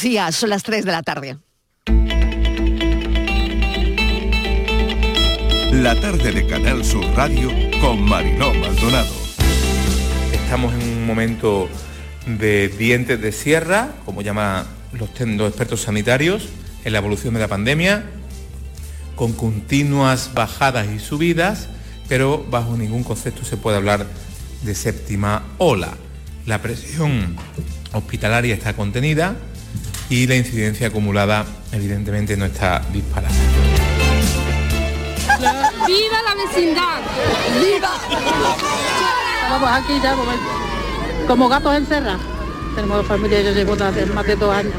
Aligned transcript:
Sí, 0.00 0.16
son 0.32 0.48
las 0.48 0.62
3 0.62 0.86
de 0.86 0.92
la 0.92 1.02
tarde. 1.02 1.36
La 5.72 5.94
tarde 6.00 6.32
de 6.32 6.46
Canal 6.46 6.82
Sur 6.86 7.04
Radio 7.14 7.50
con 7.82 8.00
Mariló 8.08 8.54
Maldonado. 8.54 9.12
Estamos 10.32 10.72
en 10.72 10.80
un 10.80 11.06
momento 11.06 11.68
de 12.24 12.68
dientes 12.68 13.20
de 13.20 13.30
sierra, 13.30 13.90
como 14.06 14.22
llaman 14.22 14.64
los, 14.94 15.10
los 15.20 15.48
expertos 15.48 15.82
sanitarios, 15.82 16.48
en 16.86 16.94
la 16.94 17.00
evolución 17.00 17.34
de 17.34 17.40
la 17.40 17.48
pandemia, 17.48 18.06
con 19.16 19.34
continuas 19.34 20.30
bajadas 20.32 20.88
y 20.96 20.98
subidas, 20.98 21.68
pero 22.08 22.42
bajo 22.50 22.74
ningún 22.78 23.04
concepto 23.04 23.44
se 23.44 23.58
puede 23.58 23.76
hablar 23.76 24.06
de 24.62 24.74
séptima 24.74 25.42
ola. 25.58 25.92
La 26.46 26.62
presión 26.62 27.36
hospitalaria 27.92 28.54
está 28.54 28.72
contenida, 28.72 29.36
y 30.10 30.26
la 30.26 30.34
incidencia 30.34 30.88
acumulada 30.88 31.46
evidentemente 31.72 32.36
no 32.36 32.44
está 32.44 32.82
disparada. 32.92 33.32
¡Viva 35.86 36.22
la 36.22 36.34
vecindad! 36.34 37.00
¡Viva! 37.62 37.92
Vamos 39.50 39.70
aquí 39.72 40.00
ya 40.02 40.14
como 41.26 41.48
gatos 41.48 41.76
en 41.76 41.86
serra. 41.86 42.18
Tenemos 42.74 43.06
familia, 43.06 43.40
yo 43.40 43.52
llevo 43.52 43.72
hace 43.74 44.04
más 44.06 44.26
de 44.26 44.36
dos 44.36 44.54
años. 44.54 44.74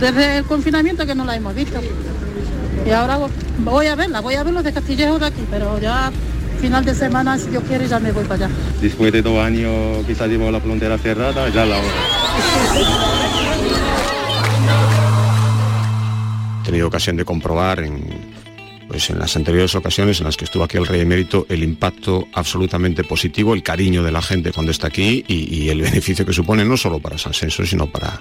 Desde 0.00 0.38
el 0.38 0.44
confinamiento 0.44 1.06
que 1.06 1.14
no 1.14 1.24
la 1.24 1.36
hemos 1.36 1.54
visto. 1.54 1.80
Y 2.84 2.90
ahora 2.90 3.18
voy 3.58 3.86
a 3.86 3.94
verla, 3.94 4.20
voy 4.20 4.34
a 4.34 4.42
ver 4.42 4.52
los 4.52 4.64
de 4.64 4.72
Castillejo 4.72 5.20
de 5.20 5.26
aquí, 5.26 5.44
pero 5.50 5.78
ya 5.78 6.10
final 6.60 6.84
de 6.84 6.94
semana, 6.94 7.38
si 7.38 7.48
Dios 7.50 7.62
quiere, 7.68 7.86
ya 7.86 8.00
me 8.00 8.10
voy 8.10 8.24
para 8.24 8.46
allá. 8.46 8.54
Después 8.80 9.12
de 9.12 9.22
dos 9.22 9.38
años 9.38 10.04
quizás 10.06 10.28
llevo 10.28 10.50
la 10.50 10.60
frontera 10.60 10.98
cerrada, 10.98 11.48
ya 11.48 11.64
la 11.64 11.78
hora. 11.78 13.17
Tenido 16.68 16.86
ocasión 16.88 17.16
de 17.16 17.24
comprobar 17.24 17.80
en, 17.80 18.04
pues 18.88 19.08
en 19.08 19.18
las 19.18 19.34
anteriores 19.36 19.74
ocasiones 19.74 20.20
en 20.20 20.26
las 20.26 20.36
que 20.36 20.44
estuvo 20.44 20.64
aquí 20.64 20.76
el 20.76 20.86
Rey 20.86 21.00
Emérito, 21.00 21.46
el 21.48 21.62
impacto 21.62 22.28
absolutamente 22.34 23.04
positivo, 23.04 23.54
el 23.54 23.62
cariño 23.62 24.02
de 24.02 24.12
la 24.12 24.20
gente 24.20 24.52
cuando 24.52 24.70
está 24.70 24.88
aquí 24.88 25.24
y, 25.26 25.68
el 25.70 25.80
beneficio 25.80 26.26
que 26.26 26.32
supone 26.34 26.66
no 26.66 26.76
solo 26.76 26.98
para 26.98 27.16
San 27.16 27.32
Senso, 27.32 27.64
sino 27.64 27.90
para, 27.90 28.20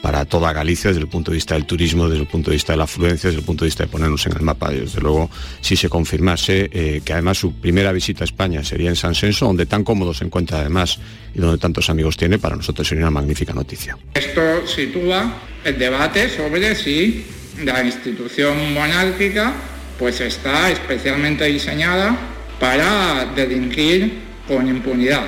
para 0.00 0.24
toda 0.24 0.52
Galicia 0.52 0.90
desde 0.90 1.00
el 1.00 1.08
punto 1.08 1.32
de 1.32 1.36
vista 1.36 1.54
del 1.54 1.66
turismo, 1.66 2.08
desde 2.08 2.22
el 2.22 2.28
punto 2.28 2.50
de 2.50 2.56
vista 2.56 2.72
de 2.72 2.76
la 2.76 2.84
afluencia, 2.84 3.30
desde 3.30 3.40
el 3.40 3.44
punto 3.44 3.64
de 3.64 3.68
vista 3.68 3.82
de 3.82 3.90
ponernos 3.90 4.24
en 4.26 4.32
el 4.32 4.42
mapa. 4.42 4.70
desde 4.70 5.00
luego, 5.00 5.28
si 5.60 5.74
se 5.74 5.88
confirmase 5.88 6.70
eh, 6.72 7.02
que 7.04 7.12
además 7.12 7.38
su 7.38 7.52
primera 7.54 7.90
visita 7.90 8.22
a 8.22 8.26
España 8.26 8.62
sería 8.62 8.90
en 8.90 8.96
San 8.96 9.16
Senso, 9.16 9.46
donde 9.46 9.66
tan 9.66 9.82
cómodo 9.82 10.14
se 10.14 10.24
encuentra 10.24 10.60
además 10.60 11.00
y 11.34 11.40
donde 11.40 11.58
tantos 11.58 11.90
amigos 11.90 12.16
tiene, 12.16 12.38
para 12.38 12.54
nosotros 12.54 12.86
sería 12.86 13.02
una 13.02 13.10
magnífica 13.10 13.52
noticia. 13.52 13.98
Esto 14.14 14.66
sitúa 14.66 15.34
el 15.64 15.78
debate 15.78 16.28
sobre 16.28 16.74
si 16.74 17.37
la 17.64 17.82
institución 17.82 18.72
monárquica 18.72 19.52
pues 19.98 20.20
está 20.20 20.70
especialmente 20.70 21.44
diseñada 21.44 22.16
para 22.60 23.26
delinquir 23.34 24.20
con 24.46 24.68
impunidad. 24.68 25.26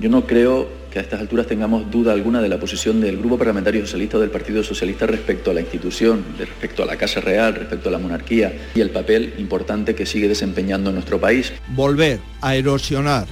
Yo 0.00 0.08
no 0.08 0.26
creo 0.26 0.68
que 0.90 0.98
a 0.98 1.02
estas 1.02 1.20
alturas 1.20 1.46
tengamos 1.46 1.90
duda 1.90 2.12
alguna 2.12 2.40
de 2.40 2.48
la 2.48 2.58
posición 2.58 3.00
del 3.00 3.18
Grupo 3.18 3.38
Parlamentario 3.38 3.82
Socialista 3.82 4.16
o 4.16 4.20
del 4.20 4.30
Partido 4.30 4.62
Socialista 4.64 5.06
respecto 5.06 5.50
a 5.50 5.54
la 5.54 5.60
institución, 5.60 6.24
respecto 6.38 6.82
a 6.82 6.86
la 6.86 6.96
Casa 6.96 7.20
Real, 7.20 7.54
respecto 7.54 7.88
a 7.88 7.92
la 7.92 7.98
monarquía 7.98 8.52
y 8.74 8.80
el 8.80 8.90
papel 8.90 9.34
importante 9.38 9.94
que 9.94 10.06
sigue 10.06 10.28
desempeñando 10.28 10.90
en 10.90 10.96
nuestro 10.96 11.20
país. 11.20 11.52
Volver 11.68 12.20
a 12.40 12.56
erosionar 12.56 13.26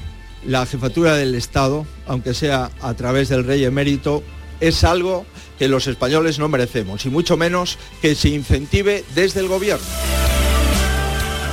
la 0.46 0.64
jefatura 0.66 1.16
del 1.16 1.34
Estado, 1.34 1.86
aunque 2.06 2.34
sea 2.34 2.70
a 2.80 2.94
través 2.94 3.28
del 3.28 3.44
rey 3.44 3.64
emérito, 3.64 4.22
es 4.60 4.84
algo 4.84 5.26
que 5.58 5.68
los 5.68 5.86
españoles 5.86 6.38
no 6.38 6.48
merecemos 6.48 7.06
y 7.06 7.10
mucho 7.10 7.36
menos 7.36 7.78
que 8.02 8.14
se 8.14 8.28
incentive 8.28 9.04
desde 9.14 9.40
el 9.40 9.48
gobierno. 9.48 9.86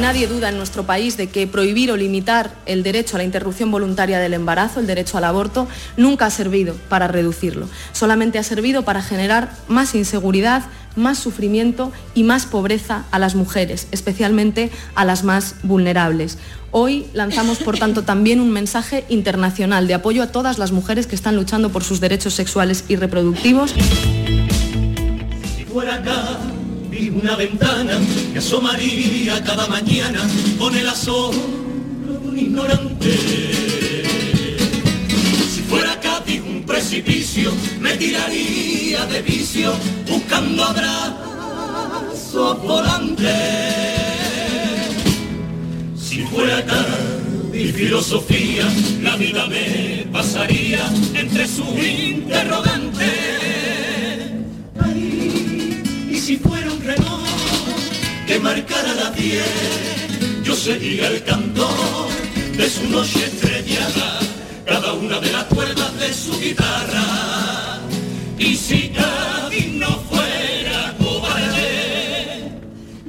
Nadie 0.01 0.27
duda 0.27 0.49
en 0.49 0.57
nuestro 0.57 0.83
país 0.83 1.17
de 1.17 1.29
que 1.29 1.45
prohibir 1.45 1.91
o 1.91 1.95
limitar 1.95 2.55
el 2.65 2.81
derecho 2.81 3.15
a 3.15 3.19
la 3.19 3.23
interrupción 3.23 3.69
voluntaria 3.69 4.19
del 4.19 4.33
embarazo, 4.33 4.79
el 4.79 4.87
derecho 4.87 5.17
al 5.17 5.23
aborto, 5.23 5.67
nunca 5.97 6.25
ha 6.25 6.29
servido 6.31 6.75
para 6.89 7.07
reducirlo. 7.07 7.69
Solamente 7.91 8.39
ha 8.39 8.43
servido 8.43 8.83
para 8.83 9.03
generar 9.03 9.53
más 9.67 9.93
inseguridad, 9.93 10.63
más 10.95 11.19
sufrimiento 11.19 11.91
y 12.13 12.23
más 12.23 12.45
pobreza 12.45 13.05
a 13.11 13.19
las 13.19 13.35
mujeres, 13.35 13.87
especialmente 13.91 14.71
a 14.95 15.05
las 15.05 15.23
más 15.23 15.55
vulnerables. 15.63 16.37
Hoy 16.71 17.05
lanzamos, 17.13 17.59
por 17.59 17.77
tanto, 17.77 18.03
también 18.05 18.39
un 18.39 18.51
mensaje 18.51 19.05
internacional 19.09 19.87
de 19.87 19.93
apoyo 19.93 20.23
a 20.23 20.27
todas 20.27 20.57
las 20.57 20.71
mujeres 20.71 21.07
que 21.07 21.15
están 21.15 21.35
luchando 21.35 21.69
por 21.71 21.83
sus 21.83 21.99
derechos 21.99 22.33
sexuales 22.33 22.85
y 22.87 22.95
reproductivos. 22.95 23.73
Si 25.57 25.65
fuera 25.65 25.95
acá 25.95 26.39
una 27.23 27.35
ventana 27.35 27.99
que 28.31 28.39
asomaría 28.39 29.43
cada 29.43 29.67
mañana 29.67 30.19
con 30.57 30.75
el 30.75 30.87
asombro 30.87 32.19
de 32.21 32.27
un 32.27 32.37
ignorante. 32.37 33.72
Precipicio, 36.65 37.51
me 37.79 37.97
tiraría 37.97 39.05
de 39.05 39.21
vicio 39.21 39.73
buscando 40.09 40.63
abrazo 40.63 42.55
volante 42.55 44.03
si 46.13 46.21
fuera 46.25 46.63
mi 47.51 47.71
filosofía, 47.71 48.67
la 49.01 49.15
vida 49.15 49.47
me 49.47 50.05
pasaría 50.11 50.85
entre 51.15 51.47
su 51.47 51.63
interrogante. 51.75 53.11
y 56.11 56.17
si 56.19 56.37
fuera 56.37 56.71
un 56.71 56.81
reloj 56.83 57.23
que 58.27 58.39
marcara 58.39 58.93
la 58.93 59.09
diez, 59.09 59.43
yo 60.43 60.55
sería 60.55 61.07
el 61.07 61.23
cantor 61.23 62.09
de 62.57 62.69
su 62.69 62.87
noche 62.89 63.25
estrellada, 63.25 64.19
cada 64.65 64.93
una 64.93 65.19
de 65.19 65.31
las 65.31 65.45
cuerdas 65.45 65.99
de 65.99 66.13
su 66.13 66.39
guitarra. 66.39 67.79
Y 68.37 68.55
si 68.55 68.89
Cádiz 68.89 69.67
no 69.73 69.99
fuera 70.09 70.95
cobarde, 70.97 72.51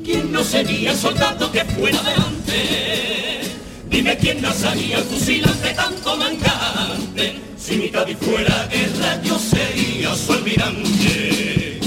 ¿quién 0.04 0.32
no 0.32 0.42
sería 0.44 0.94
soldado 0.94 1.50
que 1.50 1.64
fuera 1.64 1.98
adelante? 2.00 3.40
Dime 3.88 4.16
quién 4.18 4.42
nacería 4.42 4.98
el 4.98 5.04
fusilante 5.04 5.70
tanto 5.74 6.16
mancante. 6.16 7.40
Si 7.56 7.76
mi 7.76 7.88
Cádiz 7.88 8.18
fuera 8.18 8.68
guerra, 8.70 9.22
yo 9.22 9.38
sería 9.38 10.14
su 10.14 10.32
almirante. 10.32 11.80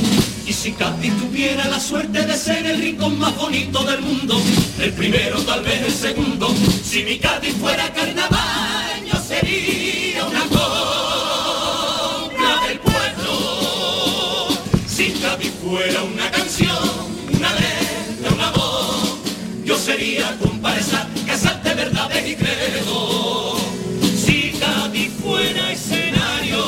Y 0.45 0.53
si 0.53 0.72
Cádiz 0.72 1.13
tuviera 1.17 1.67
la 1.67 1.79
suerte 1.79 2.25
de 2.25 2.35
ser 2.35 2.66
el 2.66 2.79
rincón 2.79 3.19
más 3.19 3.35
bonito 3.35 3.84
del 3.84 4.01
mundo, 4.01 4.41
el 4.79 4.94
primero, 4.94 5.39
tal 5.41 5.61
vez 5.61 5.81
el 5.84 5.91
segundo. 5.91 6.53
Si 6.84 7.03
mi 7.03 7.19
Cádiz 7.19 7.53
fuera 7.55 7.94
carnaval, 7.94 8.97
sería 9.39 10.25
una 10.25 10.43
copla 10.45 11.87
del 12.67 12.79
pueblo. 12.79 14.47
Si 14.87 15.11
Cádiz 15.13 15.53
fuera 15.63 16.03
una 16.03 16.31
canción, 16.31 16.77
una 17.33 17.53
letra, 17.53 18.33
una 18.33 18.51
voz, 18.51 19.19
yo 19.63 19.77
sería 19.77 20.37
comparsa 20.39 21.07
verdades 21.75 22.27
y 22.27 22.35
credo. 22.35 23.57
Si 24.01 24.51
Cádiz 24.59 25.11
fuera 25.21 25.71
escenario, 25.71 26.63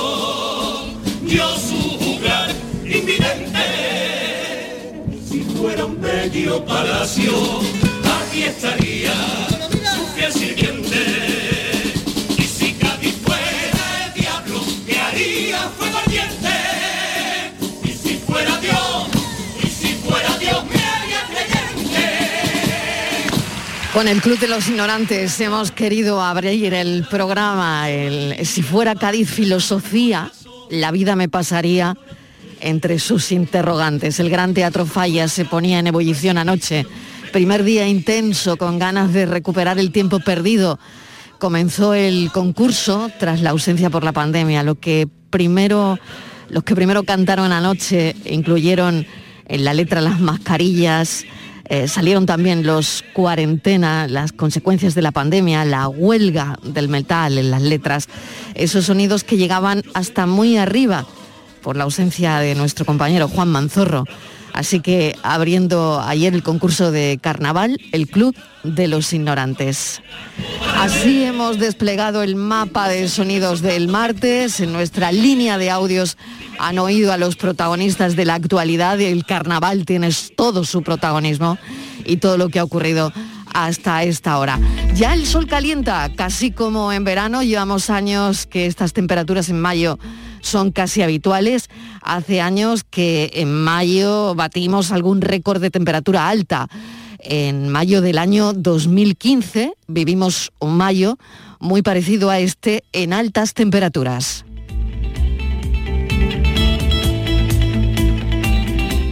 yo 1.26 1.58
su 1.58 1.98
jugar 2.00 2.50
invidente. 2.86 3.66
Si 5.30 5.42
fuera 5.42 5.86
un 5.86 6.00
bello 6.02 6.64
palacio, 6.66 7.32
aquí 8.22 8.44
estaría 8.44 9.49
Con 23.94 24.08
el 24.08 24.22
Club 24.22 24.40
de 24.40 24.48
los 24.48 24.68
Ignorantes 24.70 25.40
hemos 25.42 25.72
querido 25.72 26.22
abrir 26.22 26.76
el 26.76 27.08
programa, 27.10 27.88
si 28.44 28.62
fuera 28.62 28.94
Cádiz 28.94 29.30
filosofía, 29.30 30.32
la 30.70 30.92
vida 30.92 31.16
me 31.16 31.28
pasaría 31.28 31.98
entre 32.62 33.00
sus 33.00 33.32
interrogantes. 33.32 34.20
El 34.20 34.30
Gran 34.30 34.54
Teatro 34.54 34.86
Falla 34.86 35.28
se 35.28 35.44
ponía 35.44 35.80
en 35.80 35.88
ebullición 35.88 36.38
anoche. 36.38 36.86
Primer 37.34 37.64
día 37.64 37.88
intenso, 37.88 38.58
con 38.58 38.78
ganas 38.78 39.12
de 39.12 39.26
recuperar 39.26 39.80
el 39.80 39.92
tiempo 39.92 40.20
perdido. 40.20 40.80
Comenzó 41.40 41.96
el 41.96 42.30
concurso 42.32 43.10
tras 43.18 43.42
la 43.42 43.50
ausencia 43.50 43.90
por 43.90 44.04
la 44.04 44.12
pandemia. 44.12 44.62
Lo 44.62 44.76
que 44.76 45.08
primero, 45.32 45.98
los 46.50 46.64
que 46.64 46.76
primero 46.76 47.04
cantaron 47.04 47.52
anoche 47.52 48.16
incluyeron 48.26 49.08
en 49.48 49.64
la 49.66 49.74
letra 49.74 50.00
las 50.00 50.20
mascarillas, 50.20 51.26
eh, 51.70 51.88
salieron 51.88 52.26
también 52.26 52.66
los 52.66 53.04
cuarentena, 53.14 54.08
las 54.08 54.32
consecuencias 54.32 54.96
de 54.96 55.04
la 55.04 55.12
pandemia, 55.12 55.64
la 55.66 55.88
huelga 55.88 56.58
del 56.64 56.90
metal 56.90 57.38
en 57.38 57.52
las 57.52 57.62
letras, 57.62 58.08
esos 58.56 58.86
sonidos 58.86 59.24
que 59.24 59.38
llegaban 59.38 59.84
hasta 59.94 60.26
muy 60.26 60.58
arriba 60.58 61.06
por 61.62 61.78
la 61.78 61.84
ausencia 61.84 62.40
de 62.40 62.56
nuestro 62.56 62.86
compañero 62.86 63.28
Juan 63.28 63.50
Manzorro. 63.50 64.06
Así 64.60 64.82
que 64.82 65.16
abriendo 65.24 66.02
ayer 66.02 66.34
el 66.34 66.44
concurso 66.44 66.92
de 66.92 67.18
carnaval, 67.22 67.80
el 67.94 68.10
Club 68.10 68.36
de 68.66 68.90
los 68.90 69.14
Ignorantes. 69.14 70.02
Así 70.76 71.24
hemos 71.24 71.60
desplegado 71.60 72.24
el 72.24 72.36
mapa 72.36 72.90
de 72.90 73.08
sonidos 73.08 73.62
del 73.62 73.88
martes. 73.88 74.60
En 74.60 74.74
nuestra 74.74 75.14
línea 75.14 75.58
de 75.58 75.72
audios 75.72 76.18
han 76.60 76.78
oído 76.78 77.14
a 77.14 77.18
los 77.18 77.38
protagonistas 77.38 78.18
de 78.18 78.26
la 78.26 78.34
actualidad. 78.34 79.00
El 79.00 79.24
carnaval 79.24 79.86
tiene 79.86 80.10
todo 80.36 80.66
su 80.66 80.84
protagonismo 80.84 81.58
y 82.04 82.18
todo 82.18 82.38
lo 82.38 82.50
que 82.50 82.60
ha 82.60 82.66
ocurrido 82.66 83.14
hasta 83.54 84.04
esta 84.04 84.38
hora. 84.40 84.60
Ya 84.94 85.14
el 85.14 85.26
sol 85.26 85.48
calienta, 85.48 86.12
casi 86.18 86.52
como 86.52 86.92
en 86.92 87.06
verano. 87.06 87.44
Llevamos 87.44 87.90
años 87.90 88.46
que 88.46 88.66
estas 88.66 88.92
temperaturas 88.92 89.48
en 89.48 89.62
mayo 89.62 89.98
son 90.42 90.72
casi 90.72 91.02
habituales. 91.02 91.70
Hace 92.02 92.42
años 92.42 92.84
que 92.84 93.32
en 93.36 93.54
mayo 93.54 94.36
batimos 94.36 94.92
algún 94.92 95.22
récord 95.22 95.62
de 95.62 95.72
temperatura 95.72 96.30
alta. 96.30 96.68
En 97.20 97.70
mayo 97.70 98.02
del 98.02 98.18
año 98.18 98.54
2015 98.54 99.74
vivimos 99.88 100.52
un 100.60 100.78
mayo 100.78 101.18
muy 101.60 101.82
parecido 101.82 102.30
a 102.30 102.40
este 102.40 102.84
en 102.94 103.14
altas 103.14 103.54
temperaturas. 103.54 104.46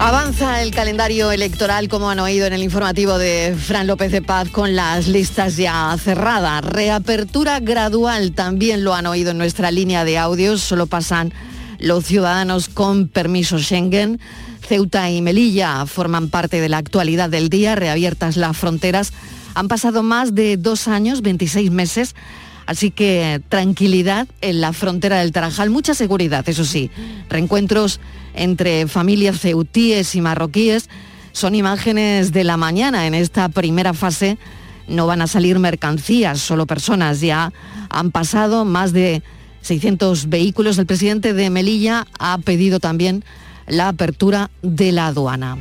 Avanza 0.07 0.63
el 0.63 0.71
calendario 0.71 1.33
electoral, 1.33 1.89
como 1.89 2.09
han 2.09 2.19
oído 2.19 2.45
en 2.45 2.53
el 2.53 2.63
informativo 2.63 3.17
de 3.17 3.53
Fran 3.59 3.87
López 3.87 4.09
de 4.09 4.21
Paz, 4.21 4.47
con 4.47 4.73
las 4.73 5.09
listas 5.09 5.57
ya 5.57 5.93
cerradas. 6.01 6.63
Reapertura 6.63 7.59
gradual, 7.59 8.31
también 8.31 8.85
lo 8.85 8.93
han 8.93 9.05
oído 9.05 9.31
en 9.31 9.37
nuestra 9.37 9.69
línea 9.69 10.05
de 10.05 10.17
audios, 10.17 10.61
solo 10.61 10.87
pasan 10.87 11.33
los 11.79 12.05
ciudadanos 12.05 12.69
con 12.69 13.09
permiso 13.09 13.59
Schengen. 13.59 14.21
Ceuta 14.65 15.11
y 15.11 15.21
Melilla 15.21 15.85
forman 15.85 16.29
parte 16.29 16.61
de 16.61 16.69
la 16.69 16.77
actualidad 16.77 17.29
del 17.29 17.49
día, 17.49 17.75
reabiertas 17.75 18.37
las 18.37 18.55
fronteras. 18.55 19.11
Han 19.55 19.67
pasado 19.67 20.03
más 20.03 20.33
de 20.33 20.55
dos 20.55 20.87
años, 20.87 21.21
26 21.21 21.69
meses, 21.69 22.15
así 22.67 22.91
que 22.91 23.41
tranquilidad 23.49 24.27
en 24.41 24.61
la 24.61 24.73
frontera 24.73 25.19
del 25.19 25.31
Tarajal, 25.31 25.71
mucha 25.71 25.95
seguridad, 25.95 26.47
eso 26.47 26.63
sí. 26.63 26.91
Reencuentros 27.29 27.99
entre 28.35 28.87
familias 28.87 29.39
ceutíes 29.39 30.13
y 30.13 30.21
marroquíes 30.21 30.89
son 31.31 31.55
imágenes 31.55 32.31
de 32.31 32.43
la 32.43 32.57
mañana. 32.57 33.07
En 33.07 33.15
esta 33.15 33.49
primera 33.49 33.93
fase 33.93 34.37
no 34.87 35.07
van 35.07 35.21
a 35.21 35.27
salir 35.27 35.57
mercancías, 35.59 36.39
solo 36.39 36.67
personas. 36.67 37.21
Ya 37.21 37.51
han 37.89 38.11
pasado 38.11 38.65
más 38.65 38.93
de 38.93 39.23
600 39.61 40.29
vehículos. 40.29 40.77
El 40.77 40.85
presidente 40.85 41.33
de 41.33 41.49
Melilla 41.49 42.05
ha 42.19 42.37
pedido 42.37 42.79
también 42.79 43.23
la 43.67 43.89
apertura 43.89 44.49
de 44.61 44.91
la 44.91 45.07
aduana. 45.07 45.57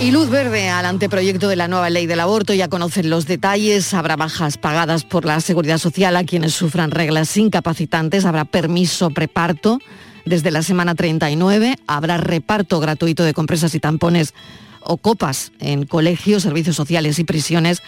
Y 0.00 0.12
luz 0.12 0.30
verde 0.30 0.68
al 0.68 0.86
anteproyecto 0.86 1.48
de 1.48 1.56
la 1.56 1.66
nueva 1.66 1.90
ley 1.90 2.06
del 2.06 2.20
aborto. 2.20 2.54
Ya 2.54 2.68
conocen 2.68 3.10
los 3.10 3.26
detalles. 3.26 3.92
Habrá 3.94 4.14
bajas 4.14 4.56
pagadas 4.56 5.02
por 5.02 5.24
la 5.24 5.40
seguridad 5.40 5.78
social 5.78 6.16
a 6.16 6.22
quienes 6.22 6.54
sufran 6.54 6.92
reglas 6.92 7.36
incapacitantes. 7.36 8.24
Habrá 8.24 8.44
permiso 8.44 9.10
preparto 9.10 9.80
desde 10.24 10.52
la 10.52 10.62
semana 10.62 10.94
39. 10.94 11.74
Habrá 11.88 12.16
reparto 12.16 12.78
gratuito 12.78 13.24
de 13.24 13.34
compresas 13.34 13.74
y 13.74 13.80
tampones 13.80 14.34
o 14.82 14.98
copas 14.98 15.50
en 15.58 15.84
colegios, 15.84 16.44
servicios 16.44 16.76
sociales 16.76 17.18
y 17.18 17.24
prisiones. 17.24 17.82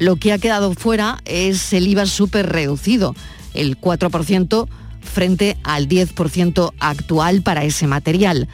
Lo 0.00 0.16
que 0.16 0.32
ha 0.32 0.38
quedado 0.38 0.74
fuera 0.74 1.18
es 1.26 1.72
el 1.72 1.86
IVA 1.86 2.06
súper 2.06 2.48
reducido, 2.48 3.14
el 3.54 3.80
4% 3.80 4.66
frente 5.00 5.56
al 5.62 5.88
10% 5.88 6.72
actual 6.80 7.42
para 7.42 7.62
ese 7.62 7.86
material. 7.86 8.48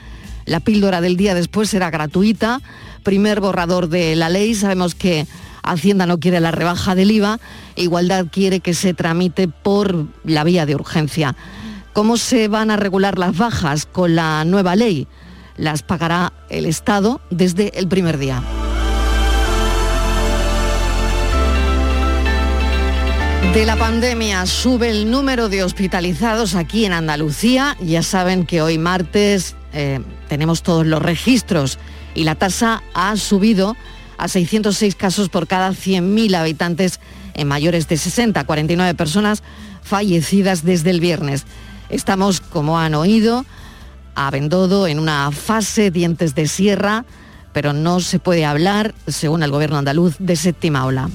La 0.45 0.61
píldora 0.61 1.01
del 1.01 1.17
día 1.17 1.35
después 1.35 1.69
será 1.69 1.91
gratuita 1.91 2.61
primer 3.09 3.41
borrador 3.41 3.89
de 3.89 4.15
la 4.17 4.29
ley. 4.29 4.55
Sabemos 4.55 4.95
que 4.95 5.27
Hacienda 5.63 6.05
no 6.05 6.21
quiere 6.21 6.41
la 6.41 6.51
rebaja 6.51 6.95
del 6.95 7.11
IVA, 7.11 7.41
Igualdad 7.75 8.27
quiere 8.31 8.61
que 8.61 8.75
se 8.75 8.93
tramite 8.93 9.49
por 9.49 10.05
la 10.25 10.45
vía 10.45 10.67
de 10.67 10.75
urgencia. 10.75 11.35
¿Cómo 11.95 12.19
se 12.19 12.49
van 12.49 12.71
a 12.71 12.77
regular 12.77 13.19
las 13.19 13.35
bajas 13.35 13.87
con 13.87 14.15
la 14.15 14.45
nueva 14.45 14.77
ley? 14.77 15.09
Las 15.57 15.83
pagará 15.83 16.35
el 16.51 16.67
Estado 16.67 17.23
desde 17.31 17.79
el 17.79 17.89
primer 17.89 18.19
día. 18.19 18.43
De 23.55 23.65
la 23.65 23.77
pandemia 23.77 24.45
sube 24.45 24.91
el 24.91 25.11
número 25.11 25.49
de 25.49 25.65
hospitalizados 25.65 26.55
aquí 26.55 26.85
en 26.85 26.93
Andalucía. 26.93 27.75
Ya 27.81 28.03
saben 28.03 28.45
que 28.45 28.61
hoy 28.61 28.77
martes 28.77 29.57
eh, 29.73 30.01
tenemos 30.29 30.63
todos 30.63 30.87
los 30.87 31.01
registros 31.01 31.79
y 32.19 32.25
la 32.25 32.35
tasa 32.35 32.83
ha 32.95 33.17
subido 33.17 33.77
a 34.19 34.27
606 34.27 34.97
casos 34.97 35.29
por 35.29 35.47
cada 35.47 35.71
100.000 35.71 36.35
habitantes 36.35 36.99
en 37.35 37.47
mayores 37.47 37.87
de 37.87 37.97
60, 37.97 38.43
49 38.43 38.95
personas 38.97 39.45
fallecidas 39.83 40.65
desde 40.65 40.91
el 40.91 40.99
viernes. 40.99 41.45
Estamos, 41.91 42.41
como 42.41 42.81
han 42.81 42.97
oído, 42.97 43.47
a 44.17 44.33
Bendodo 44.33 44.89
en 44.89 44.99
una 44.99 45.31
fase 45.31 45.93
dientes 45.93 46.35
de 46.35 46.49
sierra, 46.49 47.05
pero 47.53 47.73
no 47.73 48.01
se 48.01 48.19
puede 48.19 48.45
hablar, 48.45 48.97
según 49.07 49.45
el 49.45 49.53
gobierno 49.53 49.79
andaluz, 49.79 50.17
de 50.19 50.35
séptima 50.35 50.87
ola. 50.87 51.09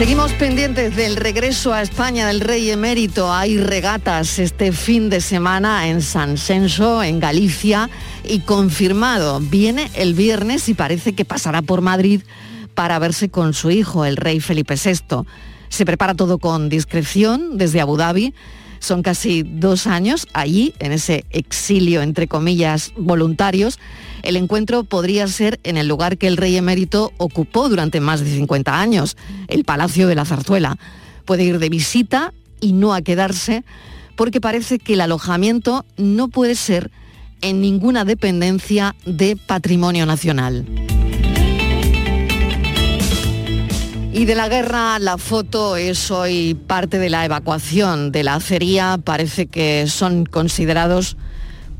Seguimos 0.00 0.32
pendientes 0.32 0.96
del 0.96 1.14
regreso 1.14 1.74
a 1.74 1.82
España 1.82 2.26
del 2.28 2.40
rey 2.40 2.70
emérito. 2.70 3.30
Hay 3.30 3.58
regatas 3.58 4.38
este 4.38 4.72
fin 4.72 5.10
de 5.10 5.20
semana 5.20 5.88
en 5.88 6.00
San 6.00 6.38
Senso, 6.38 7.02
en 7.02 7.20
Galicia, 7.20 7.90
y 8.24 8.40
confirmado, 8.40 9.40
viene 9.40 9.90
el 9.92 10.14
viernes 10.14 10.70
y 10.70 10.74
parece 10.74 11.12
que 11.12 11.26
pasará 11.26 11.60
por 11.60 11.82
Madrid 11.82 12.22
para 12.72 12.98
verse 12.98 13.28
con 13.28 13.52
su 13.52 13.70
hijo, 13.70 14.06
el 14.06 14.16
rey 14.16 14.40
Felipe 14.40 14.76
VI. 14.82 15.26
Se 15.68 15.84
prepara 15.84 16.14
todo 16.14 16.38
con 16.38 16.70
discreción 16.70 17.58
desde 17.58 17.82
Abu 17.82 17.98
Dhabi. 17.98 18.32
Son 18.78 19.02
casi 19.02 19.42
dos 19.42 19.86
años 19.86 20.26
allí, 20.32 20.72
en 20.78 20.92
ese 20.92 21.26
exilio, 21.28 22.00
entre 22.00 22.26
comillas, 22.26 22.94
voluntarios 22.96 23.78
el 24.22 24.36
encuentro 24.36 24.84
podría 24.84 25.26
ser 25.28 25.60
en 25.62 25.76
el 25.76 25.88
lugar 25.88 26.18
que 26.18 26.26
el 26.26 26.36
rey 26.36 26.56
emérito 26.56 27.12
ocupó 27.16 27.68
durante 27.68 28.00
más 28.00 28.20
de 28.20 28.34
50 28.34 28.80
años, 28.80 29.16
el 29.48 29.64
Palacio 29.64 30.06
de 30.06 30.14
la 30.14 30.24
Zarzuela. 30.24 30.76
Puede 31.24 31.44
ir 31.44 31.58
de 31.58 31.68
visita 31.68 32.32
y 32.60 32.72
no 32.72 32.94
a 32.94 33.02
quedarse 33.02 33.64
porque 34.16 34.40
parece 34.40 34.78
que 34.78 34.94
el 34.94 35.00
alojamiento 35.00 35.86
no 35.96 36.28
puede 36.28 36.54
ser 36.54 36.90
en 37.40 37.60
ninguna 37.60 38.04
dependencia 38.04 38.94
de 39.06 39.36
patrimonio 39.36 40.04
nacional. 40.06 40.66
Y 44.12 44.24
de 44.24 44.34
la 44.34 44.48
guerra, 44.48 44.98
la 44.98 45.18
foto 45.18 45.76
es 45.76 46.10
hoy 46.10 46.54
parte 46.66 46.98
de 46.98 47.10
la 47.10 47.24
evacuación 47.24 48.10
de 48.10 48.24
la 48.24 48.34
acería. 48.34 48.98
Parece 49.02 49.46
que 49.46 49.86
son 49.86 50.26
considerados 50.26 51.16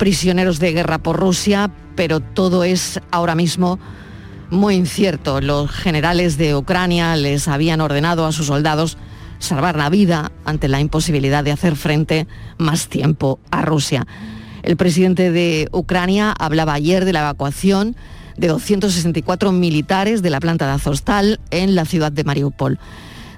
prisioneros 0.00 0.60
de 0.60 0.72
guerra 0.72 0.96
por 0.96 1.20
Rusia, 1.20 1.70
pero 1.94 2.20
todo 2.20 2.64
es 2.64 3.02
ahora 3.10 3.34
mismo 3.34 3.78
muy 4.48 4.74
incierto. 4.74 5.42
Los 5.42 5.70
generales 5.70 6.38
de 6.38 6.56
Ucrania 6.56 7.14
les 7.16 7.48
habían 7.48 7.82
ordenado 7.82 8.24
a 8.24 8.32
sus 8.32 8.46
soldados 8.46 8.96
salvar 9.40 9.76
la 9.76 9.90
vida 9.90 10.32
ante 10.46 10.68
la 10.68 10.80
imposibilidad 10.80 11.44
de 11.44 11.52
hacer 11.52 11.76
frente 11.76 12.26
más 12.56 12.88
tiempo 12.88 13.40
a 13.50 13.60
Rusia. 13.60 14.06
El 14.62 14.78
presidente 14.78 15.30
de 15.32 15.68
Ucrania 15.70 16.32
hablaba 16.32 16.72
ayer 16.72 17.04
de 17.04 17.12
la 17.12 17.20
evacuación 17.20 17.94
de 18.38 18.48
264 18.48 19.52
militares 19.52 20.22
de 20.22 20.30
la 20.30 20.40
planta 20.40 20.66
de 20.66 20.72
Azostal 20.72 21.40
en 21.50 21.74
la 21.74 21.84
ciudad 21.84 22.10
de 22.10 22.24
Mariupol. 22.24 22.78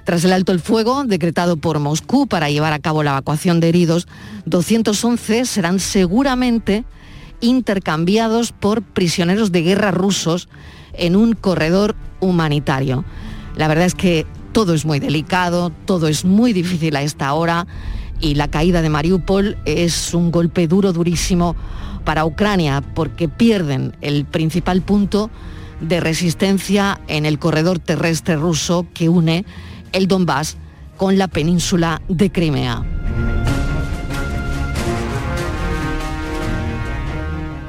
Tras 0.03 0.23
el 0.25 0.33
alto 0.33 0.51
el 0.51 0.59
fuego 0.59 1.05
decretado 1.05 1.57
por 1.57 1.79
Moscú 1.79 2.27
para 2.27 2.49
llevar 2.49 2.73
a 2.73 2.79
cabo 2.79 3.03
la 3.03 3.11
evacuación 3.11 3.59
de 3.59 3.69
heridos, 3.69 4.07
211 4.45 5.45
serán 5.45 5.79
seguramente 5.79 6.83
intercambiados 7.39 8.51
por 8.51 8.81
prisioneros 8.81 9.51
de 9.51 9.61
guerra 9.61 9.91
rusos 9.91 10.49
en 10.93 11.15
un 11.15 11.33
corredor 11.33 11.95
humanitario. 12.19 13.05
La 13.55 13.67
verdad 13.67 13.85
es 13.85 13.95
que 13.95 14.25
todo 14.51 14.73
es 14.73 14.85
muy 14.85 14.99
delicado, 14.99 15.71
todo 15.85 16.07
es 16.07 16.25
muy 16.25 16.53
difícil 16.53 16.95
a 16.95 17.01
esta 17.01 17.33
hora 17.33 17.65
y 18.19 18.35
la 18.35 18.49
caída 18.49 18.81
de 18.81 18.89
Mariupol 18.89 19.57
es 19.65 20.13
un 20.13 20.31
golpe 20.31 20.67
duro, 20.67 20.93
durísimo 20.93 21.55
para 22.03 22.25
Ucrania 22.25 22.81
porque 22.93 23.29
pierden 23.29 23.95
el 24.01 24.25
principal 24.25 24.81
punto 24.81 25.29
de 25.81 25.99
resistencia 25.99 26.99
en 27.07 27.25
el 27.25 27.39
corredor 27.39 27.79
terrestre 27.79 28.35
ruso 28.35 28.85
que 28.93 29.09
une 29.09 29.45
el 29.93 30.07
Donbass 30.07 30.57
con 30.97 31.17
la 31.17 31.27
península 31.27 32.01
de 32.09 32.31
Crimea. 32.31 32.83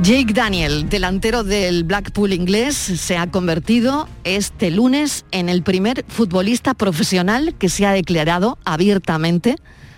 Jake 0.05 0.35
Daniel, 0.35 0.91
delantero 0.91 1.45
del 1.45 1.85
Blackpool 1.85 2.35
inglés, 2.35 2.77
se 2.77 3.17
ha 3.17 3.31
convertido 3.31 4.07
este 4.25 4.71
lunes 4.71 5.25
en 5.31 5.49
el 5.49 5.63
primer 5.63 6.05
futbolista 6.09 6.75
profesional 6.75 7.55
que 7.59 7.71
se 7.71 7.87
ha 7.87 7.93
declarado 7.93 8.59
abiertamente 8.67 9.57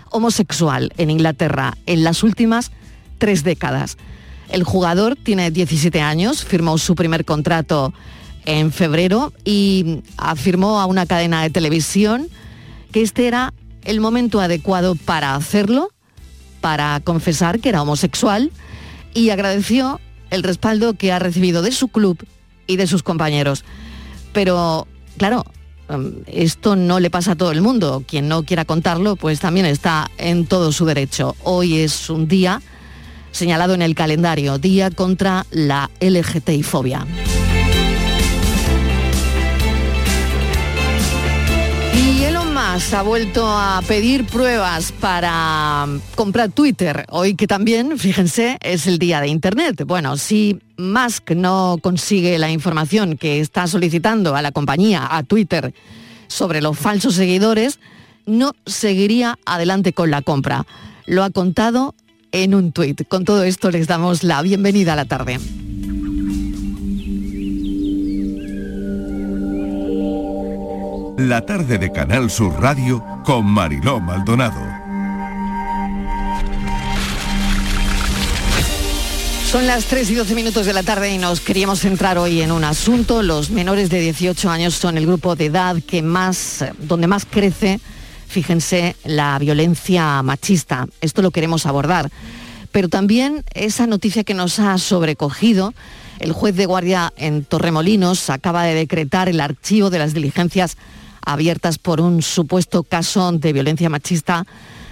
homosexual 0.09 0.93
en 0.97 1.09
Inglaterra 1.09 1.73
en 1.87 2.05
las 2.05 2.23
últimas 2.23 2.71
tres 3.17 3.43
décadas. 3.43 3.97
El 4.49 4.63
jugador 4.63 5.17
tiene 5.17 5.51
17 5.51 5.99
años, 5.99 6.45
firmó 6.45 6.77
su 6.77 6.95
primer 6.95 7.25
contrato 7.25 7.93
en 8.47 8.71
febrero 8.71 9.33
y 9.43 10.01
afirmó 10.17 10.79
a 10.79 10.85
una 10.85 11.05
cadena 11.05 11.43
de 11.43 11.49
televisión 11.49 12.29
que 12.91 13.01
este 13.01 13.27
era 13.27 13.53
el 13.83 13.99
momento 13.99 14.39
adecuado 14.39 14.95
para 14.95 15.35
hacerlo, 15.35 15.89
para 16.61 16.99
confesar 17.01 17.59
que 17.59 17.69
era 17.69 17.81
homosexual 17.81 18.51
y 19.13 19.29
agradeció 19.29 19.99
el 20.29 20.43
respaldo 20.43 20.93
que 20.93 21.11
ha 21.11 21.19
recibido 21.19 21.61
de 21.61 21.73
su 21.73 21.89
club 21.89 22.25
y 22.67 22.77
de 22.77 22.87
sus 22.87 23.03
compañeros. 23.03 23.65
Pero, 24.31 24.87
claro, 25.17 25.45
em, 25.89 26.23
esto 26.27 26.77
no 26.77 27.01
le 27.01 27.09
pasa 27.09 27.33
a 27.33 27.35
todo 27.35 27.51
el 27.51 27.61
mundo. 27.61 28.03
Quien 28.07 28.29
no 28.29 28.43
quiera 28.43 28.63
contarlo, 28.63 29.17
pues 29.17 29.41
también 29.41 29.65
está 29.65 30.09
en 30.17 30.45
todo 30.45 30.71
su 30.71 30.85
derecho. 30.85 31.35
Hoy 31.43 31.79
es 31.79 32.09
un 32.09 32.29
día 32.29 32.61
señalado 33.31 33.73
en 33.73 33.81
el 33.81 33.93
calendario, 33.93 34.57
Día 34.57 34.89
contra 34.89 35.45
la 35.51 35.89
LGTI-fobia. 35.99 37.05
Ha 42.77 43.01
vuelto 43.01 43.43
a 43.43 43.81
pedir 43.87 44.25
pruebas 44.27 44.91
para 44.91 45.87
comprar 46.13 46.51
Twitter, 46.51 47.07
hoy 47.09 47.33
que 47.33 47.47
también, 47.47 47.97
fíjense, 47.97 48.59
es 48.61 48.85
el 48.85 48.99
día 48.99 49.19
de 49.19 49.27
Internet. 49.29 49.83
Bueno, 49.85 50.15
si 50.15 50.59
Musk 50.77 51.31
no 51.31 51.79
consigue 51.81 52.37
la 52.37 52.51
información 52.51 53.17
que 53.17 53.39
está 53.39 53.65
solicitando 53.65 54.35
a 54.35 54.43
la 54.43 54.51
compañía, 54.51 55.07
a 55.09 55.23
Twitter, 55.23 55.73
sobre 56.27 56.61
los 56.61 56.77
falsos 56.77 57.15
seguidores, 57.15 57.79
no 58.27 58.53
seguiría 58.67 59.39
adelante 59.45 59.91
con 59.93 60.11
la 60.11 60.21
compra. 60.21 60.67
Lo 61.07 61.23
ha 61.23 61.31
contado 61.31 61.95
en 62.31 62.53
un 62.53 62.73
tuit. 62.73 63.07
Con 63.07 63.25
todo 63.25 63.43
esto 63.43 63.71
les 63.71 63.87
damos 63.87 64.23
la 64.23 64.43
bienvenida 64.43 64.93
a 64.93 64.97
la 64.97 65.05
tarde. 65.05 65.39
La 71.17 71.41
tarde 71.41 71.79
de 71.79 71.91
Canal 71.91 72.29
Sur 72.29 72.61
Radio 72.61 73.03
con 73.25 73.43
Mariló 73.43 73.99
Maldonado. 73.99 74.61
Son 79.49 79.65
las 79.65 79.85
3 79.85 80.11
y 80.11 80.13
12 80.13 80.35
minutos 80.35 80.67
de 80.67 80.73
la 80.73 80.83
tarde 80.83 81.11
y 81.11 81.17
nos 81.17 81.39
queríamos 81.41 81.79
centrar 81.79 82.19
hoy 82.19 82.43
en 82.43 82.51
un 82.51 82.63
asunto. 82.63 83.23
Los 83.23 83.49
menores 83.49 83.89
de 83.89 83.99
18 83.99 84.47
años 84.47 84.75
son 84.75 84.95
el 84.99 85.07
grupo 85.07 85.35
de 85.35 85.45
edad 85.45 85.77
que 85.87 86.03
más, 86.03 86.63
donde 86.77 87.07
más 87.07 87.25
crece, 87.25 87.79
fíjense, 88.27 88.95
la 89.03 89.39
violencia 89.39 90.21
machista. 90.21 90.85
Esto 91.01 91.23
lo 91.23 91.31
queremos 91.31 91.65
abordar. 91.65 92.11
Pero 92.71 92.89
también 92.89 93.43
esa 93.55 93.87
noticia 93.87 94.23
que 94.23 94.35
nos 94.35 94.59
ha 94.59 94.77
sobrecogido, 94.77 95.73
el 96.19 96.31
juez 96.31 96.55
de 96.55 96.67
guardia 96.67 97.11
en 97.17 97.43
Torremolinos 97.43 98.29
acaba 98.29 98.65
de 98.65 98.75
decretar 98.75 99.29
el 99.29 99.41
archivo 99.41 99.89
de 99.89 99.97
las 99.97 100.13
diligencias 100.13 100.77
abiertas 101.27 101.77
por 101.77 101.99
un 101.99 102.21
supuesto 102.21 102.83
caso 102.83 103.31
de 103.33 103.53
violencia 103.53 103.89
machista 103.89 104.45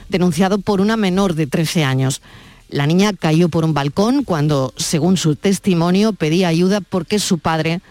denunciado 0.10 0.60
por 0.60 0.82
una 0.82 0.98
menor 0.98 1.34
de 1.34 1.48
13 1.48 1.84
años. 1.84 2.22
La 2.70 2.86
niña 2.86 3.14
cayó 3.14 3.48
por 3.48 3.64
un 3.64 3.74
balcón 3.74 4.24
cuando, 4.24 4.74
según 4.76 5.18
su 5.18 5.36
testimonio, 5.36 6.14
pedía 6.14 6.50
ayuda 6.50 6.82
porque 6.82 7.20
su 7.20 7.40
padre 7.40 7.82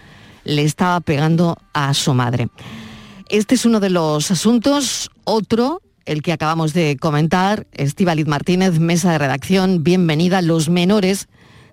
le 0.45 0.63
estaba 0.63 1.01
pegando 1.01 1.57
a 1.73 1.95
su 1.95 2.13
madre. 2.13 2.49
Este 3.31 3.55
es 3.55 3.65
uno 3.65 3.81
de 3.81 3.91
los 3.91 4.31
asuntos. 4.31 5.11
Otro, 5.25 5.81
el 6.05 6.23
que 6.23 6.33
acabamos 6.33 6.75
de 6.75 6.99
comentar, 7.01 7.67
Estíbaliz 7.73 8.27
Martínez, 8.27 8.79
mesa 8.79 9.13
de 9.13 9.19
redacción, 9.19 9.83
bienvenida. 9.83 10.43
Los 10.43 10.69
menores 10.69 11.29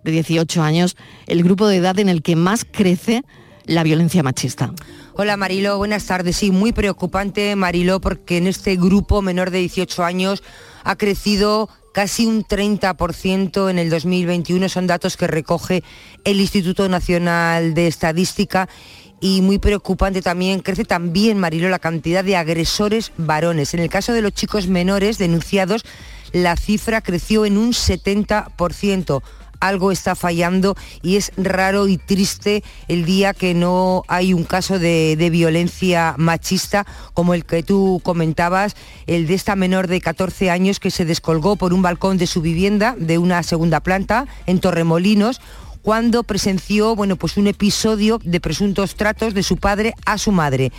de 0.06 0.12
18 0.12 0.64
años, 0.64 0.96
el 1.28 1.44
grupo 1.44 1.68
de 1.68 1.78
edad 1.78 2.00
en 2.00 2.08
el 2.08 2.22
que 2.22 2.38
más 2.38 2.66
crece 2.66 3.24
la 3.72 3.84
violencia 3.84 4.22
machista. 4.22 4.74
Hola 5.14 5.38
Marilo, 5.38 5.78
buenas 5.78 6.06
tardes. 6.06 6.38
Sí, 6.38 6.52
muy 6.52 6.74
preocupante 6.74 7.56
Marilo 7.56 8.02
porque 8.02 8.38
en 8.38 8.48
este 8.48 8.76
grupo 8.76 9.22
menor 9.22 9.50
de 9.50 9.60
18 9.60 10.04
años 10.04 10.44
ha 10.84 10.98
crecido 10.98 11.70
casi 11.94 12.26
un 12.26 12.44
30% 12.44 13.70
en 13.70 13.80
el 13.80 13.90
2021. 13.90 14.68
Son 14.68 14.88
datos 14.88 15.16
que 15.16 15.28
recoge 15.28 15.84
el 16.26 16.42
Instituto 16.42 16.90
Nacional 16.90 17.74
de 17.74 17.88
Estadística 17.88 18.68
y 19.22 19.42
muy 19.42 19.58
preocupante 19.60 20.22
también, 20.22 20.60
crece 20.62 20.84
también, 20.84 21.38
Marilo, 21.38 21.70
la 21.70 21.80
cantidad 21.80 22.24
de 22.24 22.36
agresores 22.36 23.12
varones. 23.18 23.74
En 23.74 23.80
el 23.80 23.90
caso 23.90 24.14
de 24.14 24.22
los 24.22 24.34
chicos 24.34 24.68
menores 24.68 25.18
denunciados, 25.18 25.84
la 26.34 26.58
cifra 26.58 27.02
creció 27.02 27.46
en 27.46 27.58
un 27.58 27.72
70% 27.72 29.22
algo 29.62 29.92
está 29.92 30.16
fallando 30.16 30.76
y 31.02 31.16
es 31.16 31.32
raro 31.38 31.88
y 31.88 31.98
triste 31.98 32.64
el 32.90 33.06
día 33.06 33.34
que 33.34 33.54
no 33.54 34.04
hay 34.10 34.34
un 34.34 34.44
caso 34.44 34.80
de, 34.80 35.16
violencia 35.32 36.16
machista 36.18 36.86
como 37.14 37.34
el 37.34 37.46
que 37.46 37.64
tú 37.64 38.02
comentabas, 38.04 38.76
el 39.08 39.28
de 39.28 39.36
esta 39.36 39.56
menor 39.56 39.88
de 39.88 40.02
14 40.02 40.50
años 40.50 40.80
que 40.80 40.92
se 40.92 41.06
descolgó 41.06 41.56
por 41.56 41.74
un 41.74 41.82
balcón 41.82 42.18
de 42.18 42.28
su 42.28 42.42
vivienda 42.42 42.96
de 42.98 43.18
una 43.18 43.44
segunda 43.44 43.80
planta 43.80 44.28
en 44.46 44.60
Torremolinos 44.60 45.40
cuando 45.82 46.24
presenció 46.24 46.96
bueno, 46.96 47.16
pues 47.16 47.38
un 47.38 47.48
episodio 47.48 48.20
de 48.24 48.40
presuntos 48.40 48.96
tratos 48.96 49.34
de 49.34 49.44
su 49.44 49.58
padre 49.58 49.94
a 50.06 50.18
su 50.18 50.32
madre. 50.32 50.72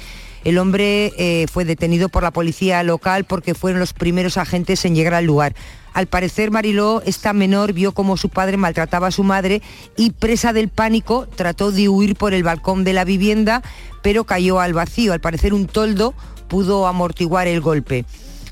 El 0.45 0.59
hombre 0.59 1.13
eh, 1.19 1.47
fue 1.51 1.65
detenido 1.65 2.09
por 2.09 2.25
la 2.25 2.33
policía 2.33 2.83
local 2.83 3.25
porque 3.25 3.55
fueron 3.55 3.81
los 3.81 3.93
primeros 3.93 4.37
agentes 4.37 4.85
en 4.85 4.95
llegar 4.95 5.15
al 5.15 5.25
lugar. 5.25 5.55
Al 5.93 6.07
parecer, 6.07 6.51
Mariló, 6.51 7.03
esta 7.05 7.33
menor 7.33 7.73
vio 7.73 7.93
cómo 7.93 8.17
su 8.17 8.29
padre 8.29 8.57
maltrataba 8.57 9.09
a 9.09 9.13
su 9.13 9.25
madre 9.25 9.63
y 9.97 10.11
presa 10.11 10.53
del 10.53 10.69
pánico 10.69 11.27
trató 11.27 11.71
de 11.71 11.89
huir 11.89 12.17
por 12.17 12.35
el 12.35 12.43
balcón 12.43 12.85
de 12.85 12.93
la 12.93 13.05
vivienda, 13.05 13.63
pero 14.03 14.25
cayó 14.25 14.61
al 14.61 14.73
vacío. 14.73 15.13
Al 15.13 15.21
parecer 15.21 15.53
un 15.53 15.67
toldo 15.67 16.15
pudo 16.49 16.87
amortiguar 16.87 17.47
el 17.47 17.61
golpe. 17.61 18.05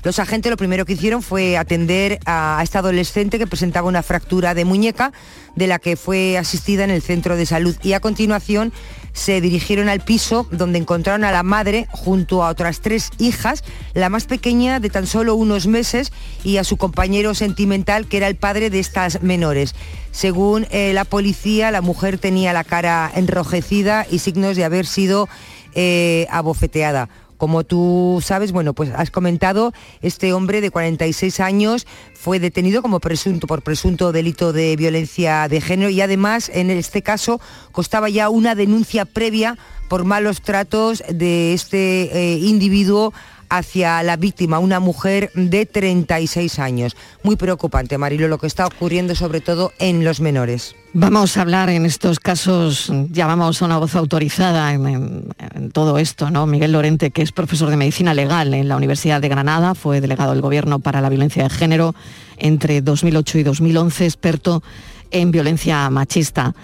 Los 0.03 0.17
agentes 0.17 0.49
lo 0.49 0.57
primero 0.57 0.85
que 0.85 0.93
hicieron 0.93 1.21
fue 1.21 1.57
atender 1.57 2.19
a 2.25 2.59
esta 2.63 2.79
adolescente 2.79 3.37
que 3.37 3.45
presentaba 3.45 3.87
una 3.87 4.01
fractura 4.01 4.55
de 4.55 4.65
muñeca, 4.65 5.11
de 5.55 5.67
la 5.67 5.77
que 5.77 5.95
fue 5.95 6.37
asistida 6.37 6.83
en 6.83 6.89
el 6.89 7.03
centro 7.03 7.35
de 7.35 7.45
salud 7.45 7.75
y 7.83 7.93
a 7.93 7.99
continuación 7.99 8.73
se 9.13 9.41
dirigieron 9.41 9.89
al 9.89 9.99
piso 9.99 10.47
donde 10.51 10.79
encontraron 10.79 11.23
a 11.23 11.31
la 11.31 11.43
madre 11.43 11.87
junto 11.91 12.43
a 12.43 12.49
otras 12.49 12.79
tres 12.81 13.09
hijas, 13.17 13.63
la 13.93 14.09
más 14.09 14.25
pequeña 14.25 14.79
de 14.79 14.89
tan 14.89 15.05
solo 15.05 15.35
unos 15.35 15.67
meses 15.67 16.11
y 16.43 16.57
a 16.57 16.63
su 16.63 16.77
compañero 16.77 17.35
sentimental 17.35 18.07
que 18.07 18.17
era 18.17 18.27
el 18.27 18.35
padre 18.35 18.69
de 18.69 18.79
estas 18.79 19.21
menores. 19.21 19.75
Según 20.11 20.65
eh, 20.71 20.93
la 20.93 21.05
policía, 21.05 21.71
la 21.71 21.81
mujer 21.81 22.17
tenía 22.17 22.53
la 22.53 22.63
cara 22.63 23.11
enrojecida 23.13 24.05
y 24.09 24.19
signos 24.19 24.55
de 24.55 24.63
haber 24.63 24.85
sido 24.85 25.29
eh, 25.73 26.27
abofeteada. 26.29 27.09
Como 27.41 27.63
tú 27.63 28.21
sabes, 28.23 28.51
bueno, 28.51 28.75
pues 28.75 28.91
has 28.95 29.09
comentado, 29.09 29.73
este 30.03 30.31
hombre 30.31 30.61
de 30.61 30.69
46 30.69 31.39
años 31.39 31.87
fue 32.13 32.39
detenido 32.39 32.83
como 32.83 32.99
presunto 32.99 33.47
por 33.47 33.63
presunto 33.63 34.11
delito 34.11 34.53
de 34.53 34.75
violencia 34.75 35.47
de 35.47 35.59
género 35.59 35.89
y 35.89 36.01
además 36.01 36.51
en 36.53 36.69
este 36.69 37.01
caso 37.01 37.41
costaba 37.71 38.09
ya 38.09 38.29
una 38.29 38.53
denuncia 38.53 39.05
previa 39.05 39.57
por 39.89 40.03
malos 40.03 40.43
tratos 40.43 41.03
de 41.09 41.55
este 41.55 42.15
eh, 42.15 42.37
individuo 42.37 43.11
hacia 43.51 44.01
la 44.01 44.15
víctima, 44.15 44.59
una 44.59 44.79
mujer 44.79 45.29
de 45.35 45.65
36 45.65 46.57
años. 46.57 46.95
Muy 47.21 47.35
preocupante, 47.35 47.97
Marilo, 47.97 48.29
lo 48.29 48.37
que 48.37 48.47
está 48.47 48.65
ocurriendo 48.65 49.13
sobre 49.13 49.41
todo 49.41 49.73
en 49.77 50.05
los 50.05 50.21
menores. 50.21 50.73
Vamos 50.93 51.35
a 51.35 51.41
hablar 51.41 51.69
en 51.69 51.85
estos 51.85 52.19
casos, 52.19 52.91
llamamos 53.09 53.61
a 53.61 53.65
una 53.65 53.77
voz 53.77 53.95
autorizada 53.95 54.73
en, 54.73 55.33
todo 55.73 55.97
esto, 55.97 56.31
¿no? 56.31 56.47
Miguel 56.47 56.71
Lorente, 56.71 57.11
que 57.11 57.21
es 57.21 57.33
profesor 57.33 57.69
de 57.69 57.77
Medicina 57.77 58.13
Legal 58.13 58.53
en 58.53 58.69
la 58.69 58.77
Universidad 58.77 59.21
de 59.21 59.27
Granada, 59.27 59.75
fue 59.75 59.99
delegado 59.99 60.31
del 60.31 60.41
Gobierno 60.41 60.79
para 60.79 61.01
la 61.01 61.09
Violencia 61.09 61.43
de 61.43 61.49
Género 61.49 61.93
entre 62.37 62.81
2008 62.81 63.37
y 63.37 63.43
2011, 63.43 64.05
experto 64.05 64.63
en 65.11 65.31
violencia 65.31 65.89
machista. 65.89 66.55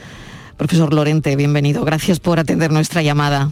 Profesor 0.55 0.93
Lorente, 0.93 1.35
bienvenido. 1.35 1.83
Gracias 1.83 2.19
por 2.21 2.39
atender 2.39 2.71
nuestra 2.71 3.01
llamada. 3.01 3.51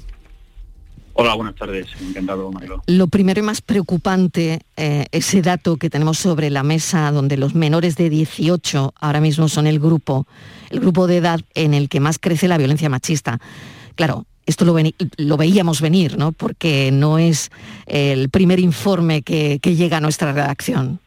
Hola, 1.18 1.34
buenas 1.36 1.56
tardes. 1.56 1.88
Encantado, 2.02 2.52
Marilo. 2.52 2.84
Lo 2.88 3.08
primero 3.08 3.40
y 3.40 3.44
más 3.44 3.62
preocupante, 3.62 4.60
eh, 4.76 5.06
ese 5.14 5.42
dato 5.42 5.78
que 5.78 5.90
tenemos 5.90 6.18
sobre 6.18 6.50
la 6.50 6.62
mesa, 6.62 7.10
donde 7.12 7.38
los 7.38 7.56
menores 7.56 7.96
de 7.96 8.10
18 8.10 8.94
ahora 9.00 9.22
mismo 9.22 9.48
son 9.48 9.66
el 9.66 9.80
grupo, 9.80 10.28
el 10.70 10.82
grupo 10.82 11.08
de 11.08 11.18
edad 11.18 11.40
en 11.54 11.74
el 11.74 11.88
que 11.88 12.02
más 12.02 12.20
crece 12.20 12.50
la 12.50 12.58
violencia 12.58 12.90
machista. 12.90 13.40
Claro, 13.96 14.26
esto 14.46 14.66
lo, 14.66 14.76
lo 15.16 15.38
veíamos 15.38 15.80
venir, 15.80 16.18
¿no? 16.18 16.34
Porque 16.34 16.92
no 16.92 17.18
es 17.18 17.50
el 17.86 18.30
primer 18.30 18.60
informe 18.60 19.22
que, 19.22 19.58
llega 19.64 19.98
a 19.98 20.02
nuestra 20.02 20.34
redacción. 20.34 21.00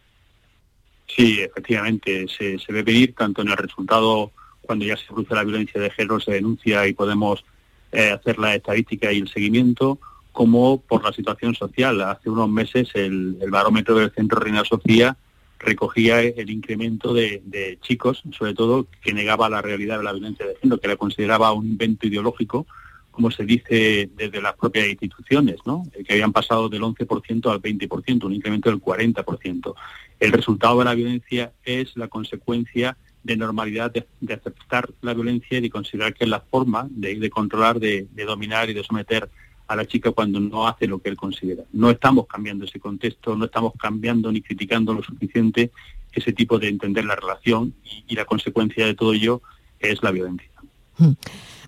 Sí, 1.06 1.40
efectivamente, 1.40 2.26
se, 2.28 2.58
se 2.58 2.72
ve 2.72 2.82
venir 2.82 3.14
tanto 3.14 3.42
en 3.42 3.48
el 3.48 3.58
resultado 3.58 4.32
cuando 4.62 4.86
ya 4.86 4.96
se 4.96 5.04
produce 5.04 5.34
la 5.34 5.44
violencia 5.44 5.78
de 5.78 5.90
género 5.90 6.18
se 6.18 6.32
denuncia 6.32 6.86
y 6.86 6.94
podemos 6.94 7.44
eh, 7.92 8.10
hacer 8.10 8.38
la 8.38 8.54
estadística 8.54 9.12
y 9.12 9.18
el 9.18 9.28
seguimiento, 9.28 9.98
como 10.32 10.80
por 10.80 11.04
la 11.04 11.12
situación 11.12 11.54
social. 11.54 12.00
Hace 12.02 12.30
unos 12.30 12.48
meses 12.48 12.90
el, 12.94 13.36
barómetro 13.50 13.96
del 13.96 14.12
Centro 14.12 14.38
Reina 14.38 14.64
Sofía 14.64 15.16
recogía 15.58 16.20
el 16.20 16.50
incremento 16.50 17.12
de, 17.12 17.78
chicos, 17.82 18.22
sobre 18.36 18.54
todo, 18.54 18.86
que 19.02 19.12
negaba 19.12 19.48
la 19.48 19.62
realidad 19.62 19.98
de 19.98 20.04
la 20.04 20.12
violencia 20.12 20.46
de 20.46 20.54
género, 20.56 20.80
que 20.80 20.88
la 20.88 20.96
consideraba 20.96 21.52
un 21.52 21.66
invento 21.66 22.06
ideológico, 22.06 22.66
como 23.10 23.32
se 23.32 23.44
dice 23.44 24.10
desde 24.16 24.40
las 24.40 24.54
propias 24.54 24.86
instituciones, 24.86 25.56
¿no? 25.66 25.82
que 26.06 26.12
habían 26.12 26.32
pasado 26.32 26.68
del 26.68 26.82
11% 26.82 27.50
al 27.50 27.60
20%, 27.60 28.24
un 28.24 28.34
incremento 28.34 28.70
del 28.70 28.80
40%. 28.80 29.74
El 30.20 30.32
resultado 30.32 30.78
de 30.78 30.84
la 30.84 30.94
violencia 30.94 31.52
es 31.64 31.96
la 31.96 32.06
consecuencia 32.06 32.96
de 33.22 33.36
normalidad 33.36 33.92
de, 33.92 34.06
aceptar 34.32 34.88
la 35.02 35.14
violencia 35.14 35.58
y 35.58 35.60
de 35.60 35.70
considerar 35.70 36.14
que 36.14 36.24
es 36.24 36.30
la 36.30 36.40
forma 36.40 36.86
de, 36.90 37.30
controlar, 37.30 37.78
de, 37.78 38.06
de, 38.12 38.24
dominar 38.24 38.70
y 38.70 38.74
de 38.74 38.84
someter 38.84 39.28
a 39.66 39.76
la 39.76 39.86
chica 39.86 40.12
cuando 40.12 40.40
no 40.40 40.66
hace 40.66 40.86
lo 40.86 40.98
que 41.00 41.10
él 41.10 41.16
considera. 41.16 41.64
No 41.72 41.90
estamos 41.90 42.26
cambiando 42.26 42.64
ese 42.64 42.80
contexto, 42.80 43.36
no 43.36 43.44
estamos 43.44 43.74
cambiando 43.78 44.32
ni 44.32 44.40
criticando 44.40 44.94
lo 44.94 45.02
suficiente 45.02 45.70
ese 46.12 46.32
tipo 46.32 46.58
de 46.58 46.68
entender 46.68 47.04
la 47.04 47.16
relación 47.16 47.74
y, 47.84 48.14
la 48.14 48.24
consecuencia 48.24 48.86
de 48.86 48.94
todo 48.94 49.12
ello 49.12 49.42
es 49.78 50.02
la 50.02 50.10
violencia. 50.10 50.50
Hmm. 50.98 51.12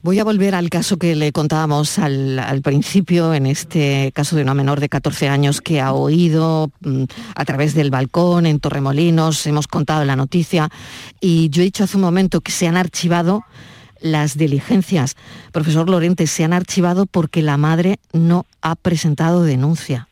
Voy 0.02 0.18
a 0.18 0.24
volver 0.24 0.54
al 0.54 0.70
caso 0.70 0.96
que 0.96 1.14
le 1.14 1.30
contábamos 1.30 1.98
al, 1.98 2.62
principio, 2.64 3.34
en 3.34 3.44
este 3.44 4.12
caso 4.14 4.34
de 4.34 4.42
una 4.42 4.54
menor 4.54 4.80
de 4.80 4.88
14 4.88 5.28
años 5.28 5.60
que 5.60 5.82
ha 5.82 5.92
oído 5.92 6.70
mm, 6.80 7.04
a 7.34 7.44
través 7.44 7.74
del 7.74 7.90
balcón 7.90 8.46
en 8.46 8.60
Torremolinos, 8.60 9.46
hemos 9.46 9.68
contado 9.68 10.06
la 10.06 10.16
noticia 10.16 10.70
y 11.20 11.50
yo 11.50 11.60
he 11.60 11.66
dicho 11.66 11.84
hace 11.84 11.98
un 11.98 12.02
momento 12.02 12.40
que 12.40 12.50
se 12.50 12.66
han 12.66 12.78
archivado 12.78 13.44
las 14.00 14.38
diligencias. 14.38 15.16
Profesor 15.52 15.90
Lorente, 15.90 16.26
se 16.26 16.44
han 16.44 16.54
archivado 16.54 17.04
porque 17.04 17.42
la 17.42 17.58
madre 17.58 17.98
no 18.14 18.46
ha 18.62 18.76
presentado 18.76 19.42
denuncia. 19.42 20.08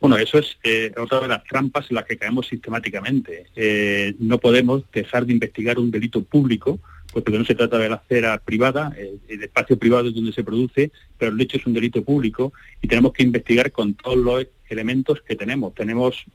Bueno, 0.00 0.18
eso 0.18 0.38
es 0.38 0.58
eh, 0.62 0.92
otra 0.98 1.20
de 1.20 1.28
las 1.28 1.42
trampas 1.44 1.86
en 1.88 1.94
las 1.94 2.04
que 2.04 2.18
caemos 2.18 2.46
sistemáticamente. 2.46 3.46
Eh, 3.56 4.14
no 4.18 4.36
podemos 4.38 4.82
dejar 4.92 5.24
de 5.24 5.32
investigar 5.32 5.78
un 5.78 5.90
delito 5.90 6.22
público, 6.22 6.78
porque 7.24 7.38
no 7.38 7.46
se 7.46 7.54
trata 7.54 7.78
de 7.78 7.88
la 7.88 7.96
acera 7.96 8.36
privada, 8.44 8.92
eh, 8.94 9.16
el 9.28 9.42
espacio 9.42 9.78
privado 9.78 10.08
es 10.08 10.14
donde 10.14 10.34
se 10.34 10.44
produce, 10.44 10.92
pero 11.16 11.32
el 11.32 11.40
hecho 11.40 11.56
es 11.56 11.64
un 11.64 11.72
delito 11.72 12.04
público 12.04 12.52
y 12.82 12.88
tenemos 12.88 13.14
que 13.14 13.22
investigar 13.22 13.72
con 13.72 13.94
todos 13.94 14.18
los 14.18 14.46
elementos 14.68 15.22
que 15.22 15.34
tenemos. 15.34 15.74
Tenemos, 15.74 16.26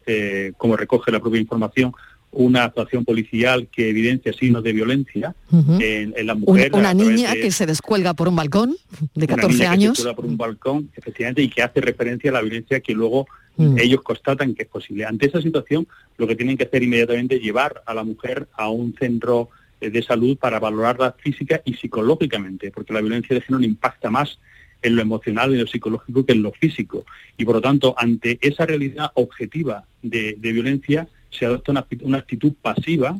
como 0.57 0.75
recoge 0.75 1.11
la 1.11 1.19
propia 1.19 1.39
información, 1.39 1.93
una 2.31 2.63
actuación 2.63 3.05
policial 3.05 3.67
que 3.67 3.89
evidencia 3.89 4.33
signos 4.33 4.63
de 4.63 4.73
violencia 4.73 5.35
en, 5.51 6.25
la 6.25 6.33
mujer. 6.33 6.71
Una, 6.73 6.95
niña 6.95 7.33
que 7.33 7.51
se 7.51 7.67
descuelga 7.67 8.15
por 8.15 8.27
un 8.27 8.35
balcón 8.35 8.75
de 9.13 9.27
14 9.27 9.67
años. 9.67 9.99
se 9.99 10.11
por 10.15 10.25
un 10.25 10.35
balcón, 10.35 10.89
efectivamente, 10.95 11.43
y 11.43 11.49
que 11.49 11.61
hace 11.61 11.79
referencia 11.79 12.31
a 12.31 12.33
la 12.33 12.41
violencia 12.41 12.79
que 12.79 12.93
luego 12.93 13.27
mm. 13.57 13.77
ellos 13.77 14.01
constatan 14.01 14.55
que 14.55 14.63
es 14.63 14.69
posible. 14.69 15.05
Ante 15.05 15.27
esa 15.27 15.43
situación, 15.43 15.87
lo 16.17 16.25
que 16.25 16.35
tienen 16.35 16.57
que 16.57 16.63
hacer 16.63 16.81
inmediatamente 16.81 17.35
es 17.35 17.41
llevar 17.43 17.83
a 17.85 17.93
la 17.93 18.03
mujer 18.03 18.47
a 18.57 18.69
un 18.69 18.95
centro 18.97 19.49
eh, 19.49 19.60
de 19.89 20.03
salud 20.03 20.37
para 20.37 20.59
valorarla 20.59 21.15
física 21.19 21.61
y 21.65 21.73
psicológicamente, 21.73 22.71
porque 22.71 22.93
la 22.93 23.01
violencia 23.01 23.33
de 23.33 23.41
género 23.41 23.63
impacta 23.63 24.09
más 24.09 24.39
en 24.81 24.95
lo 24.95 25.01
emocional 25.01 25.53
y 25.53 25.59
lo 25.59 25.67
psicológico 25.67 26.25
que 26.25 26.33
en 26.33 26.43
lo 26.43 26.51
físico. 26.51 27.05
Y 27.37 27.45
por 27.45 27.55
lo 27.55 27.61
tanto, 27.61 27.95
ante 27.97 28.39
esa 28.41 28.65
realidad 28.65 29.11
objetiva 29.15 29.85
de 30.01 30.35
violencia, 30.39 31.07
se 31.31 31.45
adopta 31.45 31.85
una, 32.03 32.17
actitud 32.17 32.53
pasiva, 32.61 33.19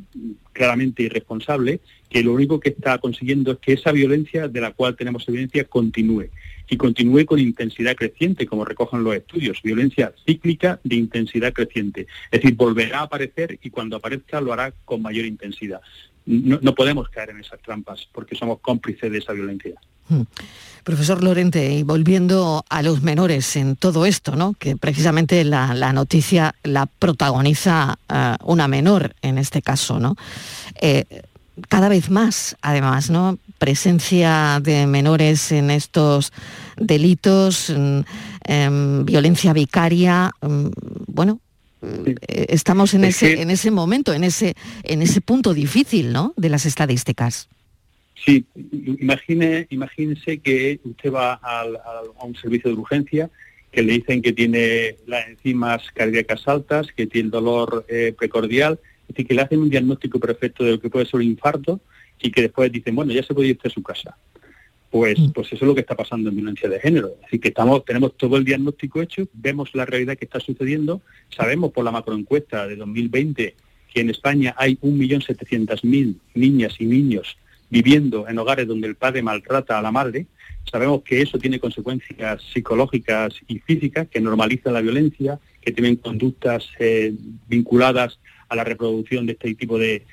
claramente 0.52 1.04
irresponsable, 1.04 1.80
que 2.10 2.24
lo 2.24 2.34
único 2.34 2.60
que 2.60 2.70
está 2.70 2.98
consiguiendo 2.98 3.54
es 3.54 3.58
que 3.60 3.74
esa 3.74 3.92
violencia 3.92 4.48
de 4.48 4.62
la 4.62 4.72
cual 4.72 4.96
tenemos 4.96 5.28
evidencia 5.28 5.64
continúe 5.64 6.30
y 6.70 6.78
continúe 6.78 7.26
con 7.26 7.40
intensidad 7.40 7.96
creciente, 7.96 8.46
como 8.46 8.66
recogen 8.66 9.04
los 9.04 9.16
estudios, 9.16 9.62
violencia 9.64 10.14
cíclica 10.26 10.80
de 10.84 10.98
intensidad 10.98 11.54
creciente. 11.54 12.08
Es 12.30 12.42
decir, 12.42 12.56
volverá 12.56 13.00
a 13.00 13.04
aparecer 13.04 13.58
y 13.62 13.70
cuando 13.70 13.96
aparezca 13.96 14.42
lo 14.42 14.54
hará 14.54 14.74
con 14.86 15.02
mayor 15.02 15.26
intensidad. 15.26 15.82
No, 16.26 16.76
podemos 16.76 17.10
caer 17.10 17.32
en 17.32 17.40
esas 17.40 17.60
trampas 17.62 18.08
porque 18.12 18.36
somos 18.36 18.60
cómplices 18.60 19.12
de 19.12 19.18
esa 19.18 19.34
violencia. 19.34 19.74
Hmm. 20.08 20.24
Profesor 20.84 21.24
Lorente, 21.24 21.72
y 21.74 21.84
volviendo 21.84 22.66
a 22.70 22.82
los 22.82 23.04
menores 23.04 23.56
en 23.56 23.76
todo 23.76 24.06
esto, 24.06 24.36
¿no? 24.36 24.54
que 24.54 24.76
precisamente 24.76 25.44
la, 25.44 25.94
noticia 25.94 26.56
la 26.64 26.88
protagoniza 26.88 28.00
eh, 28.10 28.36
una 28.44 28.68
menor 28.68 29.16
en 29.22 29.38
este 29.38 29.62
caso, 29.62 30.00
¿no? 30.00 30.16
Eh, 30.82 31.06
cada 31.70 31.90
vez 31.90 32.10
más, 32.10 32.56
además, 32.62 33.10
¿no? 33.10 33.38
Presencia 33.60 34.60
de 34.62 34.88
menores 34.88 35.52
en 35.52 35.70
estos 35.70 36.32
delitos, 36.78 37.70
mm, 37.70 38.00
em, 38.46 39.06
violencia 39.06 39.54
vicaria, 39.54 40.32
mm, 40.42 40.68
bueno, 41.08 41.40
estamos 42.28 42.94
en 42.94 43.06
ese, 43.06 43.42
en 43.42 43.50
ese 43.50 43.72
momento, 43.72 44.14
en 44.14 44.24
ese, 44.24 44.56
en 44.84 45.02
ese 45.02 45.22
punto 45.22 45.54
difícil, 45.54 46.14
¿no? 46.14 46.34
De 46.38 46.50
las 46.50 46.66
estadísticas. 46.66 47.50
Sí, 48.24 48.46
imagine, 49.00 49.66
imagínese 49.72 50.40
que 50.40 50.80
usted 50.84 51.12
va 51.12 51.40
a 51.42 51.66
un 52.24 52.36
servicio 52.36 52.70
de 52.70 52.78
urgencia 52.78 53.30
que 53.72 53.82
le 53.82 53.94
dicen 53.94 54.22
que 54.22 54.34
tiene 54.34 54.98
las 55.08 55.28
enzimas 55.28 55.82
cardíacas 55.94 56.48
altas, 56.48 56.88
que 56.96 57.08
tiene 57.08 57.30
dolor 57.30 57.86
eh, 57.88 58.14
precordial, 58.18 58.80
es 59.04 59.08
decir, 59.08 59.28
que 59.28 59.34
le 59.34 59.42
hacen 59.42 59.60
un 59.60 59.70
diagnóstico 59.70 60.20
perfecto 60.20 60.64
de 60.64 60.72
lo 60.72 60.80
que 60.80 60.90
puede 60.90 61.06
ser 61.06 61.16
un 61.16 61.26
infarto 61.26 61.80
y 62.22 62.32
que 62.32 62.42
después 62.42 62.72
dicen, 62.72 62.96
bueno, 62.96 63.14
ya 63.14 63.24
se 63.24 63.34
puede 63.34 63.50
ir 63.50 63.60
a 63.64 63.70
su 63.70 63.82
casa. 63.82 64.16
Pues, 64.92 65.18
mm. 65.18 65.32
pues 65.32 65.48
eso 65.48 65.56
es 65.56 65.68
lo 65.68 65.74
que 65.74 65.82
está 65.82 65.96
pasando 65.96 66.30
en 66.30 66.36
violencia 66.36 66.70
de 66.70 66.80
género. 66.80 67.14
Es 67.16 67.22
decir, 67.22 67.40
que 67.40 67.48
estamos, 67.48 67.84
tenemos 67.86 68.16
todo 68.18 68.38
el 68.38 68.46
diagnóstico 68.46 69.02
hecho, 69.02 69.28
vemos 69.34 69.74
la 69.74 69.86
realidad 69.86 70.18
que 70.18 70.26
está 70.26 70.40
sucediendo, 70.40 71.02
sabemos 71.36 71.72
por 71.72 71.86
la 71.86 71.92
macroencuesta 71.92 72.68
de 72.68 72.76
2020 72.76 73.56
que 73.94 74.02
en 74.02 74.10
España 74.10 74.54
hay 74.58 74.76
1.700.000 74.78 76.16
niñas 76.36 76.76
y 76.80 76.86
niños 76.86 77.38
viviendo 77.72 78.28
en 78.28 78.38
hogares 78.38 78.68
donde 78.68 78.88
el 78.88 78.96
padre 78.96 79.24
maltrata 79.24 79.80
a 79.80 79.82
la 79.82 79.92
madre, 79.92 80.28
sabemos 80.70 81.02
que 81.04 81.22
eso 81.22 81.40
tiene 81.40 81.60
consecuencias 81.60 82.44
psicológicas 82.54 83.34
y 83.48 83.60
físicas 83.60 84.08
que 84.10 84.20
normalizan 84.20 84.74
la 84.74 84.82
violencia, 84.82 85.40
que 85.62 85.72
tienen 85.72 85.96
conductas 85.96 86.70
eh, 86.80 87.14
vinculadas 87.48 88.20
a 88.50 88.56
la 88.58 88.66
reproducción 88.66 89.26
de 89.26 89.34
este 89.34 89.56
tipo 89.56 89.80
de, 89.80 90.04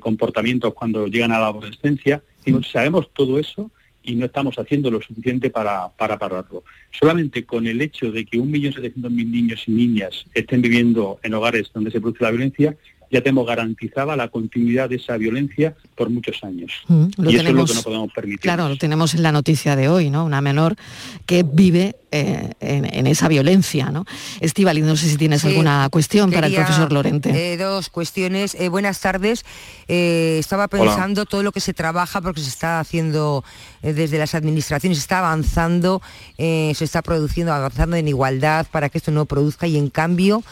comportamientos 0.00 0.74
cuando 0.74 1.06
llegan 1.06 1.32
a 1.32 1.40
la 1.40 1.48
adolescencia. 1.48 2.22
Y 2.44 2.52
sabemos 2.62 3.10
todo 3.12 3.38
eso 3.38 3.70
y 4.06 4.14
no 4.14 4.26
estamos 4.26 4.58
haciendo 4.58 4.90
lo 4.90 5.02
suficiente 5.02 5.50
para, 5.50 5.88
para 5.88 6.18
pararlo. 6.18 6.64
Solamente 6.90 7.44
con 7.44 7.66
el 7.66 7.82
hecho 7.82 8.10
de 8.10 8.24
que 8.24 8.38
1.700.000 8.38 9.10
niños 9.10 9.64
y 9.66 9.72
niñas 9.72 10.24
estén 10.32 10.62
viviendo 10.62 11.18
en 11.22 11.34
hogares 11.34 11.70
donde 11.74 11.90
se 11.90 12.00
produce 12.00 12.24
la 12.24 12.30
violencia, 12.30 12.76
ya 13.10 13.20
tenemos 13.20 13.46
garantizada 13.46 14.16
la 14.16 14.28
continuidad 14.28 14.88
de 14.88 14.96
esa 14.96 15.16
violencia 15.16 15.74
por 15.94 16.10
muchos 16.10 16.42
años. 16.42 16.72
Mm, 16.88 17.06
y 17.28 17.36
eso 17.36 17.48
es 17.48 17.54
lo 17.54 17.64
que 17.64 17.74
no 17.74 17.82
podemos 17.82 18.12
permitir. 18.12 18.40
Claro, 18.40 18.68
lo 18.68 18.76
tenemos 18.76 19.14
en 19.14 19.22
la 19.22 19.32
noticia 19.32 19.76
de 19.76 19.88
hoy, 19.88 20.10
¿no? 20.10 20.24
Una 20.24 20.40
menor 20.40 20.76
que 21.24 21.42
vive 21.42 21.96
eh, 22.10 22.50
en, 22.60 23.06
esa 23.06 23.28
violencia, 23.28 23.90
¿no? 23.90 24.04
Estivali, 24.40 24.82
no 24.82 24.96
sé 24.96 25.08
si 25.08 25.16
tienes 25.16 25.44
alguna 25.44 25.88
cuestión 25.90 26.30
para 26.30 26.48
el 26.48 26.54
profesor 26.54 26.92
Lorente. 26.92 27.52
Eh, 27.52 27.56
dos 27.56 27.90
cuestiones. 27.90 28.54
Eh, 28.54 28.68
buenas 28.68 29.00
tardes. 29.00 29.44
estaba 29.86 30.68
pensando 30.68 31.26
todo 31.26 31.42
lo 31.42 31.52
que 31.52 31.60
se 31.60 31.74
trabaja 31.74 32.20
porque 32.20 32.40
se 32.40 32.48
está 32.48 32.80
haciendo 32.80 33.44
desde 33.82 34.18
las 34.18 34.34
administraciones, 34.34 34.98
se 34.98 35.02
está 35.02 35.20
avanzando, 35.20 36.02
se 36.36 36.72
está 36.72 37.02
produciendo, 37.02 37.52
avanzando 37.52 37.96
en 37.96 38.08
igualdad 38.08 38.66
para 38.70 38.88
que 38.88 38.98
esto 38.98 39.12
no 39.12 39.26
produzca 39.26 39.66
y 39.66 39.76
en 39.76 39.90
cambio 39.90 40.42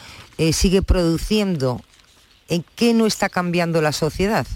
sigue 0.53 0.83
produciendo 0.83 1.81
¿En 2.49 2.65
qué 2.77 2.95
no 2.95 3.07
está 3.07 3.29
cambiando 3.29 3.81
la 3.81 3.93
sociedad? 3.93 4.47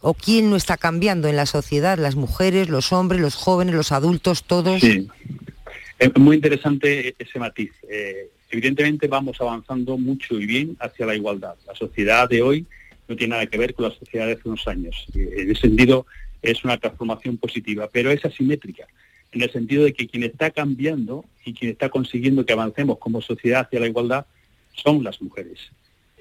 ¿O 0.00 0.14
quién 0.14 0.50
no 0.50 0.56
está 0.56 0.76
cambiando 0.76 1.28
en 1.28 1.36
la 1.36 1.46
sociedad? 1.46 1.98
¿Las 1.98 2.16
mujeres, 2.16 2.68
los 2.68 2.92
hombres, 2.92 3.20
los 3.20 3.34
jóvenes, 3.34 3.74
los 3.74 3.92
adultos, 3.92 4.44
todos? 4.44 4.80
Sí, 4.80 5.08
es 5.98 6.16
muy 6.16 6.36
interesante 6.36 7.14
ese 7.18 7.38
matiz. 7.38 7.70
Eh, 7.88 8.28
evidentemente 8.50 9.06
vamos 9.06 9.40
avanzando 9.40 9.96
mucho 9.96 10.38
y 10.40 10.46
bien 10.46 10.76
hacia 10.80 11.06
la 11.06 11.14
igualdad. 11.14 11.54
La 11.66 11.74
sociedad 11.74 12.28
de 12.28 12.42
hoy 12.42 12.66
no 13.08 13.16
tiene 13.16 13.32
nada 13.32 13.46
que 13.46 13.58
ver 13.58 13.74
con 13.74 13.88
la 13.88 13.94
sociedad 13.94 14.26
de 14.26 14.32
hace 14.32 14.48
unos 14.48 14.66
años. 14.66 15.06
En 15.14 15.50
ese 15.50 15.62
sentido 15.62 16.06
es 16.42 16.64
una 16.64 16.76
transformación 16.78 17.36
positiva, 17.38 17.88
pero 17.92 18.10
es 18.10 18.24
asimétrica, 18.24 18.86
en 19.30 19.42
el 19.42 19.52
sentido 19.52 19.84
de 19.84 19.92
que 19.92 20.08
quien 20.08 20.24
está 20.24 20.50
cambiando 20.50 21.24
y 21.44 21.54
quien 21.54 21.70
está 21.70 21.88
consiguiendo 21.88 22.44
que 22.44 22.52
avancemos 22.52 22.98
como 22.98 23.22
sociedad 23.22 23.66
hacia 23.66 23.80
la 23.80 23.86
igualdad 23.86 24.26
son 24.74 25.04
las 25.04 25.22
mujeres. 25.22 25.58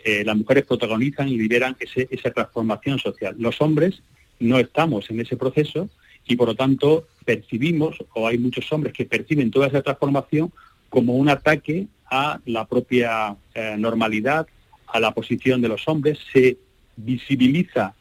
Eh, 0.04 0.24
las 0.26 0.36
mujeres 0.36 0.66
protagonizan 0.66 1.28
y 1.28 1.38
lideran 1.38 1.76
esa 1.80 2.32
transformación 2.32 3.00
social. 3.00 3.36
Los 3.38 3.62
hombres 3.62 4.02
no 4.40 4.58
estamos 4.58 5.10
en 5.10 5.20
ese 5.20 5.38
proceso 5.38 5.90
y 6.26 6.36
por 6.36 6.48
lo 6.48 6.56
tanto 6.56 7.08
percibimos, 7.26 7.98
o 8.14 8.28
hay 8.28 8.38
muchos 8.38 8.72
hombres 8.72 8.94
que 8.94 9.06
perciben 9.06 9.52
toda 9.52 9.68
esa 9.68 9.82
transformación 9.82 10.52
como 10.90 11.16
un 11.16 11.30
ataque 11.30 11.88
a 12.10 12.40
la 12.46 12.66
propia 12.66 13.36
eh, 13.54 13.76
normalidad, 13.78 14.48
a 14.88 15.00
la 15.00 15.12
posición 15.12 15.62
de 15.62 15.70
los 15.70 15.88
hombres, 15.88 16.20
se 16.34 16.58
visibiliza 16.98 17.96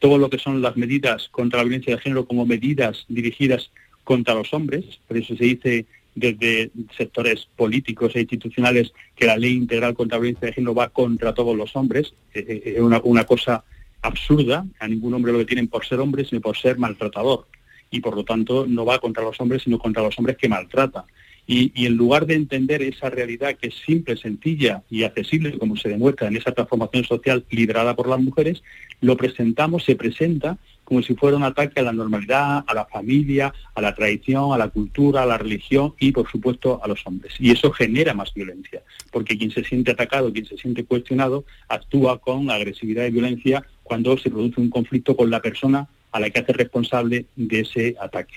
todo 0.00 0.18
lo 0.18 0.28
que 0.28 0.38
son 0.38 0.60
las 0.60 0.76
medidas 0.76 1.28
contra 1.30 1.58
la 1.58 1.64
violencia 1.64 1.94
de 1.94 2.02
género 2.02 2.26
como 2.26 2.44
medidas 2.44 3.04
dirigidas 3.08 3.70
contra 4.04 4.34
los 4.34 4.52
hombres, 4.52 4.84
por 5.06 5.16
eso 5.16 5.36
se 5.36 5.44
dice 5.44 5.86
desde 6.14 6.70
sectores 6.96 7.48
políticos 7.56 8.12
e 8.14 8.20
institucionales 8.20 8.92
que 9.16 9.26
la 9.26 9.36
ley 9.36 9.52
integral 9.52 9.94
contra 9.94 10.18
la 10.18 10.22
violencia 10.22 10.46
de 10.46 10.54
género 10.54 10.74
va 10.74 10.90
contra 10.90 11.34
todos 11.34 11.56
los 11.56 11.74
hombres, 11.76 12.14
eh, 12.34 12.44
eh, 12.48 12.74
es 12.76 12.80
una, 12.80 13.24
cosa 13.24 13.64
absurda, 14.02 14.66
a 14.78 14.88
ningún 14.88 15.14
hombre 15.14 15.32
lo 15.32 15.38
que 15.38 15.46
tienen 15.46 15.68
por 15.68 15.86
ser 15.86 16.00
hombre, 16.00 16.24
sino 16.24 16.40
por 16.40 16.56
ser 16.56 16.78
maltratador, 16.78 17.46
y 17.90 18.00
por 18.00 18.16
lo 18.16 18.24
tanto 18.24 18.66
no 18.66 18.84
va 18.84 18.98
contra 18.98 19.22
los 19.22 19.40
hombres, 19.40 19.62
sino 19.62 19.78
contra 19.78 20.02
los 20.02 20.18
hombres 20.18 20.36
que 20.36 20.48
maltrata. 20.48 21.04
Y, 21.44 21.86
en 21.86 21.96
lugar 21.96 22.26
de 22.26 22.34
entender 22.34 22.82
esa 22.82 23.10
realidad 23.10 23.56
que 23.56 23.68
es 23.68 23.74
simple, 23.84 24.16
sencilla 24.16 24.84
y 24.88 25.02
accesible, 25.02 25.58
como 25.58 25.76
se 25.76 25.88
demuestra 25.88 26.28
en 26.28 26.36
esa 26.36 26.52
transformación 26.52 27.04
social 27.04 27.44
liderada 27.50 27.96
por 27.96 28.08
las 28.08 28.20
mujeres, 28.20 28.62
lo 29.00 29.16
presentamos, 29.16 29.84
se 29.84 29.96
presenta 29.96 30.58
como 30.92 31.02
si 31.02 31.14
fuera 31.14 31.38
un 31.38 31.42
ataque 31.42 31.80
a 31.80 31.84
la 31.84 31.92
normalidad, 31.94 32.64
a 32.66 32.74
la 32.74 32.84
familia, 32.84 33.54
a 33.74 33.80
la 33.80 33.94
tradición, 33.94 34.52
a 34.52 34.58
la 34.58 34.68
cultura, 34.68 35.22
a 35.22 35.26
la 35.26 35.38
religión 35.38 35.94
y, 35.98 36.12
por 36.12 36.30
supuesto, 36.30 36.82
a 36.84 36.86
los 36.86 37.00
hombres. 37.06 37.32
Y 37.38 37.50
eso 37.50 37.72
genera 37.72 38.12
más 38.12 38.34
violencia, 38.34 38.82
porque 39.10 39.38
quien 39.38 39.50
se 39.50 39.64
siente 39.64 39.92
atacado, 39.92 40.30
quien 40.30 40.44
se 40.44 40.58
siente 40.58 40.84
cuestionado, 40.84 41.46
actúa 41.66 42.18
con 42.18 42.50
agresividad 42.50 43.06
y 43.06 43.10
violencia 43.10 43.64
cuando 43.82 44.18
se 44.18 44.28
produce 44.28 44.60
un 44.60 44.68
conflicto 44.68 45.16
con 45.16 45.30
la 45.30 45.40
persona 45.40 45.88
a 46.10 46.20
la 46.20 46.28
que 46.28 46.40
hace 46.40 46.52
responsable 46.52 47.24
de 47.36 47.60
ese 47.60 47.96
ataque. 47.98 48.34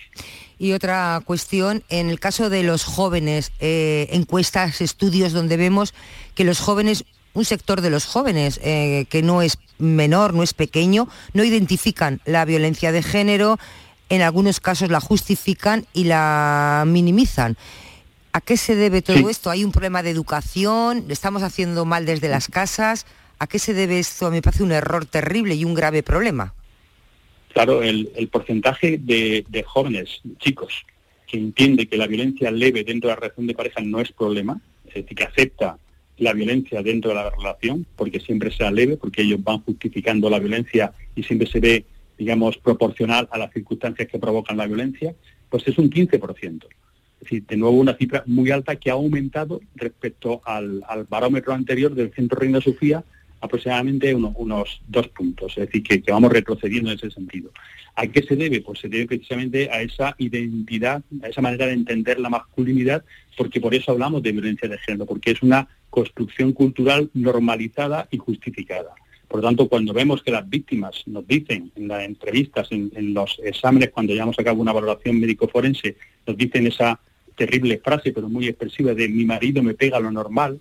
Y 0.58 0.72
otra 0.72 1.22
cuestión, 1.26 1.84
en 1.90 2.10
el 2.10 2.22
caso 2.22 2.50
de 2.50 2.64
los 2.64 2.86
jóvenes, 2.86 3.52
eh, 3.60 4.08
encuestas, 4.12 4.80
estudios 4.80 5.34
donde 5.34 5.58
vemos 5.58 5.94
que 6.36 6.46
los 6.46 6.62
jóvenes, 6.62 7.04
un 7.36 7.46
sector 7.46 7.82
de 7.82 7.92
los 7.92 8.06
jóvenes 8.06 8.60
eh, 8.64 9.06
que 9.10 9.22
no 9.22 9.44
es 9.44 9.60
menor, 9.78 10.34
no 10.34 10.42
es 10.42 10.54
pequeño, 10.54 11.08
no 11.34 11.44
identifican 11.44 12.22
la 12.26 12.46
violencia 12.46 12.92
de 12.92 13.04
género, 13.04 13.60
en 14.10 14.22
algunos 14.22 14.60
casos 14.60 14.90
la 14.90 15.00
justifican 15.00 15.86
y 15.94 16.06
la 16.06 16.84
minimizan. 16.88 17.58
¿A 18.32 18.42
qué 18.42 18.58
se 18.58 18.76
debe 18.76 19.02
todo 19.02 19.30
esto? 19.30 19.50
¿Hay 19.50 19.64
un 19.64 19.72
problema 19.72 20.04
de 20.04 20.10
educación? 20.10 21.06
¿Estamos 21.10 21.44
haciendo 21.44 21.86
mal 21.86 22.06
desde 22.06 22.28
las 22.28 22.48
casas? 22.48 23.06
¿A 23.40 23.48
qué 23.48 23.60
se 23.60 23.74
debe 23.74 24.00
esto? 24.00 24.32
Me 24.32 24.42
parece 24.42 24.64
un 24.64 24.72
error 24.72 25.06
terrible 25.06 25.56
y 25.56 25.64
un 25.64 25.74
grave 25.74 26.04
problema. 26.04 26.54
Claro, 27.54 27.82
el, 27.82 28.28
porcentaje 28.30 28.98
de, 28.98 29.64
jóvenes, 29.66 30.22
chicos, 30.40 30.86
que 31.26 31.38
entiende 31.38 31.88
que 31.88 31.96
la 31.96 32.08
violencia 32.08 32.52
leve 32.52 32.84
dentro 32.84 33.10
de 33.10 33.16
la 33.16 33.22
relación 33.22 33.48
de 33.48 33.56
pareja 33.56 33.82
no 33.82 34.02
es 34.02 34.12
problema, 34.12 34.60
es 34.88 34.96
decir, 34.96 35.18
que 35.18 35.24
acepta 35.24 35.78
la 36.18 36.34
violencia 36.34 36.82
dentro 36.82 37.10
de 37.10 37.16
la 37.16 37.30
relación, 37.30 37.86
porque 37.96 38.20
siempre 38.20 38.52
sea 38.52 38.72
leve, 38.72 38.98
porque 38.98 39.22
ellos 39.22 39.44
van 39.44 39.60
justificando 39.60 40.30
la 40.30 40.40
violencia 40.40 40.94
y 41.16 41.24
siempre 41.24 41.48
se 41.48 41.60
ve, 41.60 41.86
digamos, 42.18 42.58
proporcional 42.58 43.28
a 43.32 43.38
las 43.38 43.52
circunstancias 43.54 44.08
que 44.08 44.20
provocan 44.20 44.58
la 44.58 44.68
violencia, 44.68 45.14
pues 45.50 45.68
es 45.68 45.78
un 45.78 45.90
15%. 45.90 46.66
Es 46.66 47.20
decir, 47.20 47.46
de 47.46 47.58
nuevo 47.58 47.78
una 47.78 47.96
cifra 47.96 48.24
muy 48.28 48.52
alta 48.52 48.76
que 48.76 48.90
ha 48.90 48.94
aumentado 48.94 49.62
respecto 49.76 50.42
al, 50.46 50.84
al 50.88 51.06
barómetro 51.06 51.54
anterior 51.54 51.96
del 51.96 52.14
Centro 52.14 52.40
Reina 52.40 52.62
Sofía, 52.62 53.04
aproximadamente 53.46 54.14
unos 54.14 54.82
dos 54.88 55.08
puntos, 55.10 55.58
es 55.58 55.68
decir, 55.68 55.84
que, 55.84 56.12
vamos 56.12 56.32
retrocediendo 56.32 56.92
en 56.92 56.98
ese 56.98 57.12
sentido. 57.12 57.52
¿A 57.96 58.08
qué 58.08 58.22
se 58.24 58.36
debe? 58.36 58.62
Pues 58.62 58.80
se 58.80 58.90
debe 58.90 59.08
precisamente 59.08 59.70
a 59.72 59.82
esa 59.82 60.16
identidad, 60.18 61.02
a 61.24 61.28
esa 61.28 61.42
manera 61.42 61.68
de 61.68 61.74
entender 61.74 62.20
la 62.20 62.30
masculinidad, 62.30 63.04
porque 63.38 63.62
por 63.62 63.74
eso 63.74 63.92
hablamos 63.92 64.22
de 64.22 64.34
violencia 64.34 64.68
de 64.68 64.78
género, 64.80 65.06
porque 65.06 65.32
es 65.32 65.42
una 65.42 65.68
construcción 65.90 66.52
cultural 66.52 67.10
normalizada 67.14 68.08
y 68.12 68.18
justificada. 68.18 68.94
Por 69.28 69.42
lo 69.42 69.48
tanto, 69.48 69.68
cuando 69.68 69.94
vemos 69.94 70.24
que 70.24 70.32
las 70.32 70.48
víctimas 70.48 71.04
nos 71.08 71.26
dicen 71.28 71.72
en 71.76 71.88
las 71.88 72.04
entrevistas, 72.04 72.68
en, 72.72 73.14
los 73.14 73.40
exámenes, 73.44 73.90
cuando 73.90 74.14
llevamos 74.14 74.38
a 74.40 74.44
cabo 74.44 74.62
una 74.62 74.74
valoración 74.74 75.20
médico-forense, 75.20 75.98
nos 76.28 76.38
dicen 76.38 76.68
esa 76.68 77.00
terrible 77.36 77.80
frase, 77.84 78.12
pero 78.12 78.30
muy 78.30 78.48
expresiva, 78.48 78.94
de 78.94 79.10
mi 79.10 79.26
marido 79.26 79.62
me 79.64 79.74
pega 79.74 80.00
lo 80.00 80.12
normal, 80.12 80.60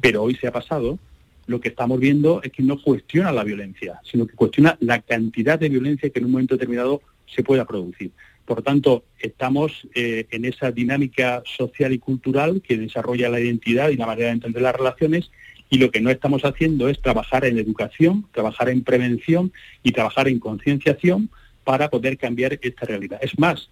pero 0.00 0.22
hoy 0.22 0.34
se 0.34 0.46
ha 0.46 0.52
pasado, 0.52 0.98
lo 1.46 1.60
que 1.60 1.68
estamos 1.68 2.00
viendo 2.00 2.42
es 2.42 2.52
que 2.52 2.62
no 2.62 2.80
cuestiona 2.80 3.32
la 3.32 3.44
violencia, 3.44 4.00
sino 4.04 4.26
que 4.26 4.34
cuestiona 4.34 4.76
la 4.80 5.00
cantidad 5.00 5.58
de 5.58 5.68
violencia 5.68 6.10
que 6.10 6.18
en 6.18 6.26
un 6.26 6.32
momento 6.32 6.54
determinado 6.54 7.02
se 7.26 7.42
pueda 7.42 7.64
producir. 7.64 8.10
Por 8.44 8.62
tanto, 8.62 9.04
estamos 9.18 9.86
eh, 9.94 10.26
en 10.30 10.44
esa 10.44 10.70
dinámica 10.70 11.42
social 11.44 11.92
y 11.92 11.98
cultural 11.98 12.62
que 12.62 12.78
desarrolla 12.78 13.28
la 13.28 13.40
identidad 13.40 13.90
y 13.90 13.96
la 13.96 14.06
manera 14.06 14.28
de 14.28 14.34
entender 14.34 14.62
las 14.62 14.76
relaciones 14.76 15.30
y 15.68 15.78
lo 15.78 15.90
que 15.90 16.00
no 16.00 16.10
estamos 16.10 16.44
haciendo 16.44 16.88
es 16.88 17.00
trabajar 17.00 17.44
en 17.44 17.58
educación, 17.58 18.26
trabajar 18.32 18.68
en 18.68 18.84
prevención 18.84 19.52
y 19.82 19.92
trabajar 19.92 20.28
en 20.28 20.38
concienciación 20.38 21.28
para 21.64 21.90
poder 21.90 22.16
cambiar 22.18 22.58
esta 22.62 22.86
realidad. 22.86 23.18
Es 23.20 23.36
más, 23.38 23.68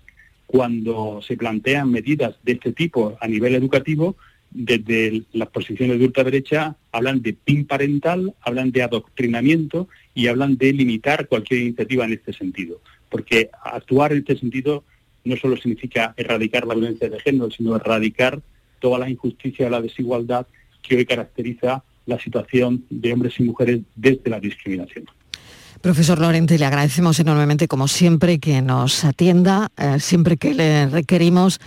cuando 0.46 1.20
se 1.22 1.36
plantean 1.36 1.90
medidas 1.90 2.34
de 2.42 2.52
este 2.52 2.72
tipo 2.72 3.16
a 3.20 3.28
nivel 3.28 3.54
educativo, 3.54 4.16
desde 4.54 5.24
las 5.32 5.48
posiciones 5.48 5.98
de 5.98 6.06
ultraderecha 6.06 6.76
hablan 6.92 7.20
de 7.20 7.34
PIN 7.34 7.66
parental, 7.66 8.34
hablan 8.40 8.70
de 8.70 8.82
adoctrinamiento 8.82 9.88
y 10.14 10.28
hablan 10.28 10.56
de 10.56 10.72
limitar 10.72 11.26
cualquier 11.26 11.60
iniciativa 11.60 12.04
en 12.04 12.12
este 12.12 12.32
sentido. 12.32 12.80
Porque 13.10 13.50
actuar 13.64 14.12
en 14.12 14.18
este 14.18 14.38
sentido 14.38 14.84
no 15.24 15.36
solo 15.36 15.56
significa 15.56 16.14
erradicar 16.16 16.66
la 16.66 16.74
violencia 16.74 17.10
de 17.10 17.20
género, 17.20 17.50
sino 17.50 17.74
erradicar 17.74 18.40
toda 18.78 18.98
la 18.98 19.10
injusticia 19.10 19.66
y 19.66 19.70
la 19.70 19.82
desigualdad 19.82 20.46
que 20.82 20.96
hoy 20.96 21.04
caracteriza 21.04 21.82
la 22.06 22.18
situación 22.20 22.84
de 22.90 23.12
hombres 23.12 23.40
y 23.40 23.42
mujeres 23.42 23.80
desde 23.96 24.30
la 24.30 24.38
discriminación. 24.38 25.06
Profesor 25.80 26.18
Lorente, 26.18 26.58
le 26.58 26.64
agradecemos 26.64 27.18
enormemente, 27.18 27.68
como 27.68 27.88
siempre, 27.88 28.38
que 28.38 28.62
nos 28.62 29.04
atienda, 29.04 29.70
eh, 29.76 29.98
siempre 30.00 30.36
que 30.36 30.54
le 30.54 30.86
requerimos 30.86 31.60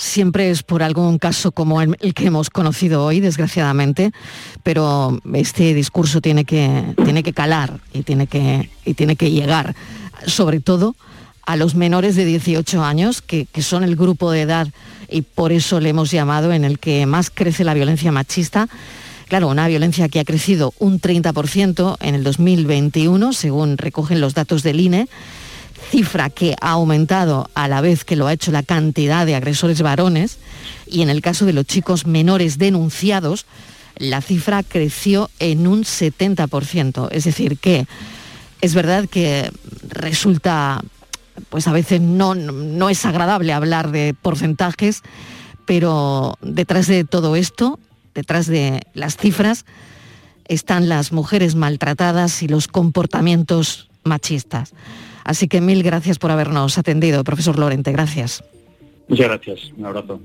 siempre 0.00 0.50
es 0.50 0.62
por 0.62 0.82
algún 0.82 1.18
caso 1.18 1.52
como 1.52 1.82
el, 1.82 1.96
que 2.14 2.26
hemos 2.26 2.50
conocido 2.50 3.04
hoy, 3.04 3.20
desgraciadamente, 3.20 4.12
pero 4.62 5.20
este 5.34 5.74
discurso 5.74 6.20
tiene 6.20 6.44
que, 6.44 6.94
tiene 7.04 7.22
que 7.22 7.32
calar 7.32 7.80
y 7.92 8.02
tiene 8.02 8.26
que, 8.26 8.70
y 8.84 8.94
tiene 8.94 9.16
que 9.16 9.30
llegar, 9.30 9.76
sobre 10.26 10.60
todo 10.60 10.96
a 11.46 11.56
los 11.56 11.74
menores 11.74 12.16
de 12.16 12.24
18 12.24 12.82
años, 12.82 13.20
que, 13.22 13.46
que 13.46 13.62
son 13.62 13.84
el 13.84 13.96
grupo 13.96 14.30
de 14.30 14.42
edad 14.42 14.68
y 15.08 15.22
por 15.22 15.52
eso 15.52 15.80
le 15.80 15.90
hemos 15.90 16.10
llamado 16.10 16.52
en 16.52 16.64
el 16.64 16.78
que 16.78 17.04
más 17.06 17.30
crece 17.30 17.64
la 17.64 17.74
violencia 17.74 18.10
machista. 18.10 18.68
Claro, 19.28 19.48
una 19.48 19.68
violencia 19.68 20.08
que 20.08 20.20
ha 20.20 20.24
crecido 20.24 20.72
un 20.78 21.00
30% 21.00 21.96
en 22.00 22.14
el 22.14 22.24
2021, 22.24 23.32
según 23.32 23.76
recogen 23.76 24.20
los 24.20 24.34
datos 24.34 24.62
del 24.62 24.80
INE 24.80 25.08
cifra 25.90 26.30
que 26.30 26.54
ha 26.60 26.70
aumentado 26.70 27.48
a 27.54 27.68
la 27.68 27.80
vez 27.80 28.04
que 28.04 28.16
lo 28.16 28.26
ha 28.26 28.32
hecho 28.32 28.52
la 28.52 28.62
cantidad 28.62 29.26
de 29.26 29.34
agresores 29.34 29.82
varones 29.82 30.38
y 30.86 31.02
en 31.02 31.10
el 31.10 31.22
caso 31.22 31.46
de 31.46 31.52
los 31.52 31.64
chicos 31.64 32.06
menores 32.06 32.58
denunciados, 32.58 33.46
la 33.96 34.20
cifra 34.20 34.62
creció 34.62 35.30
en 35.38 35.66
un 35.66 35.84
70%. 35.84 37.08
Es 37.12 37.24
decir, 37.24 37.58
que 37.58 37.86
es 38.60 38.74
verdad 38.74 39.08
que 39.08 39.50
resulta, 39.88 40.82
pues 41.48 41.66
a 41.68 41.72
veces 41.72 42.00
no, 42.00 42.34
no 42.34 42.88
es 42.88 43.04
agradable 43.04 43.52
hablar 43.52 43.90
de 43.90 44.14
porcentajes, 44.14 45.02
pero 45.66 46.36
detrás 46.40 46.86
de 46.86 47.04
todo 47.04 47.36
esto, 47.36 47.78
detrás 48.14 48.46
de 48.46 48.80
las 48.94 49.16
cifras, 49.16 49.64
están 50.48 50.88
las 50.88 51.12
mujeres 51.12 51.54
maltratadas 51.54 52.42
y 52.42 52.48
los 52.48 52.66
comportamientos 52.66 53.88
machistas. 54.02 54.72
Así 55.24 55.48
que 55.48 55.60
mil 55.60 55.82
gracias 55.82 56.18
por 56.18 56.30
habernos 56.30 56.78
atendido, 56.78 57.24
profesor 57.24 57.58
Lorente. 57.58 57.92
Gracias. 57.92 58.42
Muchas 59.08 59.26
gracias. 59.26 59.72
Un 59.76 59.86
abrazo. 59.86 60.20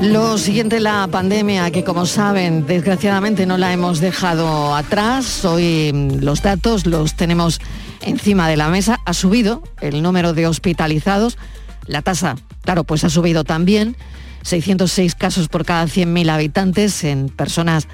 Lo 0.00 0.36
siguiente, 0.36 0.80
la 0.80 1.08
pandemia, 1.08 1.70
que 1.70 1.82
como 1.82 2.04
saben, 2.04 2.66
desgraciadamente 2.66 3.46
no 3.46 3.56
la 3.56 3.72
hemos 3.72 4.00
dejado 4.00 4.74
atrás. 4.74 5.44
Hoy 5.46 5.92
mm, 5.94 6.22
los 6.22 6.42
datos 6.42 6.86
los 6.86 7.14
tenemos 7.14 7.58
encima 8.02 8.48
de 8.48 8.58
la 8.58 8.68
mesa. 8.68 9.00
Ha 9.06 9.14
subido 9.14 9.62
el 9.80 10.02
número 10.02 10.34
de 10.34 10.46
hospitalizados 10.46 11.38
la 11.86 12.02
tasa, 12.02 12.36
claro, 12.64 12.84
pues 12.84 13.04
ha 13.04 13.10
subido 13.10 13.44
también, 13.44 13.96
606 14.42 15.14
casos 15.14 15.48
por 15.48 15.64
cada 15.64 15.84
100.000 15.84 16.30
habitantes 16.30 17.04
en 17.04 17.28
personas 17.28 17.88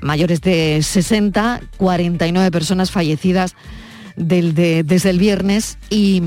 mayores 0.00 0.40
de 0.40 0.82
60, 0.82 1.60
49 1.76 2.50
personas 2.50 2.90
fallecidas 2.90 3.54
desde 4.16 5.10
el 5.10 5.18
viernes 5.18 5.78
y 5.88 6.22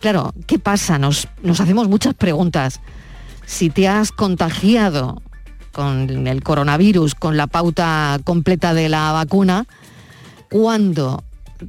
claro, 0.00 0.34
¿qué 0.46 0.58
pasa? 0.58 0.98
Nos, 0.98 1.28
nos 1.42 1.60
hacemos 1.60 1.88
muchas 1.88 2.14
preguntas. 2.14 2.80
Si 3.46 3.70
te 3.70 3.88
has 3.88 4.12
contagiado 4.12 5.22
con 5.72 6.26
el 6.26 6.42
coronavirus, 6.42 7.14
con 7.14 7.36
la 7.36 7.46
pauta 7.46 8.18
completa 8.24 8.74
de 8.74 8.88
la 8.88 9.12
vacuna, 9.12 9.66
¿cuándo 10.50 11.22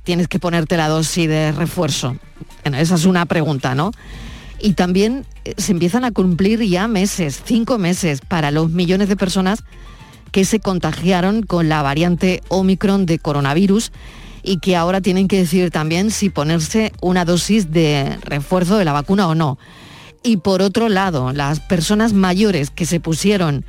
tienes 0.03 0.27
que 0.27 0.39
ponerte 0.39 0.77
la 0.77 0.87
dosis 0.87 1.27
de 1.27 1.51
refuerzo? 1.51 2.15
esa 2.63 2.95
es 2.95 3.05
una 3.05 3.25
pregunta, 3.25 3.75
¿no? 3.75 3.91
Y 4.61 4.73
también 4.73 5.25
eh, 5.43 5.53
se 5.57 5.71
empiezan 5.71 6.05
a 6.05 6.11
cumplir 6.11 6.61
ya 6.61 6.87
meses, 6.87 7.41
cinco 7.43 7.77
meses, 7.77 8.21
para 8.21 8.51
los 8.51 8.69
millones 8.69 9.09
de 9.09 9.15
personas 9.15 9.63
que 10.31 10.45
se 10.45 10.59
contagiaron 10.59 11.43
con 11.43 11.67
la 11.67 11.81
variante 11.81 12.41
Omicron 12.47 13.05
de 13.05 13.19
coronavirus 13.19 13.91
y 14.43 14.59
que 14.59 14.75
ahora 14.75 15.01
tienen 15.01 15.27
que 15.27 15.37
decidir 15.37 15.71
también 15.71 16.11
si 16.11 16.29
ponerse 16.29 16.93
una 17.01 17.25
dosis 17.25 17.71
de 17.71 18.17
refuerzo 18.23 18.77
de 18.77 18.85
la 18.85 18.93
vacuna 18.93 19.27
o 19.27 19.35
no. 19.35 19.57
Y 20.23 20.37
por 20.37 20.61
otro 20.61 20.89
lado, 20.89 21.33
las 21.33 21.59
personas 21.59 22.13
mayores 22.13 22.69
que 22.69 22.85
se 22.85 22.99
pusieron 22.99 23.65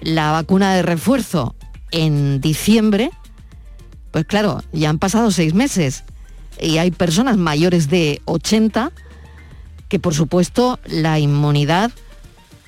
la 0.00 0.32
vacuna 0.32 0.74
de 0.74 0.82
refuerzo 0.82 1.54
en 1.90 2.40
diciembre, 2.40 3.10
pues 4.10 4.24
claro, 4.26 4.62
ya 4.72 4.90
han 4.90 4.98
pasado 4.98 5.30
seis 5.30 5.54
meses 5.54 6.04
y 6.60 6.78
hay 6.78 6.90
personas 6.90 7.36
mayores 7.36 7.88
de 7.88 8.20
80 8.26 8.92
que 9.88 9.98
por 9.98 10.14
supuesto 10.14 10.78
la 10.86 11.18
inmunidad 11.18 11.90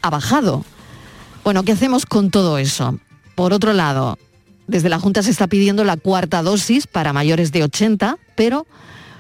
ha 0.02 0.11
bajado. 0.11 0.64
Bueno, 1.44 1.62
¿qué 1.62 1.72
hacemos 1.72 2.06
con 2.06 2.30
todo 2.30 2.59
eso? 2.59 2.98
Por 3.35 3.52
otro 3.52 3.72
lado, 3.72 4.18
desde 4.66 4.88
la 4.88 4.98
Junta 4.98 5.22
se 5.22 5.30
está 5.30 5.46
pidiendo 5.46 5.85
la 5.85 5.96
cuarta 5.96 6.42
dosis 6.42 6.87
para 6.87 7.12
mayores 7.12 7.52
de 7.52 7.64
80, 7.64 8.18
pero 8.37 8.66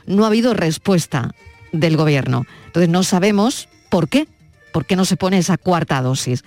no 0.06 0.24
ha 0.24 0.28
habido 0.28 0.54
respuesta 0.54 1.34
del 1.72 1.96
Gobierno. 1.96 2.44
Entonces 2.66 2.88
no 2.88 3.02
sabemos 3.02 3.68
por 3.88 4.08
qué, 4.08 4.28
por 4.72 4.86
qué 4.86 4.96
no 4.96 5.04
se 5.04 5.16
pone 5.16 5.38
esa 5.38 5.58
cuarta 5.58 6.00
dosis. 6.02 6.44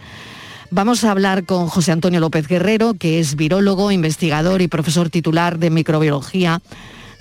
Vamos 0.71 1.03
a 1.03 1.11
hablar 1.11 1.45
con 1.45 1.67
José 1.67 1.91
Antonio 1.91 2.19
López 2.19 2.47
Guerrero, 2.47 2.95
que 2.95 3.19
es 3.19 3.35
virólogo, 3.35 3.91
investigador 3.91 4.61
y 4.61 4.67
profesor 4.67 5.09
titular 5.09 5.59
de 5.59 5.69
microbiología 5.69 6.61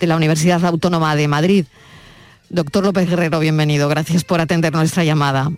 de 0.01 0.07
la 0.07 0.17
Universidad 0.17 0.65
Autónoma 0.65 1.15
de 1.17 1.29
Madrid. 1.29 1.67
Doctor 2.53 2.85
López 2.85 3.11
Guerrero, 3.11 3.41
bienvenido. 3.41 3.89
Gracias 3.89 4.23
por 4.23 4.41
atender 4.41 4.73
nuestra 4.73 5.03
llamada. 5.03 5.51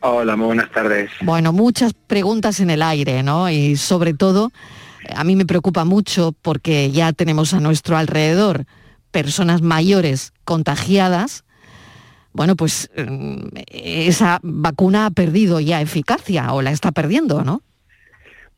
Hola, 0.00 0.36
muy 0.36 0.46
buenas 0.46 0.70
tardes. 0.70 1.10
Bueno, 1.22 1.52
muchas 1.52 1.92
preguntas 1.94 2.60
en 2.60 2.70
el 2.70 2.82
aire, 2.82 3.24
¿no? 3.24 3.50
Y 3.50 3.74
sobre 3.76 4.14
todo, 4.14 4.52
a 5.12 5.24
mí 5.24 5.34
me 5.34 5.46
preocupa 5.46 5.84
mucho 5.84 6.32
porque 6.40 6.92
ya 6.92 7.12
tenemos 7.12 7.52
a 7.54 7.60
nuestro 7.60 7.96
alrededor 7.96 8.66
personas 9.10 9.62
mayores 9.62 10.32
contagiadas 10.44 11.44
bueno, 12.34 12.56
pues 12.56 12.90
mm, 12.96 13.46
esa 13.70 14.40
vacuna 14.42 15.06
ha 15.06 15.10
perdido 15.12 15.60
ya 15.60 15.80
eficacia 15.80 16.52
o 16.52 16.62
la 16.62 16.72
está 16.72 16.90
perdiendo, 16.90 17.44
¿no? 17.44 17.62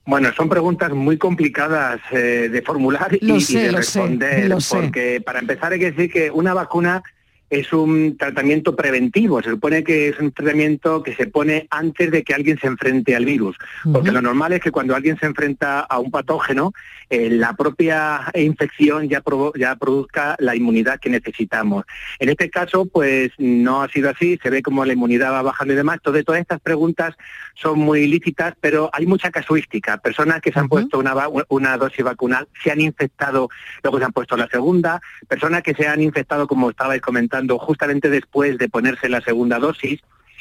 Bueno, 0.07 0.33
son 0.35 0.49
preguntas 0.49 0.93
muy 0.93 1.19
complicadas 1.19 2.01
eh, 2.11 2.49
de 2.51 2.63
formular 2.63 3.19
y, 3.21 3.45
de 3.55 3.73
responder, 3.73 4.57
porque 4.71 5.21
para 5.21 5.41
empezar 5.41 5.73
hay 5.73 5.79
que 5.79 5.91
decir 5.91 6.11
que 6.11 6.31
una 6.31 6.55
vacuna 6.55 7.03
es 7.49 7.73
un 7.73 8.17
tratamiento 8.17 8.75
preventivo, 8.75 9.43
se 9.43 9.51
supone 9.51 9.85
que 9.85 10.09
es 10.09 10.19
un 10.19 10.33
tratamiento 10.33 11.03
que 11.03 11.15
se 11.15 11.27
pone 11.27 11.67
antes 11.71 12.11
de 12.11 12.25
que 12.25 12.35
alguien 12.35 12.59
se 12.59 12.67
enfrente 12.67 13.15
al 13.15 13.25
virus, 13.25 13.57
porque 13.93 14.11
lo 14.11 14.21
normal 14.21 14.53
es 14.53 14.61
que 14.61 14.73
cuando 14.73 14.97
alguien 14.97 15.19
se 15.19 15.27
enfrenta 15.27 15.81
a 15.81 15.99
un 15.99 16.11
patógeno, 16.11 16.73
eh, 17.11 17.31
la 17.31 17.55
propia 17.55 18.31
infección 18.35 19.09
ya, 19.09 19.23
ya 19.55 19.77
produzca 19.77 20.37
la 20.39 20.57
inmunidad 20.57 20.99
que 21.01 21.11
necesitamos. 21.11 21.85
En 22.19 22.29
este 22.29 22.51
caso, 22.51 22.87
pues 22.87 23.31
no 23.39 23.83
ha 23.83 23.89
sido 23.89 24.11
así, 24.11 24.39
se 24.43 24.51
ve 24.51 24.63
como 24.63 24.85
la 24.85 24.93
inmunidad 24.93 25.33
va 25.33 25.43
bajando 25.43 25.75
y 25.75 25.77
demás, 25.77 25.97
entonces 25.97 26.25
todas 26.25 26.41
estas 26.41 26.61
preguntas 26.61 27.15
son 27.55 27.79
muy 27.79 28.07
lícitas, 28.07 28.55
pero 28.61 28.91
hay 28.93 29.07
mucha 29.07 29.31
casuística, 29.31 29.99
personas 29.99 30.41
que 30.41 30.53
se 30.53 30.59
han 30.59 30.69
puesto 30.69 30.99
una, 30.99 31.15
una 31.49 31.77
dosis 31.77 32.05
vacunal 32.05 32.49
se 32.63 32.71
han 32.71 32.81
infectado, 32.81 33.49
luego 33.83 33.99
se 33.99 34.05
han 34.05 34.13
puesto 34.13 34.37
la 34.37 34.49
segunda, 34.49 35.01
personas 35.29 35.63
que 35.63 35.75
se 35.75 35.87
han 35.87 36.03
infectado, 36.03 36.47
como 36.47 36.71
estabais 36.71 37.01
comentando, 37.01 37.59
justamente 37.59 38.11
después 38.11 38.59
de 38.59 38.69
ponerse 38.69 39.09
la 39.09 39.21
segunda 39.21 39.59
dosis, 39.59 40.01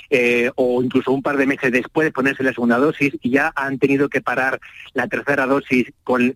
eh, 0.09 0.51
o 0.55 0.83
incluso 0.83 1.11
un 1.11 1.21
par 1.21 1.37
de 1.37 1.45
meses 1.45 1.71
después 1.71 2.05
de 2.05 2.11
ponerse 2.11 2.43
la 2.43 2.53
segunda 2.53 2.77
dosis 2.77 3.13
y 3.21 3.31
ya 3.31 3.51
han 3.55 3.79
tenido 3.79 4.09
que 4.09 4.21
parar 4.21 4.59
la 4.93 5.07
tercera 5.07 5.45
dosis 5.45 5.91
con, 6.03 6.33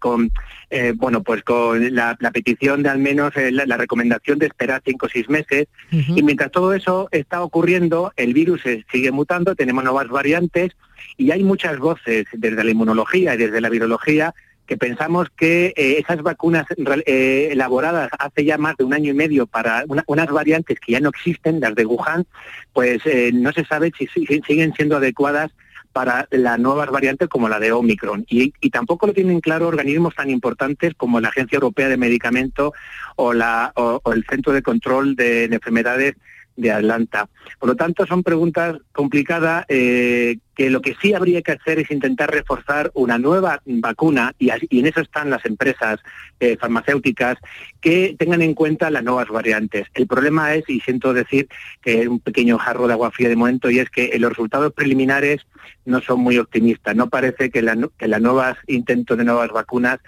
eh, 0.69 0.93
bueno 0.95 1.23
pues 1.23 1.43
con 1.43 1.95
la, 1.95 2.17
petición 2.33 2.83
de 2.83 2.89
al 2.89 2.99
menos 2.99 3.35
eh, 3.35 3.51
la, 3.51 3.77
recomendación 3.77 4.39
de 4.39 4.47
esperar 4.47 4.81
cinco 4.85 5.05
o 5.05 5.09
seis 5.09 5.29
meses. 5.29 5.67
Y 5.91 6.21
mientras 6.23 6.51
todo 6.51 6.73
eso 6.73 7.07
está 7.11 7.41
ocurriendo 7.41 8.11
el 8.15 8.33
virus 8.33 8.61
sigue 8.91 9.11
mutando 9.11 9.55
tenemos 9.55 9.83
nuevas 9.83 10.07
variantes 10.09 10.75
y 11.17 11.31
hay 11.31 11.43
muchas 11.43 11.77
voces 11.79 12.25
desde 12.33 12.63
la 12.63 12.71
inmunología 12.71 13.35
y 13.35 13.37
desde 13.37 13.61
la 13.61 13.69
virología 13.69 14.33
que 14.69 14.77
pensamos 14.77 15.29
que 15.35 15.73
eh, 15.75 15.95
esas 15.97 16.21
vacunas 16.21 16.67
eh, 17.07 17.49
elaboradas 17.51 18.11
hace 18.19 18.45
ya 18.45 18.59
más 18.59 18.77
de 18.77 18.83
un 18.83 18.93
año 18.93 19.09
y 19.09 19.15
medio 19.15 19.47
para 19.47 19.83
unas 20.05 20.27
variantes 20.27 20.79
que 20.79 20.91
ya 20.91 20.99
no 20.99 21.09
existen, 21.09 21.59
las 21.59 21.73
de 21.73 21.87
Wuhan, 21.87 22.27
pues 22.71 23.01
eh, 23.05 23.31
no 23.33 23.51
se 23.51 23.65
sabe 23.65 23.91
si, 23.97 24.05
siguen 24.05 24.71
siendo 24.75 24.97
adecuadas 24.97 25.49
para 25.91 26.27
las 26.29 26.59
nuevas 26.59 26.91
variantes 26.91 27.29
como 27.29 27.49
la 27.49 27.59
de 27.59 27.71
Omicron. 27.71 28.27
Y, 28.29 28.51
tampoco 28.69 29.07
lo 29.07 29.13
tienen 29.13 29.41
claro 29.41 29.67
organismos 29.67 30.13
tan 30.13 30.29
importantes 30.29 30.93
como 30.95 31.19
la 31.19 31.29
Agencia 31.29 31.55
Europea 31.55 31.89
de 31.89 31.97
Medicamentos 31.97 32.73
o, 33.15 33.33
la, 33.33 33.71
o 33.75 34.13
el 34.13 34.23
Centro 34.29 34.53
de 34.53 34.61
Control 34.61 35.15
de 35.15 35.45
Enfermedades 35.45 36.13
de 36.59 36.71
Atlanta. 36.71 37.29
Por 37.57 37.69
lo 37.69 37.75
tanto, 37.75 38.05
son 38.05 38.21
preguntas 38.23 38.77
complicadas 38.91 39.65
eh, 39.69 40.37
que 40.55 40.69
lo 40.69 40.81
que 40.81 40.95
sí 41.01 41.13
habría 41.13 41.41
que 41.41 41.53
hacer 41.53 41.79
es 41.79 41.89
intentar 41.89 42.29
reforzar 42.29 42.91
una 42.93 43.17
nueva 43.17 43.61
vacuna, 43.65 44.33
y, 44.37 44.49
en 44.49 44.85
eso 44.85 44.99
están 44.99 45.29
las 45.29 45.45
empresas 45.45 45.99
eh, 46.39 46.57
farmacéuticas, 46.59 47.37
que 47.79 48.15
tengan 48.19 48.41
en 48.41 48.53
cuenta 48.53 48.89
las 48.89 49.03
nuevas 49.03 49.29
variantes. 49.29 49.87
El 49.93 50.05
problema 50.05 50.53
es, 50.55 50.69
y 50.69 50.81
siento 50.81 51.13
decir 51.13 51.47
que 51.81 52.01
es 52.01 52.07
un 52.07 52.19
pequeño 52.19 52.57
jarro 52.57 52.87
de 52.87 52.93
agua 52.93 53.11
fría 53.11 53.29
de 53.29 53.37
momento, 53.37 53.69
y 53.69 53.79
es 53.79 53.89
que 53.89 54.11
los 54.19 54.31
resultados 54.31 54.73
preliminares 54.73 55.45
no 55.85 56.01
son 56.01 56.19
muy 56.19 56.37
optimistas. 56.37 56.95
No 56.95 57.09
parece 57.09 57.49
que, 57.49 57.61
la, 57.61 57.77
que 57.97 58.07
las 58.07 58.21
nuevas 58.21 58.57
intentos 58.67 59.17
de 59.17 59.23
nuevas 59.23 59.49
vacunas 59.51 59.99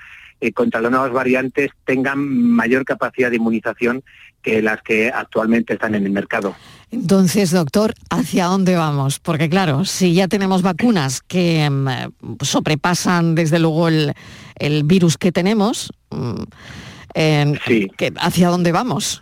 eh, 0.41 0.51
contra 0.54 0.82
las 0.82 0.91
nuevas 0.91 1.12
variantes 1.12 1.71
tengan 1.86 2.19
mayor 2.19 2.84
capacidad 2.84 3.30
de 3.30 3.38
inmunización 3.38 4.04
que 4.41 4.62
las 4.62 4.82
que 4.82 5.10
actualmente 5.10 5.73
están 5.73 5.93
en 5.95 6.06
el 6.06 6.12
mercado. 6.12 6.56
Entonces, 6.89 7.51
doctor, 7.51 7.93
¿hacia 8.10 8.45
dónde 8.45 8.75
vamos? 8.75 9.19
Porque 9.19 9.49
claro, 9.49 9.86
si 9.86 10.13
ya 10.13 10.27
tenemos 10.27 10.63
vacunas 10.63 11.21
que 11.21 11.69
mm, 11.69 12.38
sobrepasan 12.41 13.36
desde 13.36 13.60
luego 13.60 13.88
el, 13.88 14.13
virus 14.84 15.17
que 15.17 15.32
tenemos, 15.32 15.93
mm, 16.10 16.43
¿hacia 18.17 18.49
dónde 18.49 18.71
vamos? 18.71 19.20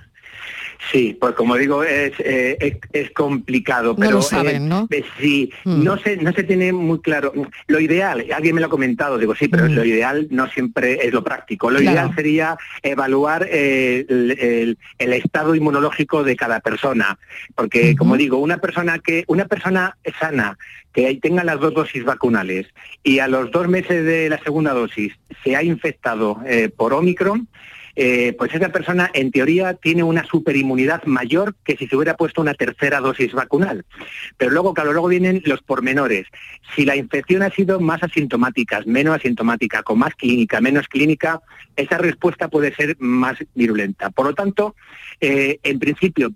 Sí, 0.92 1.16
pues 1.20 1.36
como 1.36 1.56
digo, 1.56 1.84
es, 1.84 2.14
eh, 2.20 2.80
es, 2.94 3.12
complicado, 3.12 3.96
pero 3.96 4.12
no 4.12 4.16
lo 4.18 4.22
saben, 4.22 4.70
¿no? 4.70 4.88
sí, 5.20 5.52
mm. 5.66 5.84
no 5.84 5.98
se 5.98 6.16
no 6.18 6.32
se 6.32 6.44
tiene 6.44 6.72
muy 6.72 7.00
claro. 7.02 7.34
Lo 7.68 7.80
ideal, 7.80 8.26
alguien 8.34 8.56
me 8.56 8.62
lo 8.62 8.68
ha 8.68 8.70
comentado, 8.70 9.18
digo 9.18 9.36
sí, 9.36 9.50
pero 9.50 9.66
mm. 9.66 9.74
lo 9.74 9.84
ideal 9.84 10.28
no 10.32 10.50
siempre 10.50 11.06
es 11.06 11.14
lo 11.14 11.24
práctico. 11.24 11.70
Lo 11.70 11.82
ideal 11.82 12.16
sería 12.16 12.58
evaluar 12.82 13.46
eh, 13.52 14.06
el, 14.08 15.14
estado 15.14 15.54
inmunológico 15.54 16.24
de 16.24 16.38
cada 16.38 16.62
persona, 16.62 17.20
porque 17.56 17.96
como 17.96 18.16
digo, 18.16 18.38
una 18.38 18.58
persona 18.58 19.00
que 19.00 19.26
una 19.28 19.46
persona 19.46 19.98
sana 20.20 20.58
que 20.94 21.14
tenga 21.16 21.44
las 21.44 21.60
dos 21.60 21.74
dosis 21.74 22.04
vacunales 22.04 22.68
y 23.04 23.20
a 23.20 23.28
los 23.28 23.52
dos 23.52 23.68
meses 23.68 24.06
de 24.06 24.30
la 24.30 24.40
segunda 24.40 24.74
dosis 24.74 25.14
se 25.44 25.56
ha 25.56 25.62
infectado 25.62 26.40
eh, 26.46 26.70
por 26.70 26.94
Omicron, 26.94 27.48
eh, 28.02 28.34
pues 28.38 28.56
esa 28.56 28.70
persona 28.70 29.12
en 29.14 29.30
teoría 29.30 29.74
tiene 29.74 30.04
una 30.04 30.24
superinmunidad 30.24 31.04
mayor 31.04 31.56
que 31.66 31.76
si 31.76 31.86
se 31.86 31.98
hubiera 31.98 32.16
puesto 32.16 32.40
una 32.40 32.54
tercera 32.54 33.02
dosis 33.02 33.34
vacunal. 33.34 33.84
Pero 34.38 34.52
luego, 34.52 34.74
claro, 34.74 34.94
luego 34.94 35.10
vienen 35.10 35.42
los 35.44 35.62
pormenores. 35.62 36.26
Si 36.74 36.86
la 36.86 36.96
infección 36.96 37.42
ha 37.44 37.50
sido 37.50 37.82
más 37.82 38.02
asintomática, 38.02 38.82
menos 38.86 39.18
asintomática, 39.18 39.84
con 39.84 40.00
más 40.00 40.16
clínica, 40.16 40.62
menos 40.62 40.88
clínica, 40.88 41.42
esa 41.76 41.98
respuesta 41.98 42.48
puede 42.48 42.74
ser 42.74 42.96
más 43.00 43.38
virulenta. 43.54 44.12
Por 44.12 44.28
lo 44.28 44.34
tanto, 44.34 44.76
eh, 45.20 45.60
en 45.64 45.78
principio, 45.80 46.32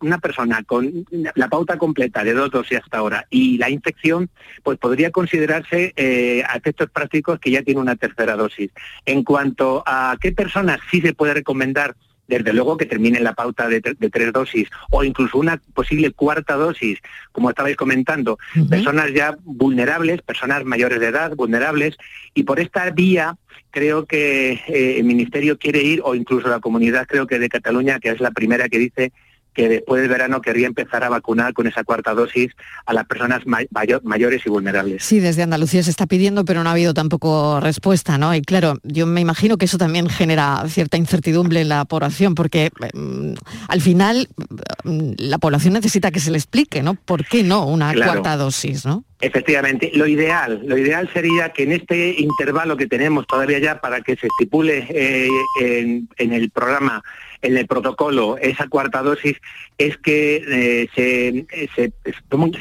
una 0.00 0.18
persona 0.18 0.62
con 0.64 1.06
la 1.34 1.48
pauta 1.48 1.78
completa 1.78 2.22
de 2.22 2.34
dos 2.34 2.50
dosis 2.50 2.80
hasta 2.82 2.98
ahora 2.98 3.26
y 3.30 3.56
la 3.56 3.70
infección, 3.70 4.28
pues 4.62 4.78
podría 4.78 5.10
considerarse 5.10 5.94
eh, 5.96 6.42
a 6.46 6.56
efectos 6.58 6.90
prácticos 6.90 7.38
que 7.38 7.50
ya 7.50 7.62
tiene 7.62 7.80
una 7.80 7.96
tercera 7.96 8.36
dosis. 8.36 8.70
En 9.06 9.24
cuanto 9.24 9.82
a 9.86 10.14
qué 10.20 10.32
personas 10.32 10.80
sí 10.90 10.97
se 11.00 11.14
puede 11.14 11.34
recomendar 11.34 11.96
desde 12.28 12.52
luego 12.52 12.76
que 12.76 12.86
termine 12.86 13.20
la 13.20 13.32
pauta 13.32 13.68
de, 13.68 13.80
tres 13.80 14.32
dosis 14.32 14.68
o 14.90 15.02
incluso 15.02 15.38
una 15.38 15.56
posible 15.72 16.12
cuarta 16.12 16.54
dosis, 16.54 16.98
como 17.32 17.48
estabais 17.48 17.76
comentando, 17.76 18.38
personas 18.68 19.12
ya 19.14 19.36
vulnerables, 19.44 20.20
personas 20.20 20.64
mayores 20.64 21.00
de 21.00 21.06
edad, 21.06 21.34
vulnerables, 21.34 21.96
y 22.34 22.42
por 22.42 22.60
esta 22.60 22.90
vía 22.90 23.36
creo 23.70 24.06
que 24.06 24.60
eh, 24.68 24.96
el 24.98 25.04
Ministerio 25.04 25.58
quiere 25.58 25.82
ir, 25.82 26.02
o 26.04 26.14
incluso 26.14 26.48
la 26.48 26.60
comunidad 26.60 27.06
creo 27.06 27.26
que 27.26 27.38
de 27.38 27.48
Cataluña, 27.48 27.98
que 27.98 28.10
es 28.10 28.20
la 28.20 28.30
primera 28.30 28.68
que 28.68 28.78
dice 28.78 29.12
que 29.58 29.68
después 29.68 30.00
del 30.00 30.08
verano 30.08 30.40
querría 30.40 30.68
empezar 30.68 31.02
a 31.02 31.08
vacunar 31.08 31.52
con 31.52 31.66
esa 31.66 31.82
cuarta 31.82 32.14
dosis 32.14 32.52
a 32.86 32.94
las 32.94 33.06
personas 33.06 33.42
mayores 33.44 34.46
y 34.46 34.48
vulnerables. 34.48 35.02
Sí, 35.02 35.18
desde 35.18 35.42
Andalucía 35.42 35.82
se 35.82 35.90
está 35.90 36.06
pidiendo, 36.06 36.44
pero 36.44 36.62
no 36.62 36.68
ha 36.68 36.74
habido 36.74 36.94
tampoco 36.94 37.58
respuesta, 37.58 38.18
¿no? 38.18 38.32
Y 38.36 38.40
claro, 38.42 38.78
yo 38.84 39.04
me 39.06 39.20
imagino 39.20 39.56
que 39.56 39.64
eso 39.64 39.76
también 39.76 40.08
genera 40.08 40.62
cierta 40.68 40.96
incertidumbre 40.96 41.62
en 41.62 41.70
la 41.70 41.84
población, 41.86 42.36
porque 42.36 42.70
mm, 42.94 43.32
al 43.66 43.80
final 43.80 44.28
mm, 44.84 45.14
la 45.16 45.38
población 45.38 45.74
necesita 45.74 46.12
que 46.12 46.20
se 46.20 46.30
le 46.30 46.38
explique, 46.38 46.84
¿no? 46.84 46.94
¿Por 46.94 47.24
qué 47.24 47.42
no 47.42 47.66
una 47.66 47.92
cuarta 47.94 48.36
dosis, 48.36 48.86
¿no? 48.86 49.04
Efectivamente, 49.20 49.90
lo 49.94 50.06
ideal, 50.06 50.60
lo 50.64 50.78
ideal 50.78 51.10
sería 51.12 51.48
que 51.48 51.64
en 51.64 51.72
este 51.72 52.14
intervalo 52.18 52.76
que 52.76 52.86
tenemos 52.86 53.26
todavía 53.26 53.58
ya 53.58 53.80
para 53.80 54.00
que 54.00 54.14
se 54.14 54.28
estipule 54.28 54.86
eh, 54.90 55.28
en, 55.60 56.32
el 56.32 56.50
programa, 56.50 57.02
en 57.42 57.56
el 57.56 57.66
protocolo, 57.66 58.38
esa 58.38 58.68
cuarta 58.68 59.02
dosis, 59.02 59.36
es 59.76 59.96
que 59.96 60.44
eh, 60.48 60.88
se, 60.94 61.46
se, 61.74 61.92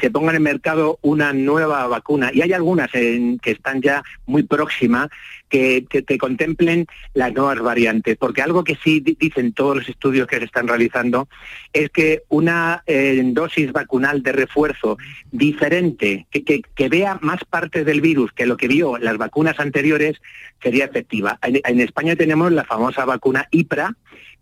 se, 0.02 0.10
ponga 0.10 0.36
en 0.36 0.42
mercado 0.42 0.98
una 1.04 1.32
nueva 1.32 1.86
vacuna. 1.86 2.32
Y 2.34 2.42
hay 2.42 2.54
algunas 2.54 2.90
que 2.92 3.38
están 3.44 3.84
ya 3.84 4.02
muy 4.26 4.42
próximas 4.42 5.10
que, 5.50 5.86
te 6.06 6.18
contemplen 6.18 6.88
las 7.14 7.34
nuevas 7.34 7.60
variantes, 7.60 8.18
porque 8.18 8.42
algo 8.42 8.64
que 8.64 8.78
sí 8.84 9.00
dicen 9.00 9.54
todos 9.54 9.78
los 9.78 9.90
estudios 9.90 10.28
que 10.28 10.38
se 10.38 10.46
están 10.46 10.68
realizando 10.68 11.28
es 11.74 11.90
que 11.90 12.24
una 12.30 12.84
eh, 12.86 13.22
dosis 13.26 13.72
vacunal 13.72 14.24
de 14.24 14.32
refuerzo 14.32 14.98
diferente, 15.32 16.28
que, 16.32 16.44
que, 16.44 16.90
vea 16.90 17.20
más 17.22 17.44
parte 17.44 17.84
del 17.84 18.02
virus 18.02 18.32
que 18.32 18.46
lo 18.46 18.58
que 18.58 18.68
vio 18.68 18.98
las 18.98 19.18
vacunas 19.18 19.60
anteriores, 19.60 20.18
sería 20.62 20.86
efectiva. 20.86 21.40
En, 21.42 21.80
España 21.82 22.16
tenemos 22.16 22.52
la 22.52 22.66
famosa 22.66 23.06
vacuna 23.06 23.48
IPRA, 23.52 23.96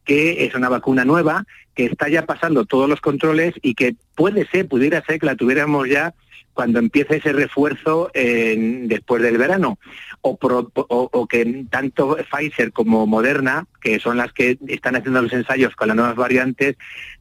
que 0.03 0.45
es 0.45 0.55
una 0.55 0.69
vacuna 0.69 1.03
nueva, 1.03 1.45
que 1.73 1.85
está 1.85 2.07
ya 2.07 2.25
pasando 2.25 2.65
todos 2.65 2.87
los 2.87 3.01
controles 3.01 3.53
y 3.61 3.73
que 3.73 3.95
puede 4.15 4.47
ser, 4.47 4.67
pudiera 4.67 5.03
ser 5.03 5.19
que 5.19 5.25
la 5.25 5.35
tuviéramos 5.35 5.89
ya 5.89 6.13
cuando 6.55 6.79
empiece 6.79 7.17
ese 7.17 7.33
refuerzo 7.33 8.09
después 8.13 9.21
del 9.21 9.37
verano. 9.37 9.77
O, 10.21 11.27
que 11.27 11.65
tanto 11.69 12.17
Pfizer 12.31 12.71
como 12.71 13.05
Moderna, 13.05 13.67
que 13.85 13.99
son 13.99 14.17
las 14.17 14.33
que 14.33 14.57
están 14.67 14.95
haciendo 14.95 15.21
los 15.21 15.31
ensayos 15.31 15.75
con 15.75 15.89
las 15.89 15.95
nuevas 15.95 16.15
variantes, 16.15 16.75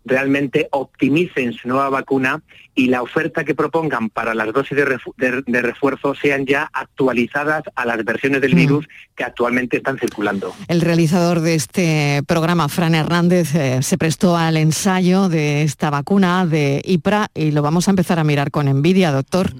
realmente 0.06 0.66
optimicen 0.70 1.52
su 1.52 1.68
nueva 1.68 1.90
vacuna 1.90 2.42
y 2.74 2.86
la 2.86 3.02
oferta 3.02 3.44
que 3.44 3.54
propongan 3.54 4.08
para 4.08 4.34
las 4.34 4.50
dosis 4.50 4.74
de, 4.74 5.60
refuerzo 5.60 6.14
sean 6.14 6.46
ya 6.46 6.70
actualizadas 6.72 7.64
a 7.74 7.84
las 7.84 8.02
versiones 8.02 8.40
del 8.40 8.54
mm. 8.54 8.56
virus 8.56 8.88
que 9.14 9.24
actualmente 9.24 9.76
están 9.76 9.98
circulando. 9.98 10.54
El 10.66 10.80
realizador 10.80 11.40
de 11.40 11.54
este 11.54 12.22
programa, 12.26 12.70
Fran 12.70 12.94
Hernández, 12.94 13.54
eh, 13.54 13.82
se 13.82 13.98
prestó 13.98 14.34
al 14.34 14.56
ensayo 14.56 15.28
de 15.28 15.64
esta 15.64 15.90
vacuna 15.90 16.46
de 16.46 16.80
IPRA 16.82 17.28
y 17.34 17.50
lo 17.50 17.60
vamos 17.60 17.88
a 17.88 17.90
empezar 17.90 18.18
a 18.18 18.24
mirar 18.24 18.50
con 18.50 18.68
envidia, 18.68 19.12
doctor. 19.12 19.52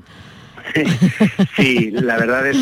Sí, 1.57 1.91
la 1.93 2.17
verdad 2.17 2.47
es 2.47 2.57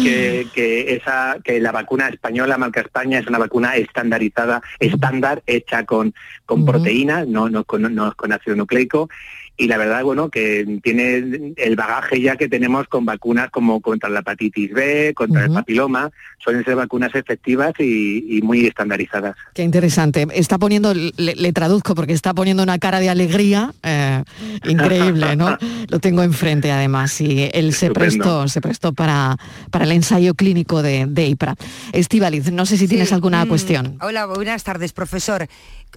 que, 0.52 0.94
esa, 0.94 1.36
que 1.42 1.60
la 1.60 1.72
vacuna 1.72 2.08
española, 2.08 2.58
marca 2.58 2.80
España, 2.80 3.18
es 3.18 3.26
una 3.26 3.38
vacuna 3.38 3.76
estandarizada, 3.76 4.62
estándar, 4.78 5.42
hecha 5.46 5.84
con, 5.84 6.14
con 6.44 6.64
proteínas, 6.64 7.26
no, 7.26 7.48
no, 7.48 7.64
con, 7.64 7.94
no 7.94 8.12
con 8.14 8.32
ácido 8.32 8.56
nucleico, 8.56 9.08
y 9.56 9.68
la 9.68 9.76
verdad, 9.76 10.02
bueno, 10.02 10.30
que 10.30 10.80
tiene 10.82 11.54
el 11.56 11.76
bagaje 11.76 12.20
ya 12.20 12.36
que 12.36 12.48
tenemos 12.48 12.88
con 12.88 13.04
vacunas 13.04 13.50
como 13.50 13.80
contra 13.80 14.08
la 14.08 14.20
hepatitis 14.20 14.72
B, 14.72 15.12
contra 15.14 15.44
el 15.44 15.52
papiloma, 15.52 16.10
suelen 16.38 16.64
ser 16.64 16.74
vacunas 16.74 17.14
efectivas 17.14 17.72
y, 17.78 18.40
muy 18.42 18.66
estandarizadas. 18.66 19.36
Qué 19.54 19.62
interesante. 19.62 20.26
Está 20.34 20.58
poniendo, 20.58 20.94
le, 20.94 21.52
traduzco 21.52 21.94
porque 21.94 22.12
está 22.12 22.34
poniendo 22.34 22.62
una 22.62 22.78
cara 22.78 22.98
de 22.98 23.10
alegría 23.10 23.72
eh, 23.82 24.24
increíble, 24.64 25.36
¿no? 25.36 25.56
Lo 25.88 26.00
tengo 26.00 26.22
enfrente 26.22 26.72
además 26.72 27.20
y 27.20 27.50
él 27.52 27.74
se 27.74 27.90
prestó, 27.90 28.48
se 28.48 28.60
prestó 28.60 28.92
para, 28.92 29.36
para 29.70 29.84
el 29.84 29.92
ensayo 29.92 30.34
clínico 30.34 30.82
de, 30.82 31.06
de 31.06 31.26
IPRA. 31.26 31.54
Estivaliz, 31.92 32.50
no 32.50 32.66
sé 32.66 32.78
si 32.78 32.88
tienes 32.88 33.12
alguna 33.12 33.44
mm, 33.44 33.48
cuestión. 33.48 33.98
Hola, 34.00 34.26
buenas 34.26 34.64
tardes, 34.64 34.92
profesor 34.92 35.46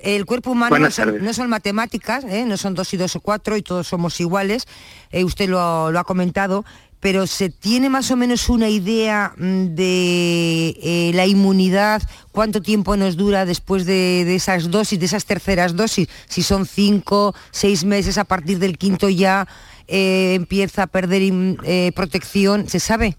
el 0.02 0.26
cuerpo 0.26 0.52
humano 0.52 0.78
no 0.78 1.34
son, 1.34 1.50
matemáticas, 1.50 2.24
¿eh? 2.26 2.46
no 2.46 2.58
son 2.58 2.74
dos 2.74 2.94
y 2.94 2.98
dos 2.98 3.16
o 3.16 3.20
cuatro 3.20 3.58
y 3.58 3.62
todos 3.62 3.88
somos 3.88 4.20
iguales, 4.20 4.68
eh, 5.12 5.24
usted 5.24 5.50
lo, 5.50 5.88
ha 5.88 6.04
comentado, 6.04 6.66
pero 7.00 7.28
¿se 7.28 7.50
tiene 7.50 7.90
más 7.90 8.10
o 8.12 8.16
menos 8.16 8.50
una 8.50 8.70
idea 8.70 9.34
mm, 9.38 9.76
de 9.76 10.78
eh, 10.82 11.12
la 11.14 11.26
inmunidad? 11.26 12.02
¿Cuánto 12.32 12.62
tiempo 12.62 12.98
nos 12.98 13.16
dura 13.16 13.46
después 13.46 13.86
de, 13.86 14.24
de, 14.26 14.36
esas 14.36 14.72
dosis, 14.72 15.00
de 15.00 15.06
esas 15.06 15.26
terceras 15.26 15.76
dosis? 15.76 16.08
Si 16.28 16.44
son 16.44 16.66
cinco, 16.66 17.36
seis 17.52 17.84
meses, 17.84 18.18
a 18.18 18.26
partir 18.26 18.60
del 18.60 18.78
quinto 18.78 19.10
ya 19.10 19.48
empieza 19.88 20.84
a 20.84 20.88
perder 20.88 21.22
protección, 21.94 22.68
¿se 22.68 22.80
sabe? 22.80 23.18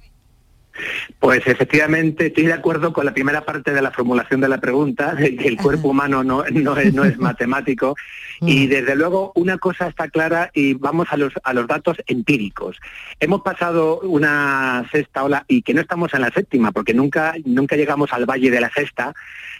Pues 1.19 1.47
efectivamente 1.47 2.27
estoy 2.27 2.47
de 2.47 2.53
acuerdo 2.53 2.93
con 2.93 3.05
la 3.05 3.15
primera 3.15 3.45
parte 3.45 3.73
de 3.73 3.83
la 3.83 3.91
formulación 3.91 4.41
de 4.41 4.49
la 4.49 4.59
pregunta, 4.59 5.15
de 5.15 5.37
que 5.37 5.49
el 5.49 5.57
cuerpo 5.57 5.89
humano 5.89 6.23
no, 6.23 6.45
es, 6.45 7.19
matemático. 7.19 7.97
Y 8.41 8.67
mm. 8.67 8.71
desde 8.71 8.97
luego 8.97 9.33
una 9.35 9.59
cosa 9.59 9.89
está 9.89 10.09
clara 10.09 10.51
y 10.53 10.75
vamos 10.75 11.09
a 11.11 11.17
los, 11.17 11.33
a 11.43 11.53
los 11.55 11.67
datos 11.67 11.97
empíricos. 12.07 12.79
Hemos 13.19 13.43
pasado 13.43 14.01
una 14.01 14.87
sexta 14.93 15.25
ola 15.25 15.45
y 15.49 15.63
que 15.63 15.75
no 15.75 15.81
estamos 15.81 16.13
en 16.15 16.21
la 16.21 16.31
séptima, 16.31 16.73
porque 16.73 16.95
nunca, 16.95 17.35
nunca 17.45 17.77
llegamos 17.77 18.13
al 18.13 18.27
valle 18.27 18.51
de 18.51 18.61
la 18.61 18.71
sexta, 18.71 19.15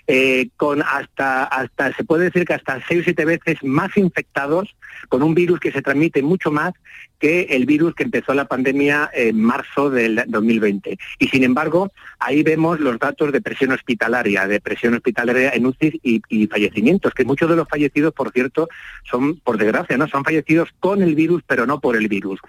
eh, 0.09 0.51
con 0.57 0.83
hasta, 0.83 1.45
hasta, 1.45 1.93
se 1.95 2.05
puede 2.05 2.25
decir 2.25 2.45
que 2.45 2.55
hasta 2.55 2.81
seis 2.87 3.01
o 3.01 3.05
siete 3.05 3.25
veces 3.25 3.63
más 3.65 3.97
infectados, 3.97 4.77
con 5.09 5.23
un 5.23 5.35
virus 5.35 5.59
que 5.59 5.73
se 5.73 5.83
transmite 5.83 6.23
mucho 6.23 6.53
más 6.53 6.75
que 7.19 7.43
el 7.51 7.67
virus 7.67 7.95
que 7.95 8.05
empezó 8.05 8.35
la 8.35 8.47
pandemia 8.47 9.11
en 9.13 9.41
marzo 9.41 9.91
del 9.91 10.23
2020. 10.27 10.99
Y 11.19 11.29
sin 11.29 11.45
embargo, 11.45 11.93
ahí 12.19 12.43
vemos 12.43 12.81
los 12.81 12.99
datos 12.99 13.33
de 13.33 13.41
presión 13.41 13.73
hospitalaria, 13.73 14.47
de 14.47 14.61
presión 14.61 14.95
hospitalaria 14.95 15.51
en 15.51 15.67
UCI 15.67 16.01
y, 16.03 16.47
fallecimientos, 16.47 17.15
que 17.15 17.25
muchos 17.25 17.49
de 17.49 17.57
los 17.57 17.69
fallecidos, 17.69 18.13
por 18.13 18.33
cierto, 18.33 18.69
son, 19.09 19.37
por 19.41 19.59
desgracia, 19.59 19.97
¿no? 19.97 20.09
Son 20.09 20.25
fallecidos 20.25 20.71
con 20.81 21.03
el 21.03 21.15
virus, 21.15 21.43
pero 21.47 21.67
no 21.67 21.81
por 21.81 21.97
el 21.97 22.09
virus. 22.09 22.41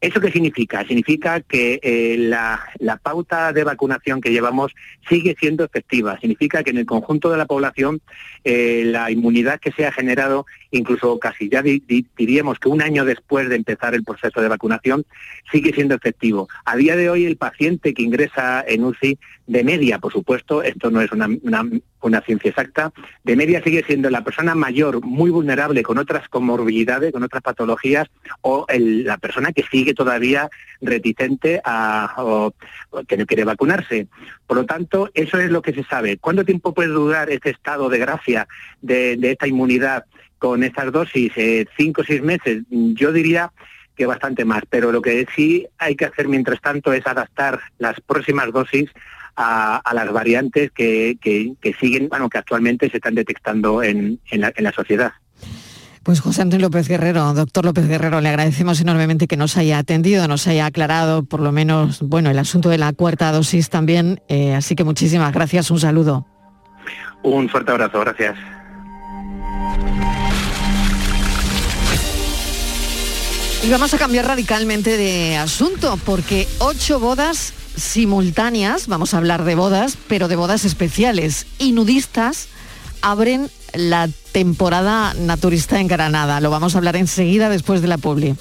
¿Eso 0.00 0.20
qué 0.20 0.32
significa? 0.32 0.84
Significa 0.84 1.40
que 1.40 1.78
eh, 1.82 2.16
la, 2.18 2.60
pauta 3.02 3.52
de 3.52 3.62
vacunación 3.62 4.20
que 4.20 4.32
llevamos 4.32 4.72
sigue 5.08 5.36
siendo 5.38 5.64
efectiva. 5.64 6.18
Significa 6.18 6.64
que 6.64 6.70
en 6.70 6.78
el 6.78 6.86
conjunto 6.86 7.30
de 7.30 7.36
la 7.36 7.46
población 7.46 8.00
eh, 8.42 8.82
la 8.84 9.12
inmunidad 9.12 9.60
que 9.60 9.70
se 9.70 9.86
ha 9.86 9.92
generado, 9.92 10.44
incluso 10.72 11.18
casi 11.20 11.48
ya 11.48 11.62
diríamos 11.62 12.58
que 12.58 12.68
un 12.68 12.82
año 12.82 13.04
después 13.04 13.48
de 13.48 13.54
empezar 13.54 13.94
el 13.94 14.02
proceso 14.02 14.40
de 14.40 14.48
vacunación, 14.48 15.04
sigue 15.52 15.72
siendo 15.72 15.94
efectivo. 15.94 16.48
A 16.64 16.76
día 16.76 16.96
de 16.96 17.08
hoy 17.08 17.24
el 17.24 17.36
paciente 17.36 17.94
que 17.94 18.01
ingresa 18.02 18.64
en 18.66 18.84
UCI 18.84 19.18
de 19.46 19.64
media, 19.64 19.98
por 19.98 20.12
supuesto, 20.12 20.62
esto 20.62 20.90
no 20.90 21.00
es 21.00 21.10
una, 21.12 21.28
ciencia 22.24 22.50
exacta, 22.50 22.92
de 23.24 23.36
media 23.36 23.62
sigue 23.62 23.84
siendo 23.84 24.08
la 24.10 24.24
persona 24.24 24.54
mayor 24.54 25.04
muy 25.04 25.30
vulnerable 25.30 25.82
con 25.82 25.98
otras 25.98 26.28
comorbilidades, 26.28 27.12
con 27.12 27.22
otras 27.22 27.42
patologías, 27.42 28.08
o 28.40 28.66
la 28.68 29.18
persona 29.18 29.52
que 29.52 29.64
sigue 29.64 29.94
todavía 29.94 30.48
reticente 30.80 31.60
a 31.64 32.14
o, 32.18 32.54
que 33.06 33.16
no 33.16 33.26
quiere 33.26 33.44
vacunarse. 33.44 34.06
Por 34.46 34.56
lo 34.56 34.66
tanto, 34.66 35.10
eso 35.14 35.38
es 35.38 35.50
lo 35.50 35.62
que 35.62 35.72
se 35.72 35.84
sabe. 35.84 36.18
¿Cuánto 36.18 36.44
tiempo 36.44 36.72
puede 36.74 36.88
durar 36.88 37.30
este 37.30 37.50
estado 37.50 37.88
de 37.88 37.98
gracia 37.98 38.48
de, 38.80 39.18
esta 39.22 39.46
inmunidad 39.46 40.04
con 40.38 40.62
estas 40.62 40.92
dosis? 40.92 41.32
Eh, 41.36 41.66
¿Cinco 41.76 42.02
o 42.02 42.04
seis 42.04 42.22
meses? 42.22 42.62
Yo 42.70 43.12
diría 43.12 43.52
que 43.96 44.06
bastante 44.06 44.44
más, 44.44 44.62
pero 44.68 44.92
lo 44.92 45.02
que 45.02 45.26
sí 45.34 45.66
hay 45.78 45.96
que 45.96 46.06
hacer 46.06 46.28
mientras 46.28 46.60
tanto 46.60 46.92
es 46.92 47.06
adaptar 47.06 47.60
las 47.78 48.00
próximas 48.00 48.52
dosis 48.52 48.90
a, 49.36 49.92
las 49.94 50.12
variantes 50.12 50.70
que, 50.70 51.16
siguen, 51.80 52.08
bueno, 52.08 52.28
que 52.28 52.38
actualmente 52.38 52.90
se 52.90 52.98
están 52.98 53.14
detectando 53.14 53.82
en, 53.82 54.20
la, 54.30 54.52
en 54.54 54.64
la 54.64 54.72
sociedad. 54.72 55.12
Pues 56.02 56.20
José 56.20 56.42
Antonio 56.42 56.66
López 56.66 56.88
Guerrero, 56.88 57.32
doctor 57.32 57.64
López 57.64 57.86
Guerrero, 57.86 58.20
le 58.20 58.28
agradecemos 58.28 58.80
enormemente 58.80 59.28
que 59.28 59.36
nos 59.36 59.56
haya 59.56 59.78
atendido, 59.78 60.26
nos 60.26 60.48
haya 60.48 60.66
aclarado 60.66 61.22
por 61.22 61.40
lo 61.40 61.52
menos, 61.52 62.00
bueno, 62.02 62.28
el 62.28 62.38
asunto 62.38 62.70
de 62.70 62.78
la 62.78 62.92
cuarta 62.92 63.30
dosis 63.30 63.70
también. 63.70 64.20
Eh, 64.28 64.54
así 64.54 64.74
que 64.74 64.82
muchísimas 64.82 65.32
gracias, 65.32 65.70
un 65.70 65.78
saludo. 65.78 66.26
Un 67.22 67.48
fuerte 67.48 67.70
abrazo, 67.70 68.00
gracias. 68.00 68.36
Y 73.62 73.70
vamos 73.70 73.94
a 73.94 73.98
cambiar 73.98 74.26
radicalmente 74.26 74.96
de 74.96 75.36
asunto, 75.36 75.96
porque 76.04 76.48
ocho 76.58 76.98
bodas 76.98 77.52
simultáneas, 77.76 78.88
vamos 78.88 79.14
a 79.14 79.18
hablar 79.18 79.44
de 79.44 79.54
bodas, 79.54 79.96
pero 80.08 80.26
de 80.26 80.34
bodas 80.34 80.64
especiales 80.64 81.46
y 81.58 81.70
nudistas, 81.70 82.48
abren 83.02 83.50
la 83.72 84.08
temporada 84.32 85.14
naturista 85.14 85.78
en 85.78 85.86
Granada. 85.86 86.40
Lo 86.40 86.50
vamos 86.50 86.74
a 86.74 86.78
hablar 86.78 86.96
enseguida 86.96 87.50
después 87.50 87.82
de 87.82 87.88
la 87.88 87.98
publi. 87.98 88.34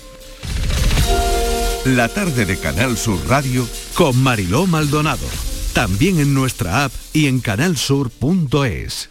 La 1.86 2.10
tarde 2.10 2.46
de 2.46 2.58
Canal 2.58 2.98
Sur 2.98 3.20
Radio 3.28 3.68
con 3.94 4.18
Mariló 4.22 4.66
Maldonado. 4.66 5.26
También 5.74 6.20
en 6.20 6.34
nuestra 6.34 6.86
app 6.86 6.92
y 7.14 7.28
en 7.28 7.42
canalsur.es. 7.42 9.11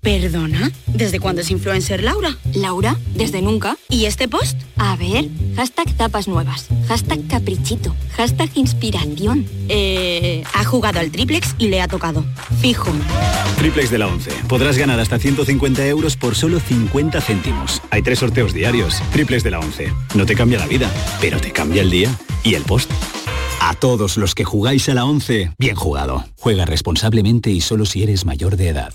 ¿Perdona? 0.00 0.70
¿Desde 0.86 1.18
cuándo 1.18 1.42
es 1.42 1.50
influencer 1.50 2.02
Laura? 2.02 2.36
Laura, 2.54 2.96
desde 3.14 3.42
nunca. 3.42 3.76
¿Y 3.88 4.04
este 4.04 4.28
post? 4.28 4.56
A 4.76 4.96
ver, 4.96 5.28
hashtag 5.56 5.92
tapas 5.96 6.28
nuevas, 6.28 6.68
hashtag 6.86 7.26
caprichito, 7.26 7.94
hashtag 8.16 8.48
inspiración. 8.54 9.44
Eh, 9.68 10.44
ha 10.54 10.64
jugado 10.64 11.00
al 11.00 11.10
triplex 11.10 11.54
y 11.58 11.68
le 11.68 11.80
ha 11.80 11.88
tocado. 11.88 12.24
Fijo. 12.60 12.92
Triplex 13.58 13.90
de 13.90 13.98
la 13.98 14.06
11. 14.06 14.30
Podrás 14.48 14.78
ganar 14.78 15.00
hasta 15.00 15.18
150 15.18 15.86
euros 15.88 16.16
por 16.16 16.36
solo 16.36 16.60
50 16.60 17.20
céntimos. 17.20 17.82
Hay 17.90 18.02
tres 18.02 18.20
sorteos 18.20 18.54
diarios. 18.54 19.02
Triplex 19.12 19.42
de 19.42 19.50
la 19.50 19.58
11. 19.58 19.92
No 20.14 20.26
te 20.26 20.36
cambia 20.36 20.60
la 20.60 20.66
vida, 20.66 20.90
pero 21.20 21.40
te 21.40 21.50
cambia 21.50 21.82
el 21.82 21.90
día 21.90 22.16
y 22.44 22.54
el 22.54 22.62
post. 22.62 22.90
A 23.60 23.74
todos 23.74 24.16
los 24.16 24.36
que 24.36 24.44
jugáis 24.44 24.88
a 24.88 24.94
la 24.94 25.04
11, 25.04 25.50
bien 25.58 25.74
jugado. 25.74 26.24
Juega 26.38 26.64
responsablemente 26.64 27.50
y 27.50 27.60
solo 27.60 27.84
si 27.84 28.04
eres 28.04 28.24
mayor 28.24 28.56
de 28.56 28.68
edad. 28.68 28.94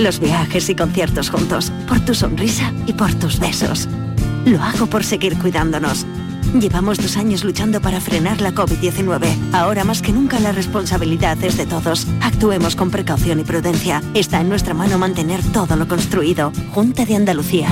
los 0.00 0.18
viajes 0.18 0.68
y 0.68 0.74
conciertos 0.74 1.30
juntos, 1.30 1.72
por 1.86 2.00
tu 2.00 2.14
sonrisa 2.14 2.72
y 2.86 2.92
por 2.92 3.12
tus 3.14 3.38
besos. 3.38 3.88
Lo 4.44 4.62
hago 4.62 4.86
por 4.86 5.04
seguir 5.04 5.36
cuidándonos. 5.38 6.06
Llevamos 6.58 6.98
dos 6.98 7.16
años 7.16 7.44
luchando 7.44 7.80
para 7.80 8.00
frenar 8.00 8.40
la 8.40 8.52
COVID-19. 8.52 9.52
Ahora 9.52 9.84
más 9.84 10.02
que 10.02 10.12
nunca 10.12 10.40
la 10.40 10.52
responsabilidad 10.52 11.42
es 11.44 11.56
de 11.56 11.66
todos. 11.66 12.06
Actuemos 12.22 12.74
con 12.74 12.90
precaución 12.90 13.40
y 13.40 13.44
prudencia. 13.44 14.02
Está 14.14 14.40
en 14.40 14.48
nuestra 14.48 14.74
mano 14.74 14.98
mantener 14.98 15.42
todo 15.52 15.76
lo 15.76 15.86
construido. 15.86 16.52
Junta 16.72 17.04
de 17.04 17.16
Andalucía. 17.16 17.68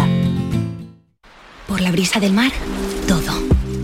Por 1.67 1.81
la 1.81 1.91
brisa 1.91 2.21
del 2.21 2.33
mar, 2.33 2.53
todo. 3.09 3.33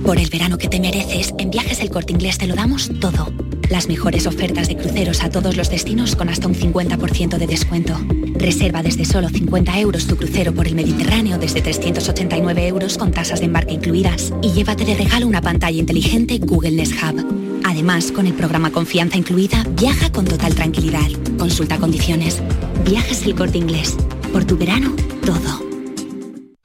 Por 0.05 0.19
el 0.19 0.29
verano 0.29 0.59
que 0.59 0.69
te 0.69 0.81
mereces, 0.81 1.35
en 1.39 1.51
Viajes 1.51 1.81
El 1.81 1.91
Corte 1.91 2.13
Inglés 2.13 2.39
te 2.39 2.47
lo 2.47 2.55
damos 2.55 2.91
todo. 3.01 3.33
Las 3.71 3.89
mejores 3.89 4.27
ofertas 4.27 4.69
de 4.69 4.77
cruceros 4.77 5.23
a 5.23 5.31
todos 5.31 5.57
los 5.57 5.71
destinos 5.71 6.17
con 6.17 6.29
hasta 6.29 6.47
un 6.47 6.55
50% 6.55 7.39
de 7.39 7.47
descuento. 7.47 7.99
Reserva 8.35 8.83
desde 8.83 9.05
solo 9.05 9.29
50 9.29 9.79
euros 9.81 10.07
tu 10.07 10.17
crucero 10.17 10.53
por 10.53 10.67
el 10.67 10.75
Mediterráneo 10.75 11.39
desde 11.39 11.63
389 11.63 12.69
euros 12.69 12.99
con 12.99 13.11
tasas 13.11 13.41
de 13.41 13.47
embarque 13.47 13.75
incluidas 13.75 14.33
y 14.43 14.53
llévate 14.53 14.85
de 14.85 14.95
regalo 14.95 15.27
una 15.27 15.41
pantalla 15.41 15.79
inteligente 15.79 16.39
Google 16.39 16.73
Nest 16.73 16.93
Hub. 17.03 17.63
Además, 17.65 18.13
con 18.13 18.27
el 18.27 18.35
programa 18.35 18.71
Confianza 18.71 19.17
incluida, 19.17 19.65
viaja 19.71 20.13
con 20.13 20.27
total 20.27 20.55
tranquilidad. 20.55 21.11
Consulta 21.39 21.79
condiciones. 21.79 22.43
Viajes 22.85 23.25
el 23.25 23.35
corte 23.35 23.59
inglés. 23.59 23.97
Por 24.33 24.45
tu 24.45 24.57
verano, 24.57 24.95
todo. 25.25 25.74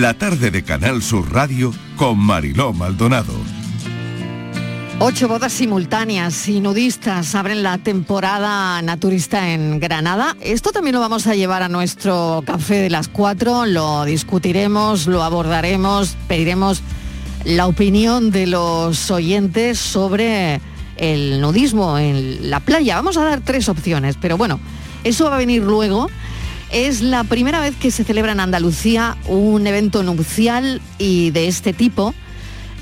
La 0.00 0.12
tarde 0.14 0.50
de 0.50 0.64
Canal 0.64 1.02
Sur 1.02 1.32
Radio 1.32 1.72
con 1.94 2.18
Mariló 2.18 2.72
Maldonado. 2.72 3.32
Ocho 4.98 5.28
bodas 5.28 5.52
simultáneas 5.52 6.48
y 6.48 6.58
nudistas 6.58 7.36
abren 7.36 7.62
la 7.62 7.78
temporada 7.78 8.82
naturista 8.82 9.52
en 9.52 9.78
Granada. 9.78 10.36
Esto 10.40 10.72
también 10.72 10.94
lo 10.94 11.00
vamos 11.00 11.28
a 11.28 11.36
llevar 11.36 11.62
a 11.62 11.68
nuestro 11.68 12.42
café 12.44 12.78
de 12.80 12.90
las 12.90 13.06
cuatro, 13.06 13.66
lo 13.66 14.04
discutiremos, 14.04 15.06
lo 15.06 15.22
abordaremos, 15.22 16.16
pediremos 16.26 16.82
la 17.44 17.68
opinión 17.68 18.32
de 18.32 18.48
los 18.48 19.12
oyentes 19.12 19.78
sobre 19.78 20.60
el 20.96 21.40
nudismo 21.40 21.98
en 22.00 22.50
la 22.50 22.58
playa. 22.58 22.96
Vamos 22.96 23.16
a 23.16 23.22
dar 23.22 23.42
tres 23.42 23.68
opciones, 23.68 24.16
pero 24.20 24.36
bueno, 24.36 24.58
eso 25.04 25.26
va 25.26 25.36
a 25.36 25.38
venir 25.38 25.62
luego. 25.62 26.10
Es 26.74 27.02
la 27.02 27.22
primera 27.22 27.60
vez 27.60 27.76
que 27.76 27.92
se 27.92 28.02
celebra 28.02 28.32
en 28.32 28.40
Andalucía 28.40 29.16
un 29.28 29.64
evento 29.64 30.02
nupcial 30.02 30.82
y 30.98 31.30
de 31.30 31.46
este 31.46 31.72
tipo, 31.72 32.12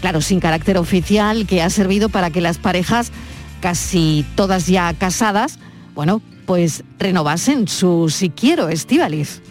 claro, 0.01 0.23
sin 0.23 0.41
carácter 0.41 0.79
oficial, 0.79 1.47
que 1.47 1.61
ha 1.61 1.69
servido 1.69 2.09
para 2.09 2.31
que 2.31 2.41
las 2.41 2.57
parejas, 2.57 3.13
casi 3.61 4.25
todas 4.35 4.67
ya 4.67 4.95
casadas, 4.95 5.59
bueno, 5.95 6.23
pues 6.47 6.85
renovasen 6.99 7.69
su 7.69 8.09
si 8.09 8.31
quiero, 8.31 8.71
Estivaliz. 8.71 9.43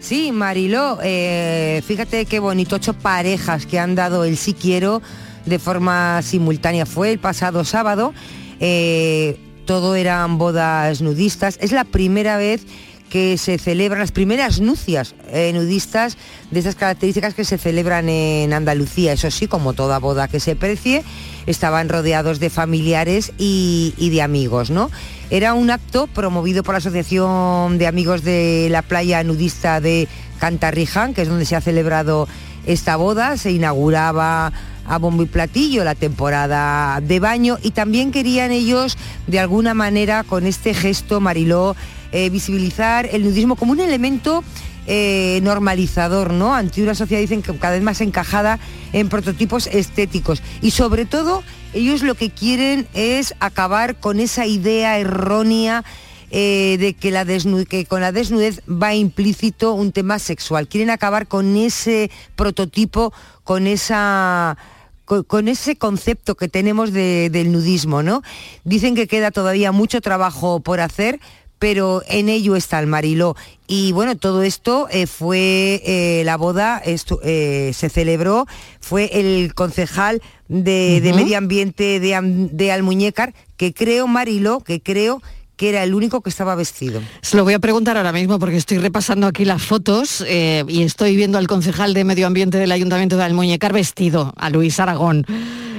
Sí, 0.00 0.32
Mariló, 0.32 0.98
eh, 1.02 1.82
fíjate 1.86 2.24
qué 2.24 2.38
bonito, 2.38 2.76
ocho 2.76 2.94
parejas 2.94 3.66
que 3.66 3.78
han 3.78 3.94
dado 3.94 4.24
el 4.24 4.38
sí 4.38 4.54
quiero 4.54 5.02
de 5.44 5.58
forma 5.58 6.22
simultánea. 6.22 6.86
Fue 6.86 7.12
el 7.12 7.18
pasado 7.18 7.62
sábado, 7.66 8.14
eh, 8.58 9.38
todo 9.66 9.96
eran 9.96 10.38
bodas 10.38 11.02
nudistas. 11.02 11.58
Es 11.60 11.72
la 11.72 11.84
primera 11.84 12.38
vez 12.38 12.64
que 13.12 13.36
se 13.36 13.58
celebran 13.58 14.00
las 14.00 14.10
primeras 14.10 14.62
nucias 14.62 15.14
eh, 15.28 15.52
nudistas 15.52 16.16
de 16.50 16.60
estas 16.60 16.76
características 16.76 17.34
que 17.34 17.44
se 17.44 17.58
celebran 17.58 18.08
en 18.08 18.54
Andalucía. 18.54 19.12
Eso 19.12 19.30
sí, 19.30 19.48
como 19.48 19.74
toda 19.74 19.98
boda 19.98 20.28
que 20.28 20.40
se 20.40 20.56
precie, 20.56 21.04
estaban 21.44 21.90
rodeados 21.90 22.40
de 22.40 22.48
familiares 22.48 23.34
y, 23.36 23.92
de 23.98 24.22
amigos, 24.22 24.70
¿no? 24.70 24.90
Era 25.28 25.52
un 25.52 25.70
acto 25.70 26.06
promovido 26.06 26.62
por 26.62 26.72
la 26.72 26.78
Asociación 26.78 27.76
de 27.76 27.86
Amigos 27.86 28.24
de 28.24 28.68
la 28.70 28.80
Playa 28.80 29.22
Nudista 29.22 29.82
de 29.82 30.08
Cantarriján, 30.40 31.12
que 31.12 31.20
es 31.20 31.28
donde 31.28 31.44
se 31.44 31.54
ha 31.54 31.60
celebrado 31.60 32.28
esta 32.64 32.96
boda. 32.96 33.36
Se 33.36 33.50
inauguraba 33.50 34.54
a 34.86 34.96
bombo 34.96 35.22
y 35.22 35.26
platillo 35.26 35.84
la 35.84 35.94
temporada 35.94 36.98
de 37.02 37.20
baño 37.20 37.58
y 37.62 37.72
también 37.72 38.10
querían 38.10 38.52
ellos 38.52 38.96
de 39.26 39.38
alguna 39.38 39.74
manera 39.74 40.24
con 40.24 40.46
este 40.46 40.72
gesto 40.72 41.20
Mariló 41.20 41.76
eh, 42.12 42.30
visibilizar 42.30 43.08
el 43.10 43.24
nudismo 43.24 43.56
como 43.56 43.72
un 43.72 43.80
elemento 43.80 44.44
eh, 44.86 45.40
normalizador, 45.42 46.32
¿no? 46.32 46.54
Ante 46.54 46.82
una 46.82 46.94
sociedad, 46.94 47.20
dicen, 47.20 47.42
que 47.42 47.56
cada 47.56 47.74
vez 47.74 47.82
más 47.82 48.00
encajada 48.00 48.58
en 48.92 49.08
prototipos 49.08 49.66
estéticos. 49.68 50.42
Y 50.60 50.72
sobre 50.72 51.04
todo, 51.04 51.42
ellos 51.72 52.02
lo 52.02 52.14
que 52.14 52.30
quieren 52.30 52.86
es 52.92 53.34
acabar 53.40 53.96
con 53.96 54.20
esa 54.20 54.46
idea 54.46 54.98
errónea 54.98 55.84
eh, 56.30 56.78
de 56.80 56.94
que, 56.94 57.10
la 57.10 57.24
que 57.24 57.86
con 57.86 58.00
la 58.00 58.10
desnudez 58.10 58.62
va 58.66 58.94
implícito 58.94 59.74
un 59.74 59.92
tema 59.92 60.18
sexual. 60.18 60.66
Quieren 60.66 60.90
acabar 60.90 61.28
con 61.28 61.56
ese 61.56 62.10
prototipo, 62.36 63.12
con 63.44 63.66
esa 63.66 64.56
con, 65.04 65.48
ese 65.48 65.76
concepto 65.76 66.36
que 66.36 66.48
tenemos 66.48 66.92
del 66.92 67.52
nudismo, 67.52 68.02
¿no? 68.02 68.22
Dicen 68.64 68.94
que 68.94 69.06
queda 69.06 69.30
todavía 69.30 69.72
mucho 69.72 70.00
trabajo 70.00 70.60
por 70.60 70.80
hacer, 70.80 71.20
pero 71.62 72.02
en 72.08 72.28
ello 72.28 72.56
está 72.56 72.80
el 72.80 72.88
Mariló. 72.88 73.36
Y 73.68 73.92
bueno, 73.92 74.16
todo 74.16 74.42
esto 74.42 74.88
eh, 74.90 75.06
fue 75.06 75.80
eh, 75.86 76.22
la 76.24 76.36
boda, 76.36 76.82
eh, 76.84 77.70
se 77.72 77.88
celebró, 77.88 78.48
fue 78.80 79.08
el 79.12 79.54
concejal 79.54 80.20
de, 80.48 81.12
Medio 81.14 81.38
Ambiente 81.38 82.00
de, 82.00 82.48
de 82.50 82.72
Almuñécar, 82.72 83.32
que 83.56 83.72
creo, 83.72 84.08
Mariló, 84.08 84.58
que 84.58 84.82
creo 84.82 85.22
que 85.54 85.68
era 85.68 85.84
el 85.84 85.94
único 85.94 86.20
que 86.20 86.30
estaba 86.30 86.56
vestido. 86.56 87.00
Se 87.20 87.36
lo 87.36 87.44
voy 87.44 87.54
a 87.54 87.60
preguntar 87.60 87.96
ahora 87.96 88.10
mismo 88.10 88.40
porque 88.40 88.56
estoy 88.56 88.78
repasando 88.78 89.28
aquí 89.28 89.44
las 89.44 89.62
fotos 89.62 90.20
y 90.28 90.82
estoy 90.82 91.14
viendo 91.14 91.38
al 91.38 91.46
concejal 91.46 91.94
de 91.94 92.02
Medio 92.02 92.26
Ambiente 92.26 92.58
del 92.58 92.72
Ayuntamiento 92.72 93.16
de 93.16 93.22
Almuñécar 93.22 93.72
vestido, 93.72 94.34
a 94.36 94.50
Luis 94.50 94.80
Aragón. 94.80 95.24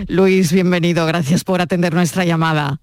Luis, 0.07 0.53
bienvenido, 0.53 1.05
gracias 1.05 1.43
por 1.43 1.59
atender 1.59 1.93
nuestra 1.93 2.23
llamada. 2.23 2.79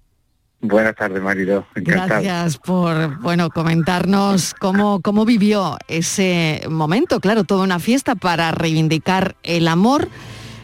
Buenas 0.61 0.95
tardes, 0.95 1.21
marido. 1.21 1.65
Encantado. 1.73 2.21
Gracias 2.21 2.57
por 2.57 3.19
bueno 3.21 3.49
comentarnos 3.49 4.53
cómo, 4.59 5.01
cómo 5.01 5.25
vivió 5.25 5.77
ese 5.87 6.61
momento. 6.69 7.19
Claro, 7.19 7.43
toda 7.43 7.63
una 7.63 7.79
fiesta 7.79 8.13
para 8.15 8.51
reivindicar 8.51 9.35
el 9.41 9.67
amor, 9.67 10.07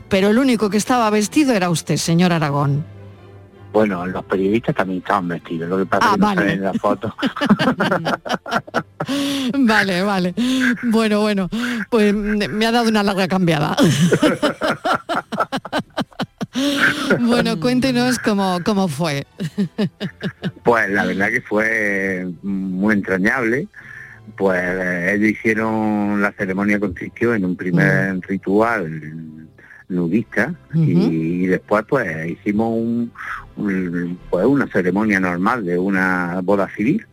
pero 0.07 0.29
el 0.29 0.37
único 0.37 0.69
que 0.69 0.77
estaba 0.77 1.09
vestido 1.09 1.53
era 1.53 1.71
usted, 1.71 1.97
señor 1.97 2.31
Aragón. 2.31 2.85
Bueno, 3.73 4.05
los 4.05 4.23
periodistas 4.25 4.75
también 4.75 4.99
estaban 4.99 5.27
vestidos, 5.27 5.69
lo 5.69 5.77
que 5.77 5.85
pasa 5.85 6.09
ah, 6.09 6.15
es 6.15 6.39
que 6.39 6.45
no 6.45 6.51
en 6.51 6.63
la 6.63 6.73
foto. 6.73 7.13
Vale, 9.59 10.01
vale. 10.01 10.33
Bueno, 10.83 11.21
bueno, 11.21 11.47
pues 11.89 12.13
me 12.13 12.65
ha 12.65 12.71
dado 12.71 12.89
una 12.89 13.03
larga 13.03 13.27
cambiada. 13.27 13.77
bueno, 17.21 17.59
cuéntenos 17.59 18.19
cómo, 18.19 18.59
cómo 18.63 18.87
fue. 18.87 19.25
Pues 20.63 20.89
la 20.89 21.05
verdad 21.05 21.29
que 21.29 21.41
fue 21.41 22.27
muy 22.43 22.95
entrañable. 22.95 23.67
Pues 24.35 24.61
ellos 25.13 25.29
hicieron 25.29 26.21
la 26.21 26.31
ceremonia 26.33 26.79
consistió 26.79 27.33
en 27.33 27.45
un 27.45 27.55
primer 27.55 28.19
ritual 28.21 29.47
nudista 29.89 30.53
y, 30.73 31.45
después 31.47 31.85
pues 31.87 32.29
hicimos 32.29 32.73
un, 32.77 33.11
pues 34.29 34.45
una 34.45 34.67
ceremonia 34.67 35.19
normal 35.19 35.65
de 35.65 35.77
una 35.77 36.41
boda 36.43 36.69
civil 36.75 37.05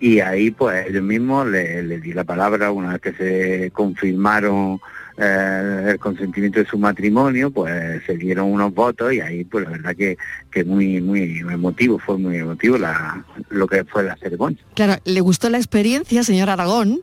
y 0.00 0.20
ahí 0.20 0.50
pues 0.50 0.86
ellos 0.86 1.02
mismos 1.02 1.46
le, 1.48 1.82
le, 1.82 2.00
di 2.00 2.12
la 2.12 2.24
palabra 2.24 2.70
una 2.70 2.92
vez 2.92 3.00
que 3.00 3.12
se 3.12 3.70
confirmaron 3.72 4.80
eh, 5.18 5.90
el 5.90 5.98
consentimiento 5.98 6.60
de 6.60 6.66
su 6.66 6.78
matrimonio, 6.78 7.50
pues 7.50 8.02
se 8.06 8.16
dieron 8.16 8.52
unos 8.52 8.72
votos 8.72 9.12
y 9.12 9.20
ahí 9.20 9.44
pues 9.44 9.64
la 9.64 9.70
verdad 9.70 9.96
que, 9.96 10.16
que 10.50 10.64
muy 10.64 11.00
muy 11.00 11.40
emotivo, 11.40 11.98
fue 11.98 12.18
muy 12.18 12.36
emotivo 12.36 12.78
la, 12.78 13.24
lo 13.48 13.66
que 13.66 13.84
fue 13.84 14.04
la 14.04 14.16
ceremonia. 14.16 14.58
Claro, 14.74 15.00
¿le 15.04 15.20
gustó 15.20 15.50
la 15.50 15.58
experiencia, 15.58 16.22
señor 16.22 16.50
Aragón? 16.50 17.00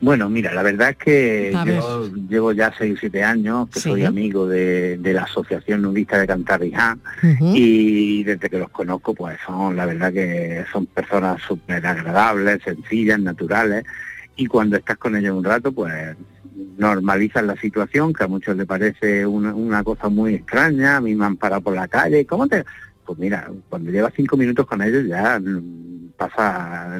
Bueno, 0.00 0.28
mira, 0.28 0.52
la 0.52 0.62
verdad 0.62 0.90
es 0.90 0.96
que 0.96 1.56
yo 1.64 2.10
llevo 2.28 2.52
ya 2.52 2.74
6 2.76 2.94
o 2.94 3.00
7 3.00 3.22
años 3.22 3.70
que 3.70 3.80
soy 3.80 4.04
amigo 4.04 4.46
de, 4.46 4.98
la 5.00 5.22
Asociación 5.22 5.82
Nudista 5.82 6.18
de 6.18 6.26
Cantarrijá 6.26 6.98
y 7.40 8.24
desde 8.24 8.50
que 8.50 8.58
los 8.58 8.70
conozco 8.70 9.14
pues 9.14 9.38
son, 9.46 9.76
la 9.76 9.86
verdad 9.86 10.12
que 10.12 10.64
son 10.70 10.86
personas 10.86 11.40
súper 11.42 11.86
agradables, 11.86 12.62
sencillas, 12.64 13.20
naturales 13.20 13.84
y 14.36 14.46
cuando 14.46 14.76
estás 14.76 14.98
con 14.98 15.16
ellos 15.16 15.36
un 15.36 15.44
rato 15.44 15.72
pues 15.72 16.16
normalizan 16.76 17.46
la 17.46 17.56
situación, 17.56 18.12
que 18.12 18.24
a 18.24 18.28
muchos 18.28 18.56
les 18.56 18.66
parece 18.66 19.26
una, 19.26 19.82
cosa 19.84 20.08
muy 20.08 20.34
extraña, 20.34 20.96
a 20.96 21.00
mí 21.00 21.14
me 21.14 21.24
han 21.24 21.36
parado 21.36 21.62
por 21.62 21.74
la 21.74 21.88
calle, 21.88 22.26
¿cómo 22.26 22.46
te...? 22.46 22.64
Pues 23.04 23.18
mira, 23.18 23.50
cuando 23.68 23.90
llevas 23.90 24.14
cinco 24.16 24.34
minutos 24.34 24.66
con 24.66 24.80
ellos 24.80 25.04
ya 25.06 25.38
pasa, 26.16 26.98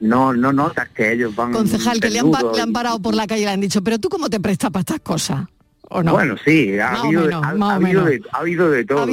no, 0.00 0.32
no, 0.32 0.52
notas 0.52 0.88
que 0.88 1.12
ellos 1.12 1.34
van... 1.36 1.52
Concejal, 1.52 2.00
que 2.00 2.10
le 2.10 2.18
han, 2.18 2.30
le 2.30 2.60
han, 2.60 2.72
parado 2.72 3.00
por 3.00 3.14
la 3.14 3.28
calle 3.28 3.42
y 3.42 3.44
le 3.44 3.50
han 3.52 3.60
dicho, 3.60 3.84
pero 3.84 4.00
tú 4.00 4.08
cómo 4.08 4.28
te 4.28 4.40
prestas 4.40 4.72
para 4.72 4.80
estas 4.80 5.00
cosas. 5.00 5.46
Bueno, 6.00 6.36
sí, 6.42 6.78
ha, 6.78 7.00
habido, 7.00 7.26
de, 8.70 8.84
todo, 8.84 9.06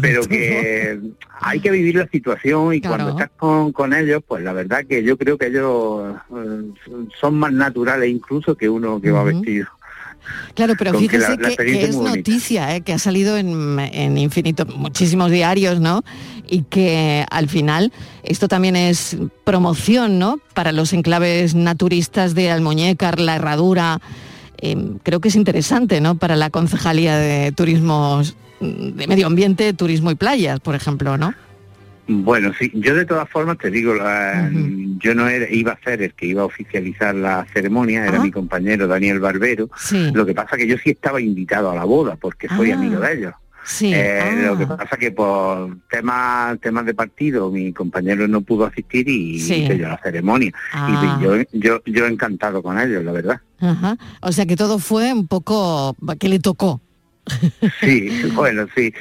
pero, 0.00 0.22
que 0.22 1.00
hay 1.40 1.60
que 1.60 1.70
vivir 1.70 1.96
la 1.96 2.06
situación 2.06 2.74
y 2.74 2.80
cuando 2.80 3.10
estás 3.10 3.30
con, 3.36 3.92
ellos, 3.92 4.22
pues 4.26 4.44
la 4.44 4.52
verdad 4.52 4.84
que 4.88 5.02
yo 5.02 5.16
creo 5.16 5.36
que 5.36 5.46
ellos 5.46 6.14
eh, 6.36 7.06
son 7.20 7.38
más 7.38 7.52
naturales 7.52 8.08
incluso 8.08 8.54
que 8.54 8.68
uno 8.68 9.00
que 9.00 9.10
va 9.10 9.24
vestido. 9.24 9.66
Claro, 10.54 10.74
pero 10.78 10.98
fíjese 10.98 11.36
que, 11.38 11.84
es 11.84 11.96
noticia, 11.96 12.74
eh, 12.74 12.80
que 12.80 12.92
ha 12.92 12.98
salido 12.98 13.36
en, 13.36 13.78
en 13.78 14.18
infinitos, 14.18 14.66
muchísimos 14.74 15.30
diarios, 15.30 15.80
¿no? 15.80 16.02
Y 16.48 16.62
que 16.62 17.24
al 17.30 17.48
final 17.48 17.92
esto 18.22 18.48
también 18.48 18.76
es 18.76 19.16
promoción, 19.44 20.18
¿no? 20.18 20.38
Para 20.54 20.72
los 20.72 20.92
enclaves 20.92 21.54
naturistas 21.54 22.34
de 22.34 22.50
Almuñécar, 22.50 23.20
La 23.20 23.36
Herradura, 23.36 24.00
Em, 24.58 24.98
creo 25.02 25.20
que 25.20 25.28
es 25.28 25.36
interesante, 25.36 26.00
¿no? 26.00 26.16
Para 26.16 26.36
la 26.36 26.50
concejalía 26.50 27.16
de 27.16 27.52
turismo, 27.52 28.22
de 28.60 29.06
medio 29.06 29.26
ambiente, 29.26 29.72
turismo 29.72 30.10
y 30.10 30.14
playas, 30.14 30.60
por 30.60 30.74
ejemplo, 30.74 31.16
¿no? 31.18 31.34
Bueno, 32.08 32.52
sí, 32.56 32.70
yo 32.72 32.94
de 32.94 33.04
todas 33.04 33.28
formas 33.28 33.58
te 33.58 33.68
digo, 33.68 33.94
yo 33.94 35.14
no 35.14 35.28
iba 35.50 35.72
a 35.72 35.80
ser 35.80 36.02
el 36.02 36.12
que 36.14 36.26
iba 36.26 36.42
a 36.42 36.44
oficializar 36.44 37.14
la 37.14 37.44
ceremonia, 37.52 38.06
era 38.06 38.22
mi 38.22 38.30
compañero 38.30 38.86
Daniel 38.86 39.18
Barbero. 39.18 39.68
Lo 40.12 40.24
que 40.24 40.32
pasa 40.32 40.56
que 40.56 40.68
yo 40.68 40.76
sí 40.78 40.90
estaba 40.90 41.20
invitado 41.20 41.70
a 41.70 41.74
la 41.74 41.84
boda 41.84 42.14
porque 42.14 42.46
soy 42.48 42.70
ah. 42.70 42.76
amigo 42.76 43.00
de 43.00 43.12
ellos. 43.12 43.34
Sí. 43.66 43.92
Eh, 43.92 44.44
lo 44.46 44.56
que 44.56 44.64
ah. 44.64 44.76
pasa 44.76 44.96
que 44.96 45.10
por 45.10 45.76
temas 45.90 46.58
temas 46.60 46.86
de 46.86 46.94
partido 46.94 47.50
mi 47.50 47.72
compañero 47.72 48.28
no 48.28 48.40
pudo 48.40 48.64
asistir 48.64 49.08
y 49.08 49.34
hice 49.36 49.76
yo 49.76 49.88
la 49.88 49.98
ceremonia. 49.98 50.48
Y 50.48 50.52
ah. 50.72 51.18
yo, 51.20 51.36
yo, 51.52 51.82
yo 51.84 52.06
encantado 52.06 52.62
con 52.62 52.78
ellos, 52.78 53.04
la 53.04 53.12
verdad. 53.12 53.40
O 54.20 54.32
sea 54.32 54.46
que 54.46 54.56
todo 54.56 54.78
fue 54.78 55.12
un 55.12 55.26
poco 55.26 55.96
que 56.18 56.28
le 56.28 56.38
tocó. 56.38 56.80
Sí, 57.80 58.08
bueno, 58.34 58.66
sí. 58.74 58.92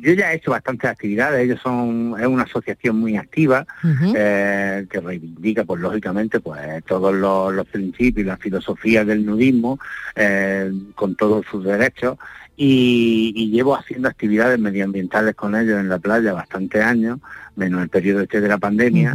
yo 0.00 0.12
ya 0.12 0.32
he 0.32 0.36
hecho 0.36 0.52
bastantes 0.52 0.88
actividades, 0.90 1.44
ellos 1.44 1.60
son, 1.60 2.14
es 2.18 2.26
una 2.26 2.44
asociación 2.44 2.96
muy 3.00 3.16
activa 3.16 3.66
eh, 4.14 4.86
que 4.88 5.00
reivindica, 5.00 5.64
pues 5.64 5.80
lógicamente, 5.80 6.38
pues 6.38 6.84
todos 6.84 7.12
los, 7.12 7.66
principios 7.66 8.24
y 8.24 8.28
las 8.28 8.38
filosofías 8.38 9.06
del 9.06 9.24
nudismo 9.24 9.78
eh, 10.14 10.70
con 10.94 11.16
todos 11.16 11.44
sus 11.50 11.64
derechos 11.64 12.16
y, 12.56 13.50
llevo 13.50 13.76
haciendo 13.76 14.08
actividades 14.08 14.58
medioambientales 14.58 15.34
con 15.34 15.56
ellos 15.56 15.80
en 15.80 15.88
la 15.88 15.98
playa 15.98 16.32
bastantes 16.32 16.82
años, 16.82 17.18
menos 17.56 17.82
el 17.82 17.88
periodo 17.88 18.20
este 18.20 18.40
de 18.40 18.48
la 18.48 18.58
pandemia, 18.58 19.14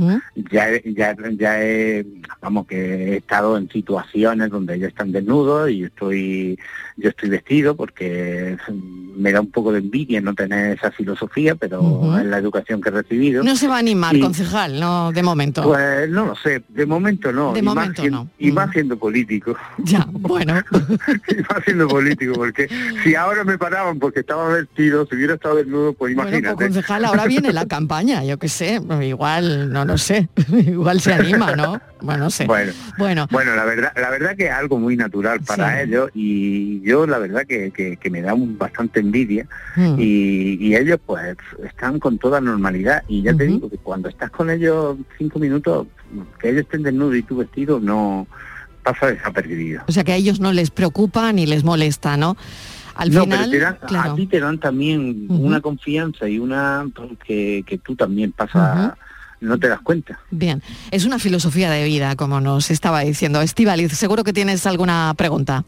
ya, 0.52 0.68
ya, 0.86 1.16
ya 1.38 1.64
he, 1.64 2.06
vamos, 2.42 2.68
que 2.68 3.14
he 3.14 3.18
estado 3.18 3.58
en 3.58 3.70
situaciones 3.70 4.50
donde 4.50 4.76
ellos 4.76 4.90
están 4.90 5.12
desnudos 5.12 5.70
y 5.72 5.84
estoy 5.84 6.58
yo 6.98 7.10
estoy 7.10 7.30
vestido 7.30 7.76
porque 7.76 8.58
me 9.16 9.32
da 9.32 9.40
un 9.40 9.52
poco 9.52 9.72
de 9.72 9.80
envidia 9.80 10.20
no 10.20 10.34
tener 10.34 10.78
esa 10.78 10.92
filosofía, 10.92 11.56
pero 11.56 12.18
es 12.18 12.26
la 12.26 12.40
educación 12.40 12.82
que 12.82 12.90
he 12.90 12.92
recibido. 12.92 13.44
No 13.44 13.56
se 13.56 13.68
va 13.68 13.76
a 13.76 13.80
animar, 13.80 14.20
concejal, 14.20 14.80
no, 14.80 15.12
de 15.12 15.22
momento. 15.22 15.62
Pues 15.64 16.10
no 16.10 16.26
lo 16.26 16.36
sé, 16.36 16.64
de 16.68 16.86
momento 16.88 17.32
no. 17.32 17.54
De 17.54 17.60
y 17.60 17.62
momento 17.62 18.02
más, 18.02 18.12
no. 18.12 18.30
Y 18.40 18.52
más 18.52 18.72
siendo 18.72 18.98
político. 18.98 19.56
Ya, 19.78 20.08
bueno. 20.10 20.56
y 21.28 21.36
más 21.36 21.64
siendo 21.66 21.88
político, 21.88 22.34
porque 22.34 22.68
si 23.04 23.14
ahora 23.14 23.44
me 23.44 23.60
paraban 23.60 24.00
porque 24.00 24.22
estaba 24.22 24.50
vestido, 24.50 25.06
si 25.06 25.16
hubiera 25.16 25.36
estado 25.36 25.56
desnudo, 25.56 25.94
pues, 25.94 26.16
pues 26.16 26.28
imagínate. 26.28 26.56
Bueno, 26.56 26.74
concejal, 26.74 27.06
ahora 27.06 27.26
viene 27.26 27.54
la 27.54 27.66
campaña, 27.68 28.24
yo 28.28 28.38
qué 28.38 28.50
sé, 28.50 28.82
igual, 29.02 29.72
no 29.72 29.86
lo 29.86 29.98
sé, 29.98 30.30
igual 30.66 31.00
se 31.02 31.14
anima, 31.14 31.56
¿no? 31.56 31.82
Bueno, 32.02 32.26
no 32.26 32.30
sé. 32.30 32.46
Bueno, 32.46 32.74
bueno, 32.98 33.28
bueno 33.32 33.56
la 33.56 33.66
verdad, 33.66 33.92
la 33.96 34.10
verdad 34.10 34.36
que 34.36 34.48
es 34.48 34.52
algo 34.52 34.78
muy 34.78 34.96
natural 34.96 35.42
para 35.42 35.82
ellos 35.82 36.10
y 36.14 36.82
yo 36.82 37.08
la 37.08 37.18
verdad 37.18 37.46
que, 37.48 37.72
que, 37.72 38.10
me 38.10 38.22
da 38.22 38.34
un, 38.34 38.58
bastante 38.58 39.00
envidia 39.00 39.48
mm. 39.76 39.96
y, 39.98 40.76
ellos 40.76 41.00
pues 41.06 41.36
están 41.66 41.98
con 42.00 42.20
toda 42.20 42.40
normalidad 42.40 43.04
y 43.08 43.24
ya 43.24 43.34
te 43.34 43.46
digo 43.46 43.70
que 43.70 43.78
cuando 43.78 44.10
estás 44.10 44.30
con 44.30 44.50
ellos 44.50 44.98
cinco 45.18 45.40
minutos, 45.40 45.88
que 46.40 46.50
ellos 46.50 46.62
estén 46.62 46.84
desnudos 46.84 47.16
y 47.16 47.24
tú 47.24 47.38
vestido 47.38 47.80
no 47.80 48.28
pasa 48.84 49.08
desapercibido. 49.08 49.84
O 49.88 49.92
sea 49.92 50.04
que 50.04 50.12
a 50.14 50.16
ellos 50.16 50.40
no 50.40 50.54
les 50.54 50.72
preocupa 50.72 51.32
ni 51.34 51.46
les 51.46 51.64
molesta, 51.64 52.16
¿no? 52.16 52.38
Al 52.98 53.12
final, 53.12 53.78
a 53.96 54.16
ti 54.16 54.26
te 54.26 54.40
dan 54.40 54.58
también 54.60 55.28
una 55.30 55.62
confianza 55.62 56.28
y 56.28 56.40
una 56.40 56.86
que, 57.26 57.64
que 57.66 57.78
tú 57.78 57.96
también 57.96 58.32
pasas 58.32 58.94
no 59.40 59.58
te 59.60 59.68
das 59.68 59.82
cuenta. 59.82 60.20
Bien, 60.32 60.64
es 60.92 61.06
una 61.06 61.20
filosofía 61.20 61.70
de 61.70 61.84
vida, 61.84 62.16
como 62.16 62.42
nos 62.42 62.72
estaba 62.72 63.02
diciendo. 63.02 63.42
Estivaliz, 63.42 63.92
seguro 63.94 64.24
que 64.24 64.34
tienes 64.34 64.66
alguna 64.66 65.14
pregunta. 65.16 65.64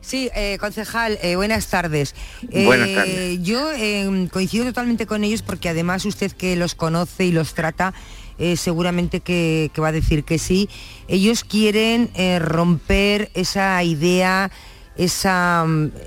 Sí, 0.00 0.30
eh, 0.36 0.58
concejal, 0.60 1.18
eh, 1.22 1.34
buenas 1.34 1.66
tardes. 1.68 2.14
buenas 2.42 2.88
eh, 2.88 2.94
tardes. 2.94 3.42
Yo 3.42 3.60
coincido 4.30 4.64
totalmente 4.66 5.06
con 5.06 5.24
ellos 5.24 5.42
porque 5.42 5.68
además 5.68 6.04
usted 6.04 6.30
que 6.30 6.56
los 6.56 6.74
conoce 6.74 7.24
y 7.24 7.32
los 7.32 7.54
trata, 7.54 7.92
seguramente 8.56 9.20
que, 9.20 9.70
va 9.80 9.88
a 9.88 9.92
decir 9.92 10.22
que 10.22 10.38
sí. 10.38 10.68
Ellos 11.08 11.42
quieren 11.42 12.10
romper 12.38 13.30
esa 13.34 13.82
idea, 13.82 14.52
esa, 14.96 15.66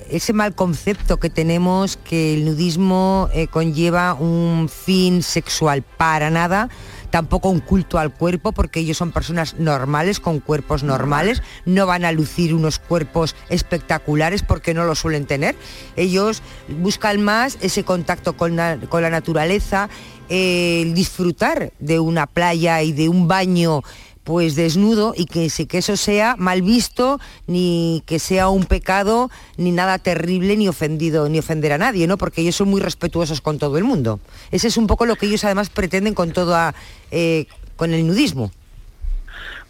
ese 0.10 0.34
mal 0.34 0.56
concepto 0.56 1.18
que 1.18 1.30
tenemos 1.30 1.98
que 1.98 2.34
el 2.34 2.46
nudismo 2.46 3.30
conlleva 3.52 4.14
un 4.14 4.70
fin 4.70 5.24
sexual. 5.24 5.84
Para 5.84 6.30
nada 6.30 6.70
tampoco 7.10 7.50
un 7.50 7.60
culto 7.60 7.98
al 7.98 8.14
cuerpo, 8.14 8.52
porque 8.52 8.80
ellos 8.80 8.98
son 8.98 9.12
personas 9.12 9.56
normales, 9.56 10.20
con 10.20 10.40
cuerpos 10.40 10.84
normales, 10.84 11.42
no 11.66 11.86
van 11.86 12.06
a 12.06 12.12
lucir 12.12 12.54
unos 12.54 12.80
cuerpos 12.80 13.36
espectaculares 13.50 14.44
porque 14.44 14.74
no 14.74 14.86
lo 14.86 14.96
suelen 14.96 15.26
tener. 15.26 15.56
Ellos 15.96 16.42
buscan 16.80 17.22
más 17.22 17.58
ese 17.62 17.84
contacto 17.84 18.38
con 18.38 18.56
la, 18.56 18.78
naturaleza, 19.10 19.90
el 20.30 20.94
disfrutar 20.94 21.74
de 21.80 22.00
una 22.00 22.28
playa 22.28 22.82
y 22.84 22.92
de 22.92 23.10
un 23.10 23.28
baño 23.28 23.84
pues 24.30 24.54
desnudo 24.54 25.16
y 25.18 25.26
que, 25.26 25.50
que 25.68 25.80
eso 25.80 25.98
sea 25.98 26.36
mal 26.38 26.62
visto, 26.62 27.20
ni 27.48 28.04
que 28.06 28.20
sea 28.20 28.50
un 28.50 28.66
pecado, 28.66 29.32
ni 29.58 29.72
nada 29.72 29.98
terrible, 29.98 30.56
ni 30.56 30.68
ofendido, 30.68 31.28
ni 31.30 31.40
ofender 31.40 31.72
a 31.72 31.80
nadie, 31.80 32.06
¿no? 32.06 32.16
Porque 32.16 32.42
ellos 32.42 32.56
son 32.56 32.70
muy 32.70 32.80
respetuosos 32.80 33.42
con 33.42 33.58
todo 33.58 33.80
el 33.80 33.86
mundo. 33.86 34.20
Ese 34.52 34.68
es 34.68 34.78
un 34.78 34.86
poco 34.86 35.08
lo 35.08 35.16
que 35.16 35.26
ellos 35.26 35.44
además 35.46 35.72
pretenden 35.72 36.14
con 36.14 36.32
todo 36.32 36.56
eh, 37.10 37.48
con 37.76 37.92
el 37.92 38.06
nudismo. 38.06 38.52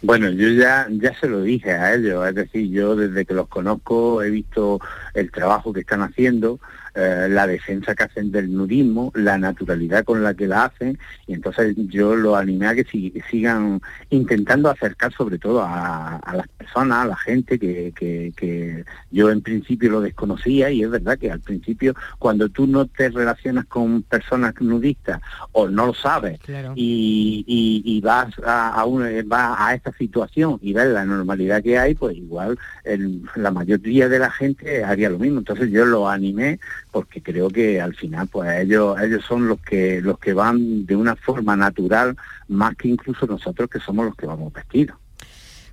Bueno, 0.02 0.28
yo 0.28 0.50
ya, 0.50 0.88
ya 0.90 1.18
se 1.18 1.26
lo 1.26 1.40
dije 1.40 1.72
a 1.72 1.94
ellos, 1.94 2.28
es 2.28 2.34
decir, 2.34 2.68
yo 2.68 2.96
desde 2.96 3.24
que 3.24 3.32
los 3.32 3.48
conozco 3.48 4.22
he 4.22 4.28
visto 4.28 4.78
el 5.14 5.30
trabajo 5.30 5.72
que 5.72 5.80
están 5.80 6.02
haciendo, 6.02 6.60
eh, 6.94 7.28
la 7.30 7.46
defensa 7.46 7.94
que 7.94 8.04
hacen 8.04 8.30
del 8.32 8.52
nudismo, 8.52 9.12
la 9.14 9.38
naturalidad 9.38 10.04
con 10.04 10.22
la 10.22 10.34
que 10.34 10.46
la 10.46 10.64
hacen, 10.64 10.98
y 11.26 11.34
entonces 11.34 11.74
yo 11.76 12.16
lo 12.16 12.36
animé 12.36 12.66
a 12.66 12.74
que 12.74 12.84
sigan 13.30 13.80
intentando 14.10 14.70
acercar 14.70 15.12
sobre 15.12 15.38
todo 15.38 15.62
a, 15.62 16.20
las 16.34 16.48
personas, 16.48 17.04
a 17.04 17.08
la 17.08 17.16
gente 17.16 17.58
que, 17.58 17.92
que, 17.94 18.84
yo 19.10 19.30
en 19.30 19.40
principio 19.40 19.90
lo 19.90 20.00
desconocía 20.00 20.70
y 20.70 20.82
es 20.82 20.90
verdad 20.90 21.18
que 21.18 21.30
al 21.30 21.40
principio 21.40 21.94
cuando 22.18 22.48
tú 22.48 22.66
no 22.66 22.86
te 22.86 23.08
relacionas 23.08 23.66
con 23.66 24.02
personas 24.02 24.54
nudistas 24.60 25.20
o 25.52 25.68
no 25.68 25.86
lo 25.86 25.94
sabes 25.94 26.38
y, 26.74 28.00
vas 28.02 28.32
a, 28.44 28.82
a 28.82 29.74
esta 29.74 29.92
situación 29.92 30.58
y 30.62 30.72
ves 30.72 30.88
la 30.88 31.04
normalidad 31.04 31.62
que 31.62 31.78
hay, 31.78 31.94
pues 31.94 32.16
igual 32.16 32.58
la 33.36 33.50
mayoría 33.50 34.08
de 34.08 34.18
la 34.18 34.30
gente 34.30 34.84
haría 34.84 35.10
lo 35.10 35.18
mismo. 35.18 35.38
Entonces 35.38 35.70
yo 35.70 35.84
lo 35.84 36.08
animé 36.08 36.58
porque 36.90 37.22
creo 37.22 37.48
que 37.48 37.80
al 37.80 37.94
final 37.94 38.28
pues 38.28 38.50
ellos 38.60 38.96
ellos 39.00 39.24
son 39.26 39.48
los 39.48 39.60
que 39.60 40.00
los 40.00 40.18
que 40.18 40.32
van 40.32 40.86
de 40.86 40.96
una 40.96 41.16
forma 41.16 41.56
natural 41.56 42.16
más 42.48 42.74
que 42.76 42.88
incluso 42.88 43.26
nosotros 43.26 43.70
que 43.70 43.80
somos 43.80 44.06
los 44.06 44.16
que 44.16 44.26
vamos 44.26 44.52
vestidos. 44.52 44.96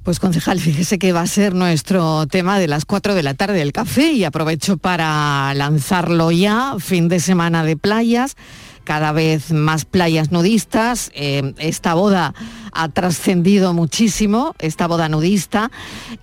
Pues 0.08 0.22
concejal, 0.22 0.62
fíjese 0.62 1.00
que 1.00 1.12
va 1.12 1.20
a 1.20 1.28
ser 1.28 1.54
nuestro 1.54 2.28
tema 2.28 2.60
de 2.60 2.70
las 2.70 2.86
4 2.86 3.14
de 3.14 3.24
la 3.24 3.34
tarde 3.34 3.60
del 3.60 3.74
café 3.74 4.14
y 4.14 4.24
aprovecho 4.24 4.78
para 4.78 5.54
lanzarlo 5.54 6.32
ya, 6.32 6.76
fin 6.80 7.10
de 7.10 7.20
semana 7.20 7.66
de 7.66 7.76
playas, 7.76 8.38
cada 8.86 9.12
vez 9.12 9.52
más 9.52 9.84
playas 9.84 10.32
nudistas. 10.32 11.12
Eh, 11.14 11.54
esta 11.58 11.94
boda 11.94 12.34
ha 12.72 12.88
trascendido 12.88 13.74
muchísimo, 13.74 14.56
esta 14.60 14.88
boda 14.88 15.10
nudista. 15.10 15.72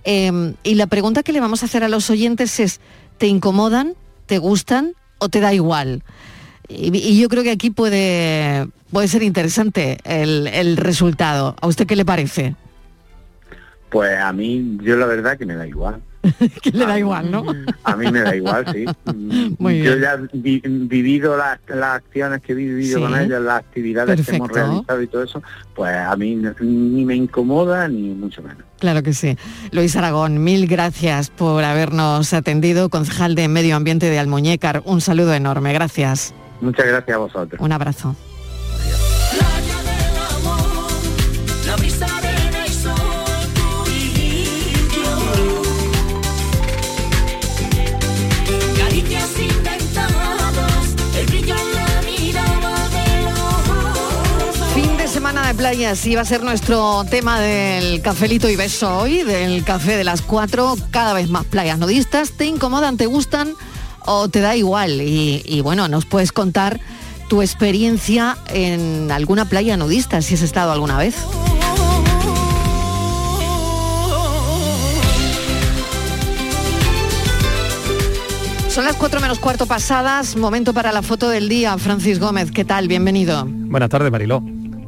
Eh, 0.03 0.55
y 0.63 0.73
la 0.73 0.87
pregunta 0.87 1.21
que 1.21 1.31
le 1.31 1.39
vamos 1.39 1.61
a 1.61 1.67
hacer 1.67 1.83
a 1.83 1.87
los 1.87 2.09
oyentes 2.09 2.59
es, 2.59 2.81
¿te 3.19 3.27
incomodan? 3.27 3.93
¿Te 4.25 4.37
gustan? 4.37 4.93
¿O 5.19 5.29
te 5.29 5.39
da 5.39 5.53
igual? 5.53 6.03
Y, 6.67 7.19
yo 7.19 7.29
creo 7.29 7.43
que 7.43 7.51
aquí 7.51 7.69
puede, 7.69 8.67
puede 8.91 9.07
ser 9.07 9.23
interesante 9.23 9.97
el, 10.03 10.47
el 10.47 10.77
resultado. 10.77 11.55
¿A 11.61 11.67
usted 11.67 11.85
qué 11.85 11.95
le 11.95 12.05
parece? 12.05 12.55
Pues 13.89 14.19
a 14.19 14.33
mí, 14.33 14.77
yo 14.81 14.97
la 14.97 15.05
verdad 15.05 15.37
que 15.37 15.45
me 15.45 15.55
da 15.55 15.67
igual. 15.67 16.01
que 16.61 16.71
le 16.71 16.85
da 16.85 16.99
igual, 16.99 17.31
¿no? 17.31 17.45
A 17.83 17.95
mí 17.95 18.11
me 18.11 18.21
da 18.21 18.35
igual, 18.35 18.65
sí. 18.71 18.85
yo 19.59 19.97
ya 19.97 20.19
he 20.33 20.59
vivido 20.61 21.37
las, 21.37 21.59
acciones 21.69 22.41
que 22.41 22.53
he 22.53 22.55
vivido 22.55 23.01
con 23.01 23.19
ellos, 23.19 23.41
las 23.41 23.59
actividades 23.59 24.25
que 24.25 24.35
hemos 24.35 24.51
realizado 24.51 25.01
y 25.01 25.07
todo 25.07 25.23
eso, 25.23 25.43
pues 25.75 25.95
a 25.95 26.15
mí 26.15 26.41
ni 26.59 27.05
me 27.05 27.15
incomoda 27.15 27.87
ni 27.87 28.09
mucho 28.09 28.41
menos. 28.41 28.63
Claro 28.79 29.03
que 29.03 29.13
sí. 29.13 29.37
Luis 29.71 29.95
Aragón, 29.95 30.43
mil 30.43 30.67
gracias 30.67 31.29
por 31.29 31.63
habernos 31.63 32.33
atendido, 32.33 32.89
concejal 32.89 33.35
de 33.35 33.47
Medio 33.47 33.75
Ambiente 33.75 34.09
de 34.09 34.19
Almuñécar. 34.19 34.81
Un 34.85 35.01
saludo 35.01 35.33
enorme, 35.33 35.73
gracias. 35.73 36.33
Muchas 36.61 36.85
gracias 36.85 37.15
a 37.15 37.19
vosotros. 37.19 37.61
Un 37.61 37.71
abrazo. 37.71 38.15
Playas 55.71 56.07
va 56.15 56.21
a 56.21 56.25
ser 56.25 56.43
nuestro 56.43 57.05
tema 57.09 57.39
del 57.39 57.99
cafelito 58.03 58.47
y 58.47 58.55
beso 58.55 58.99
hoy, 58.99 59.23
del 59.23 59.63
café 59.63 59.97
de 59.97 60.03
las 60.03 60.21
cuatro, 60.21 60.75
cada 60.91 61.15
vez 61.15 61.27
más 61.27 61.43
playas 61.45 61.79
nudistas. 61.79 62.33
¿Te 62.33 62.45
incomodan, 62.45 62.97
te 62.97 63.07
gustan 63.07 63.55
o 64.05 64.29
te 64.29 64.41
da 64.41 64.55
igual? 64.55 65.01
Y, 65.01 65.61
bueno, 65.61 65.87
nos 65.87 66.05
puedes 66.05 66.31
contar 66.31 66.79
tu 67.29 67.41
experiencia 67.41 68.37
en 68.49 69.09
alguna 69.11 69.45
playa 69.45 69.75
nudista, 69.75 70.21
si 70.21 70.35
has 70.35 70.43
estado 70.43 70.71
alguna 70.71 70.99
vez. 70.99 71.15
Son 78.69 78.85
las 78.85 78.95
cuatro 78.97 79.19
menos 79.19 79.39
cuarto 79.39 79.65
pasadas, 79.65 80.35
momento 80.35 80.75
para 80.75 80.91
la 80.91 81.01
foto 81.01 81.27
del 81.27 81.49
día. 81.49 81.75
Francis 81.79 82.19
Gómez, 82.19 82.51
¿qué 82.51 82.65
tal? 82.65 82.87
Bienvenido. 82.87 83.45
Buenas 83.47 83.89
tardes, 83.89 84.11
Mariló. 84.11 84.43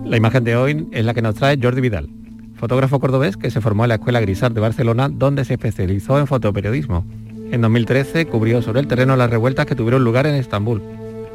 La 0.10 0.16
imagen 0.16 0.46
de 0.46 0.56
hoy 0.56 0.88
es 0.94 1.04
la 1.04 1.14
que 1.14 1.22
nos 1.22 1.36
trae 1.36 1.60
Jordi 1.62 1.82
Vidal, 1.82 2.10
fotógrafo 2.56 2.98
cordobés 2.98 3.36
que 3.36 3.52
se 3.52 3.60
formó 3.60 3.84
en 3.84 3.90
la 3.90 3.96
Escuela 3.96 4.22
Grisar 4.22 4.54
de 4.54 4.62
Barcelona, 4.62 5.10
donde 5.10 5.44
se 5.44 5.56
especializó 5.56 6.18
en 6.18 6.28
fotoperiodismo. 6.28 7.06
En 7.52 7.60
2013 7.60 8.26
cubrió 8.26 8.62
sobre 8.62 8.80
el 8.80 8.88
terreno 8.88 9.18
las 9.18 9.30
revueltas 9.30 9.66
que 9.66 9.76
tuvieron 9.76 10.06
lugar 10.06 10.26
en 10.26 10.36
Estambul. 10.36 10.82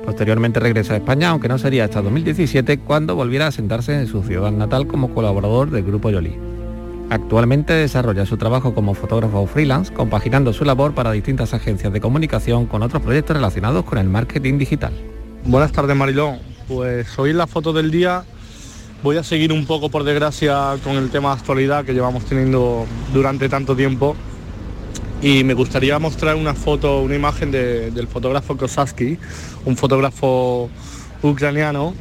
Posteriormente 0.06 0.58
regresa 0.58 0.94
a 0.94 0.96
España, 0.96 1.28
aunque 1.28 1.48
no 1.48 1.58
sería 1.58 1.84
hasta 1.84 2.00
2017 2.00 2.78
cuando 2.78 3.14
volviera 3.14 3.48
a 3.48 3.52
sentarse 3.52 3.94
en 3.94 4.06
su 4.06 4.22
ciudad 4.22 4.50
natal 4.50 4.86
como 4.86 5.12
colaborador 5.12 5.70
del 5.70 5.84
Grupo 5.84 6.08
Yoli. 6.08 6.34
Actualmente 7.10 7.74
desarrolla 7.74 8.24
su 8.24 8.38
trabajo 8.38 8.74
como 8.74 8.94
fotógrafo 8.94 9.46
freelance, 9.46 9.92
compaginando 9.92 10.54
su 10.54 10.64
labor 10.64 10.94
para 10.94 11.12
distintas 11.12 11.52
agencias 11.52 11.92
de 11.92 12.00
comunicación 12.00 12.64
con 12.64 12.82
otros 12.82 13.02
proyectos 13.02 13.36
relacionados 13.36 13.84
con 13.84 13.98
el 13.98 14.08
marketing 14.08 14.56
digital. 14.56 14.94
Buenas 15.44 15.72
tardes 15.72 15.94
Marilón, 15.94 16.38
pues 16.68 17.18
hoy 17.18 17.34
la 17.34 17.46
foto 17.46 17.74
del 17.74 17.90
día 17.90 18.24
Voy 19.02 19.16
a 19.16 19.24
seguir 19.24 19.52
un 19.52 19.66
poco, 19.66 19.88
por 19.88 20.04
desgracia, 20.04 20.76
con 20.84 20.94
el 20.94 21.10
tema 21.10 21.30
de 21.34 21.40
actualidad 21.40 21.84
que 21.84 21.92
llevamos 21.92 22.24
teniendo 22.24 22.86
durante 23.12 23.48
tanto 23.48 23.74
tiempo. 23.74 24.14
Y 25.20 25.42
me 25.42 25.54
gustaría 25.54 25.98
mostrar 25.98 26.36
una 26.36 26.54
foto, 26.54 27.00
una 27.00 27.16
imagen 27.16 27.50
del 27.50 28.06
fotógrafo 28.06 28.56
Kosaski, 28.56 29.18
un 29.64 29.76
fotógrafo 29.76 30.70
ucraniano 31.20 31.94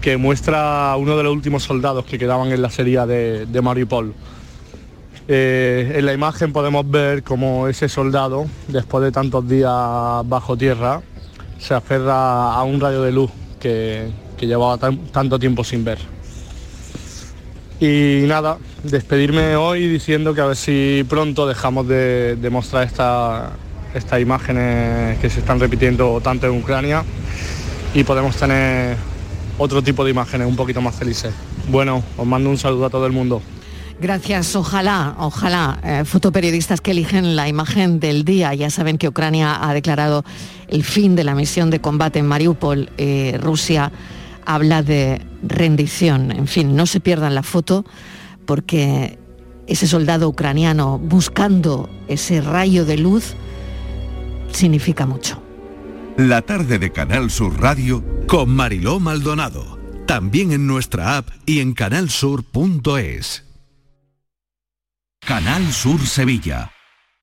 que 0.00 0.16
muestra 0.16 0.92
a 0.92 0.96
uno 0.96 1.18
de 1.18 1.24
los 1.24 1.32
últimos 1.34 1.62
soldados 1.62 2.06
que 2.06 2.18
quedaban 2.18 2.52
en 2.52 2.62
la 2.62 2.70
serie 2.70 3.04
de, 3.04 3.44
de 3.44 3.60
Mariupol. 3.60 4.14
Eh, 5.28 5.92
en 5.96 6.06
la 6.06 6.14
imagen 6.14 6.54
podemos 6.54 6.90
ver 6.90 7.22
cómo 7.22 7.68
ese 7.68 7.86
soldado, 7.90 8.46
después 8.66 9.04
de 9.04 9.12
tantos 9.12 9.46
días 9.46 9.70
bajo 10.24 10.56
tierra, 10.56 11.02
se 11.58 11.74
aferra 11.74 12.54
a 12.54 12.62
un 12.62 12.80
rayo 12.80 13.02
de 13.02 13.12
luz 13.12 13.30
que, 13.60 14.08
llevaba 14.40 14.78
tanto 14.78 15.38
tiempo 15.38 15.62
sin 15.64 15.84
ver. 15.84 15.98
Y 17.80 18.24
nada, 18.26 18.58
despedirme 18.84 19.56
hoy 19.56 19.88
diciendo 19.88 20.34
que 20.34 20.42
a 20.42 20.46
ver 20.46 20.56
si 20.56 21.02
pronto 21.08 21.46
dejamos 21.46 21.88
de, 21.88 22.36
mostrar 22.52 22.84
estas 22.84 24.20
imágenes 24.20 25.18
que 25.18 25.30
se 25.30 25.40
están 25.40 25.58
repitiendo 25.58 26.20
tanto 26.20 26.46
en 26.46 26.58
Ucrania 26.58 27.02
y 27.94 28.04
podemos 28.04 28.36
tener 28.36 28.98
otro 29.56 29.82
tipo 29.82 30.04
de 30.04 30.10
imágenes 30.10 30.46
un 30.46 30.56
poquito 30.56 30.82
más 30.82 30.94
felices. 30.94 31.32
Bueno, 31.68 32.02
os 32.18 32.26
mando 32.26 32.50
un 32.50 32.58
saludo 32.58 32.84
a 32.84 32.90
todo 32.90 33.06
el 33.06 33.12
mundo. 33.12 33.40
Gracias, 33.98 34.56
ojalá, 34.56 35.14
ojalá, 35.18 35.78
eh, 35.82 36.04
fotoperiodistas 36.04 36.82
que 36.82 36.90
eligen 36.90 37.34
la 37.34 37.48
imagen 37.48 37.98
del 37.98 38.24
día. 38.24 38.52
Ya 38.54 38.68
saben 38.68 38.98
que 38.98 39.08
Ucrania 39.08 39.58
ha 39.66 39.72
declarado 39.72 40.24
el 40.68 40.84
fin 40.84 41.16
de 41.16 41.24
la 41.24 41.34
misión 41.34 41.70
de 41.70 41.80
combate 41.80 42.18
en 42.18 42.26
Mariupol. 42.26 42.90
Eh, 42.98 43.38
Rusia 43.40 43.90
habla 44.54 44.82
de 44.82 45.24
rendición. 45.42 46.32
En 46.32 46.46
fin, 46.46 46.74
no 46.74 46.86
se 46.86 47.00
pierdan 47.00 47.34
la 47.34 47.42
foto 47.42 47.84
porque 48.46 49.18
ese 49.66 49.86
soldado 49.86 50.28
ucraniano 50.28 50.98
buscando 50.98 51.88
ese 52.08 52.40
rayo 52.40 52.84
de 52.84 52.98
luz 52.98 53.34
significa 54.52 55.06
mucho. 55.06 55.40
La 56.16 56.42
tarde 56.42 56.78
de 56.78 56.90
Canal 56.90 57.30
Sur 57.30 57.60
Radio 57.60 58.04
con 58.26 58.50
Mariló 58.50 58.98
Maldonado. 58.98 59.78
También 60.06 60.50
en 60.50 60.66
nuestra 60.66 61.16
app 61.16 61.28
y 61.46 61.60
en 61.60 61.72
canalsur.es. 61.72 63.44
Canal 65.20 65.72
Sur 65.72 66.00
Sevilla. 66.00 66.72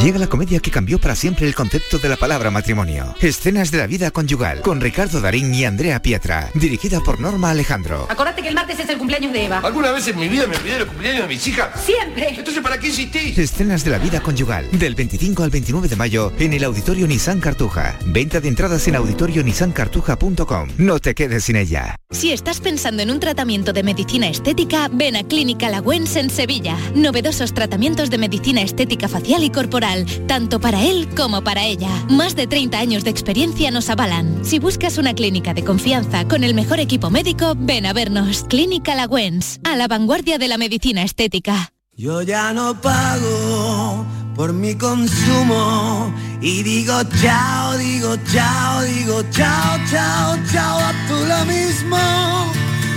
Llega 0.00 0.18
la 0.18 0.26
comedia 0.26 0.60
que 0.60 0.70
cambió 0.70 0.98
para 0.98 1.14
siempre 1.14 1.46
el 1.46 1.54
concepto 1.54 1.98
de 1.98 2.08
la 2.08 2.16
palabra 2.16 2.50
matrimonio. 2.50 3.14
Escenas 3.20 3.70
de 3.70 3.78
la 3.78 3.86
vida 3.86 4.10
conyugal, 4.10 4.62
con 4.62 4.80
Ricardo 4.80 5.20
Darín 5.20 5.54
y 5.54 5.64
Andrea 5.66 6.00
Pietra, 6.00 6.50
dirigida 6.54 7.00
por 7.00 7.20
Norma 7.20 7.50
Alejandro. 7.50 8.06
Acordate 8.08 8.42
que 8.42 8.48
el 8.48 8.54
martes 8.54 8.80
es 8.80 8.88
el 8.88 8.96
cumpleaños 8.96 9.32
de 9.32 9.44
Eva. 9.44 9.58
¿Alguna 9.58 9.92
vez 9.92 10.08
en 10.08 10.18
mi 10.18 10.28
vida 10.28 10.46
me 10.46 10.56
olvidé 10.56 10.78
el 10.78 10.86
cumpleaños 10.86 11.22
de 11.22 11.28
mis 11.28 11.46
hijas? 11.46 11.68
Siempre. 11.84 12.30
Entonces, 12.30 12.62
¿para 12.62 12.78
qué 12.78 12.88
insistís? 12.88 13.36
Escenas 13.36 13.84
de 13.84 13.90
la 13.90 13.98
vida 13.98 14.20
conyugal, 14.20 14.66
del 14.72 14.94
25 14.94 15.42
al 15.42 15.50
29 15.50 15.88
de 15.88 15.96
mayo, 15.96 16.32
en 16.38 16.54
el 16.54 16.64
Auditorio 16.64 17.06
Nissan 17.06 17.40
Cartuja. 17.40 17.98
Venta 18.06 18.40
de 18.40 18.48
entradas 18.48 18.88
en 18.88 18.96
auditorionissancartuja.com. 18.96 20.68
No 20.78 20.98
te 20.98 21.14
quedes 21.14 21.44
sin 21.44 21.56
ella. 21.56 21.96
Si 22.10 22.32
estás 22.32 22.60
pensando 22.60 23.02
en 23.02 23.10
un 23.10 23.20
tratamiento 23.20 23.72
de 23.72 23.82
medicina 23.82 24.28
estética, 24.28 24.88
ven 24.90 25.16
a 25.16 25.24
Clínica 25.24 25.68
Lagüens 25.68 26.16
en 26.16 26.30
Sevilla. 26.30 26.76
Novedosos 26.94 27.52
tratamientos 27.52 28.08
de 28.08 28.18
medicina 28.18 28.62
estética 28.62 29.08
facial 29.08 29.44
y 29.44 29.50
corporal 29.50 29.83
tanto 30.26 30.60
para 30.60 30.82
él 30.82 31.08
como 31.16 31.42
para 31.42 31.64
ella. 31.64 31.90
Más 32.08 32.34
de 32.36 32.46
30 32.46 32.78
años 32.78 33.04
de 33.04 33.10
experiencia 33.10 33.70
nos 33.70 33.90
avalan. 33.90 34.44
Si 34.44 34.58
buscas 34.58 34.98
una 34.98 35.14
clínica 35.14 35.54
de 35.54 35.64
confianza 35.64 36.26
con 36.26 36.44
el 36.44 36.54
mejor 36.54 36.80
equipo 36.80 37.10
médico, 37.10 37.54
ven 37.56 37.86
a 37.86 37.92
vernos. 37.92 38.44
Clínica 38.44 38.94
Lagüens, 38.94 39.60
a 39.64 39.76
la 39.76 39.88
vanguardia 39.88 40.38
de 40.38 40.48
la 40.48 40.58
medicina 40.58 41.02
estética. 41.02 41.72
Yo 41.96 42.22
ya 42.22 42.52
no 42.52 42.80
pago 42.80 44.04
por 44.34 44.52
mi 44.52 44.74
consumo 44.74 46.12
y 46.40 46.62
digo 46.64 47.00
chao, 47.22 47.78
digo 47.78 48.16
chao, 48.32 48.82
digo 48.82 49.22
chao, 49.30 49.78
chao, 49.90 50.36
chao, 50.52 50.78
a 50.78 50.92
tú 51.06 51.14
lo 51.26 51.44
mismo. 51.44 51.96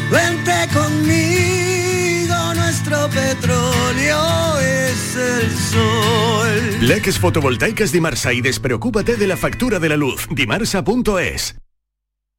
Vente 0.10 0.68
conmigo, 0.74 1.77
nuestro 2.88 3.10
petróleo 3.10 4.60
es 4.60 5.16
el 5.16 5.52
sol. 5.52 6.88
Leques 6.88 7.20
fotovoltaicas 7.20 7.92
Dimarsa 7.92 8.34
y 8.34 8.42
despreocúpate 8.42 9.18
de 9.18 9.28
la 9.28 9.38
factura 9.38 9.80
de 9.80 9.90
la 9.90 9.98
luz. 9.98 10.28
Dimarsa.es 10.32 11.56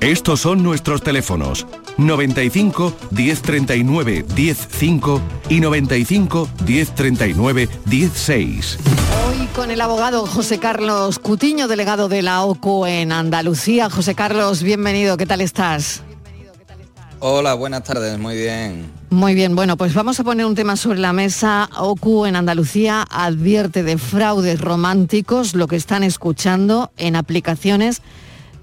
Estos 0.00 0.40
son 0.40 0.62
nuestros 0.62 1.02
teléfonos 1.02 1.66
95 1.98 2.94
1039 3.10 4.24
105 4.34 5.20
y 5.50 5.60
95 5.60 6.48
1039 6.66 7.68
16. 7.84 8.78
Hoy 9.28 9.46
con 9.54 9.70
el 9.70 9.78
abogado 9.82 10.24
José 10.24 10.58
Carlos 10.58 11.18
Cutiño, 11.18 11.68
delegado 11.68 12.08
de 12.08 12.22
la 12.22 12.42
OCU 12.44 12.86
en 12.86 13.12
Andalucía. 13.12 13.90
José 13.90 14.14
Carlos, 14.14 14.62
bienvenido, 14.62 15.18
¿qué 15.18 15.26
tal 15.26 15.42
estás? 15.42 16.02
Hola, 17.18 17.52
buenas 17.52 17.84
tardes, 17.84 18.18
muy 18.18 18.36
bien. 18.36 18.90
Muy 19.10 19.34
bien, 19.34 19.54
bueno, 19.54 19.76
pues 19.76 19.92
vamos 19.92 20.18
a 20.18 20.24
poner 20.24 20.46
un 20.46 20.54
tema 20.54 20.76
sobre 20.76 20.98
la 20.98 21.12
mesa. 21.12 21.68
OCU 21.76 22.24
en 22.24 22.36
Andalucía 22.36 23.04
advierte 23.10 23.82
de 23.82 23.98
fraudes 23.98 24.62
románticos, 24.62 25.54
lo 25.54 25.66
que 25.68 25.76
están 25.76 26.04
escuchando 26.04 26.90
en 26.96 27.16
aplicaciones 27.16 28.00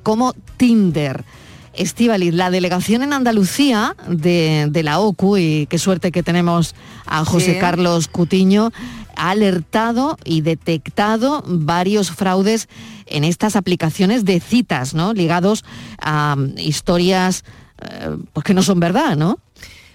como 0.08 0.34
Tinder. 0.56 1.26
Estivaliz, 1.74 2.34
la 2.34 2.50
delegación 2.50 3.04
en 3.04 3.12
Andalucía 3.12 3.94
de, 4.08 4.82
la 4.82 5.02
OCU, 5.02 5.36
y 5.36 5.68
qué 5.70 5.78
suerte 5.78 6.14
que 6.14 6.24
tenemos 6.24 6.76
a 7.06 7.26
José 7.26 7.58
Carlos 7.60 8.08
Cutiño, 8.08 8.72
ha 9.18 9.32
alertado 9.32 10.18
y 10.24 10.40
detectado 10.40 11.44
varios 11.46 12.10
fraudes 12.10 12.70
en 13.06 13.26
estas 13.26 13.58
aplicaciones 13.58 14.24
de 14.24 14.40
citas, 14.40 14.94
¿no? 14.94 15.12
Ligados 15.12 15.66
a 16.00 16.36
um, 16.38 16.58
historias 16.58 17.44
eh, 17.82 18.16
pues 18.32 18.46
que 18.46 18.54
no 18.54 18.64
son 18.64 18.80
verdad, 18.80 19.18
¿no? 19.18 19.40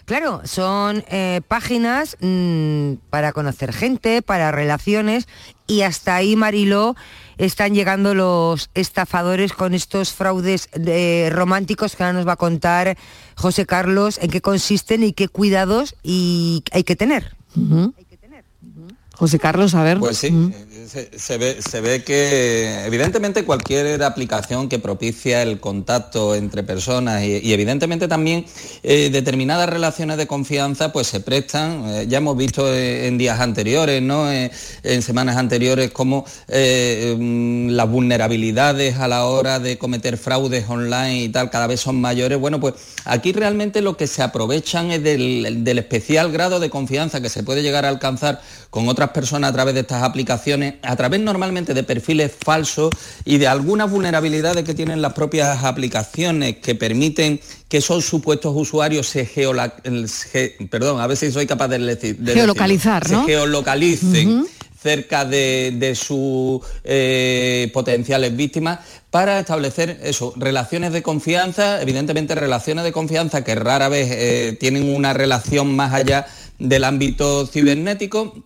Claro, 0.04 0.42
son 0.44 1.04
eh, 1.08 1.40
páginas 1.48 2.18
mm, 2.20 2.94
para 3.08 3.32
conocer 3.32 3.72
gente, 3.72 4.20
para 4.20 4.52
relaciones 4.52 5.26
y 5.66 5.82
hasta 5.82 6.16
ahí, 6.16 6.36
Mariló, 6.36 6.96
están 7.38 7.74
llegando 7.74 8.14
los 8.14 8.70
estafadores 8.74 9.52
con 9.52 9.74
estos 9.74 10.12
fraudes 10.12 10.68
eh, 10.72 11.30
románticos 11.32 11.96
que 11.96 12.02
ahora 12.02 12.12
nos 12.14 12.26
va 12.26 12.32
a 12.32 12.36
contar 12.36 12.96
José 13.36 13.66
Carlos 13.66 14.18
en 14.22 14.30
qué 14.30 14.40
consisten 14.40 15.02
y 15.02 15.12
qué 15.12 15.28
cuidados 15.28 15.94
y 16.02 16.62
hay 16.72 16.84
que 16.84 16.96
tener. 16.96 17.36
José 19.14 19.38
Carlos, 19.38 19.74
a 19.74 19.82
ver. 19.82 19.98
Pues 19.98 20.18
sí, 20.18 20.30
se, 20.88 21.80
ve, 21.80 22.02
que 22.04 22.84
evidentemente 22.86 23.44
cualquier 23.44 24.02
aplicación 24.02 24.68
que 24.68 24.78
propicia 24.78 25.42
el 25.42 25.60
contacto 25.60 26.34
entre 26.34 26.62
personas 26.62 27.22
y, 27.22 27.52
evidentemente 27.52 28.08
también 28.08 28.44
eh, 28.82 29.10
determinadas 29.10 29.68
relaciones 29.68 30.16
de 30.16 30.26
confianza 30.26 30.92
pues 30.92 31.06
se 31.06 31.20
prestan, 31.20 31.84
eh, 31.88 32.06
ya 32.08 32.18
hemos 32.18 32.36
visto 32.36 32.72
en 32.74 33.18
días 33.18 33.40
anteriores, 33.40 34.02
¿no? 34.02 34.30
Eh, 34.30 34.50
en 34.82 35.02
semanas 35.02 35.36
anteriores 35.36 35.90
cómo 35.90 36.24
mm, 36.48 37.68
las 37.70 37.88
vulnerabilidades 37.88 38.96
a 38.98 39.08
la 39.08 39.26
hora 39.26 39.58
de 39.58 39.78
cometer 39.78 40.16
fraudes 40.16 40.68
online 40.68 41.24
y 41.24 41.28
tal 41.28 41.50
cada 41.50 41.66
vez 41.66 41.80
son 41.80 42.00
mayores. 42.00 42.38
Bueno, 42.38 42.60
pues 42.60 42.74
aquí 43.04 43.32
realmente 43.32 43.80
lo 43.80 43.96
que 43.96 44.06
se 44.06 44.22
aprovechan 44.22 44.90
es 44.90 45.02
del 45.02 45.78
especial 45.78 46.32
grado 46.32 46.60
de 46.60 46.70
confianza 46.70 47.20
que 47.20 47.28
se 47.28 47.42
puede 47.42 47.62
llegar 47.62 47.84
a 47.84 47.88
alcanzar 47.88 48.40
con 48.70 48.88
otras 48.88 49.10
personas 49.10 49.50
a 49.50 49.52
través 49.52 49.74
de 49.74 49.80
estas 49.80 50.02
aplicaciones 50.02 50.71
a 50.82 50.96
través 50.96 51.20
normalmente 51.20 51.74
de 51.74 51.82
perfiles 51.82 52.32
falsos 52.38 52.90
y 53.24 53.38
de 53.38 53.46
algunas 53.46 53.90
vulnerabilidades 53.90 54.64
que 54.64 54.74
tienen 54.74 55.02
las 55.02 55.12
propias 55.12 55.64
aplicaciones 55.64 56.56
que 56.58 56.74
permiten 56.74 57.40
que 57.68 57.78
esos 57.78 58.04
supuestos 58.04 58.52
usuarios 58.54 59.06
se 59.06 59.28
perdón, 60.70 61.00
a 61.00 61.06
ver 61.06 61.16
si 61.16 61.32
soy 61.32 61.46
capaz 61.46 61.68
de, 61.68 61.78
decir, 61.78 62.18
geolocalizar, 62.24 63.06
se 63.06 63.16
geolocalicen 63.24 64.46
cerca 64.82 65.24
de, 65.24 65.94
sus 65.94 66.60
eh, 66.84 67.70
potenciales 67.72 68.36
víctimas 68.36 68.80
para 69.10 69.40
establecer 69.40 70.00
eso, 70.02 70.34
relaciones 70.36 70.92
de 70.92 71.02
confianza, 71.02 71.80
evidentemente 71.80 72.34
relaciones 72.34 72.84
de 72.84 72.92
confianza 72.92 73.44
que 73.44 73.54
rara 73.54 73.88
vez 73.88 74.08
eh, 74.10 74.56
tienen 74.58 74.94
una 74.94 75.12
relación 75.12 75.74
más 75.76 75.92
allá 75.92 76.26
del 76.58 76.84
ámbito 76.84 77.46
cibernético, 77.46 78.44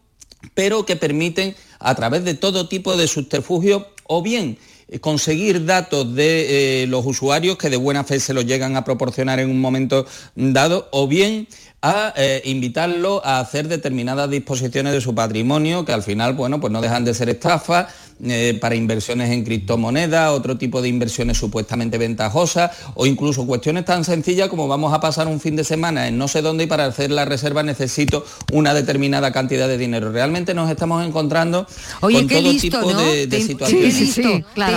pero 0.55 0.85
que 0.85 0.97
permiten 0.97 1.55
a 1.79 1.95
través 1.95 2.25
de 2.25 2.35
todo 2.35 2.69
tipo 2.69 2.97
de 2.97 3.07
subterfugios 3.07 3.85
o 4.05 4.23
bien 4.23 4.59
conseguir 5.01 5.65
datos 5.65 6.15
de 6.15 6.83
eh, 6.83 6.87
los 6.87 7.05
usuarios 7.05 7.59
que 7.59 7.71
de 7.71 7.77
buena 7.77 8.05
fe 8.05 8.21
se 8.21 8.33
los 8.33 8.47
llegan 8.47 8.77
a 8.77 8.85
proporcionar 8.85 9.41
en 9.41 9.51
un 9.51 9.61
momento 9.61 10.07
dado 10.37 10.89
o 10.93 11.09
bien 11.09 11.49
a 11.83 12.13
eh, 12.17 12.43
invitarlo 12.45 13.25
a 13.25 13.41
hacer 13.41 13.69
determinadas 13.69 14.31
disposiciones 14.31 14.93
de 14.93 15.01
su 15.01 15.15
patrimonio 15.15 15.85
que 15.85 15.93
al 15.93 16.03
final, 16.03 16.35
bueno, 16.35 16.61
pues 16.61 16.73
no 16.73 16.81
dejan 16.81 17.05
de 17.05 17.15
ser 17.15 17.29
estafas 17.29 17.93
eh, 18.25 18.57
para 18.61 18.75
inversiones 18.75 19.31
en 19.31 19.45
criptomonedas, 19.45 20.31
otro 20.31 20.57
tipo 20.57 20.81
de 20.81 20.89
inversiones 20.89 21.37
supuestamente 21.37 21.99
ventajosas 21.99 22.71
o 22.95 23.05
incluso 23.05 23.47
cuestiones 23.47 23.85
tan 23.85 24.05
sencillas 24.05 24.49
como 24.49 24.69
vamos 24.69 24.95
a 24.95 25.01
pasar 25.01 25.27
un 25.27 25.39
fin 25.39 25.55
de 25.55 25.65
semana 25.65 26.09
en 26.09 26.17
no 26.17 26.27
sé 26.27 26.41
dónde 26.41 26.65
y 26.65 26.67
para 26.67 26.87
hacer 26.87 27.11
la 27.11 27.27
reserva 27.27 27.63
necesito 27.63 28.25
una 28.53 28.73
determinada 28.73 29.33
cantidad 29.33 29.69
de 29.69 29.77
dinero. 29.77 30.13
Realmente 30.13 30.55
nos 30.55 30.71
estamos 30.71 31.07
encontrando 31.07 31.67
con 32.01 32.13
todo 32.13 32.57
tipo 32.59 32.89
de, 32.89 33.29
situaciones. 33.43 34.15
te, 34.15 34.75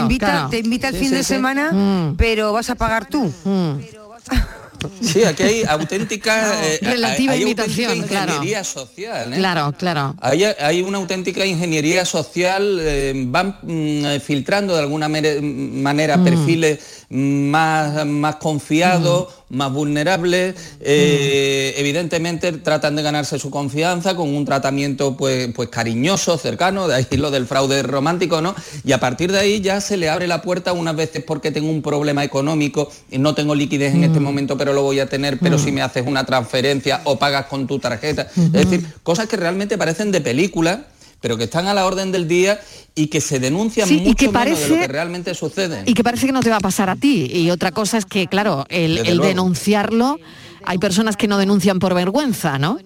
invita, 0.60 0.90
el 0.90 0.96
fin 0.96 1.12
de 1.12 1.24
semana, 1.24 1.72
mm. 1.72 2.16
pero 2.18 2.52
vas 2.52 2.70
a 2.70 2.76
pagar 2.76 3.08
tú. 3.08 3.32
Mm. 3.46 3.78
Sí, 5.02 5.24
aquí 5.24 5.44
hay 5.44 5.64
auténtica, 5.64 6.64
eh, 6.66 6.80
relativa 6.82 7.36
invitación, 7.36 7.98
ingeniería 7.98 8.64
social. 8.64 9.34
¿eh? 9.34 9.38
Claro, 9.38 9.74
claro. 9.78 10.16
Hay, 10.22 10.82
una 10.82 10.98
auténtica 10.98 11.46
ingeniería 11.46 12.06
social, 12.06 12.80
eh, 12.82 13.14
van 13.28 13.58
mm, 13.62 14.20
filtrando 14.22 14.76
de 14.76 14.82
alguna 14.82 15.08
manera 15.10 16.18
mm. 16.18 16.24
perfiles 16.24 16.80
más, 17.10 18.06
más 18.06 18.36
confiados, 18.36 19.30
mm. 19.50 19.58
más 19.58 19.74
vulnerables. 19.74 20.56
Evidentemente 20.80 22.52
tratan 22.52 22.96
de 22.96 23.02
ganarse 23.02 23.40
su 23.40 23.50
confianza 23.50 24.16
con 24.16 24.34
un 24.34 24.46
tratamiento 24.46 25.18
pues, 25.18 25.50
pues 25.56 25.70
cariñoso, 25.70 26.38
cercano, 26.38 26.88
de 26.88 26.96
ahí 26.96 27.08
lo 27.18 27.32
del 27.32 27.48
fraude 27.48 27.82
romántico, 27.84 28.42
¿no? 28.42 28.56
Y 28.84 28.92
a 28.92 29.00
partir 29.00 29.32
de 29.32 29.40
ahí 29.40 29.62
ya 29.62 29.82
se 29.82 29.98
le 29.98 30.10
abre 30.10 30.28
la 30.28 30.42
puerta 30.42 30.74
unas 30.74 30.96
veces 30.96 31.24
porque 31.24 31.52
tengo 31.52 31.70
un 31.70 31.82
problema 31.82 32.24
económico 32.24 32.92
y 33.10 33.18
no 33.18 33.34
tengo 33.34 33.56
liquidez 33.56 33.94
en 33.96 34.04
este 34.04 34.20
momento, 34.20 34.58
pero 34.58 34.74
lo 34.74 34.84
voy 34.84 35.00
a 35.00 35.08
tener, 35.08 35.40
pero 35.40 35.58
si 35.58 35.72
me 35.72 35.82
haces 35.82 36.06
una 36.06 36.26
transferencia 36.26 37.02
o 37.06 37.18
pagas 37.18 37.48
con 37.48 37.68
tu 37.68 37.80
tarjeta. 37.80 38.28
Es 38.36 38.52
decir, 38.52 38.86
cosas 39.04 39.28
que 39.28 39.38
realmente 39.38 39.78
parecen 39.78 40.12
de 40.12 40.22
película 40.22 40.86
pero 41.22 41.38
que 41.38 41.46
están 41.46 41.68
a 41.68 41.74
la 41.74 41.86
orden 41.86 42.12
del 42.12 42.28
día 42.28 42.60
y 42.96 43.08
que 43.08 43.22
se 43.22 43.40
denuncian 43.40 43.90
mucho 43.90 44.16
que 44.16 44.30
menos 44.30 44.60
de 44.60 44.70
lo 44.70 44.76
que 44.76 44.88
realmente 44.88 45.34
sucede. 45.36 45.84
Y 45.86 45.94
que 45.94 46.04
parece 46.04 46.26
que 46.26 46.32
no 46.32 46.42
te 46.42 46.50
va 46.50 46.58
a 46.58 46.62
pasar 46.62 46.90
a 46.90 46.96
ti. 46.96 47.30
Y 47.32 47.50
otra 47.52 47.72
cosa 47.72 47.98
es 47.98 48.06
que, 48.06 48.28
claro, 48.28 48.66
el, 48.70 48.98
el 49.00 49.20
denunciarlo, 49.20 50.18
hay 50.66 50.78
personas 50.78 51.18
que 51.18 51.28
no 51.28 51.38
denuncian 51.38 51.80
por 51.80 51.94
vergüenza, 51.94 52.58
¿no? 52.58 52.78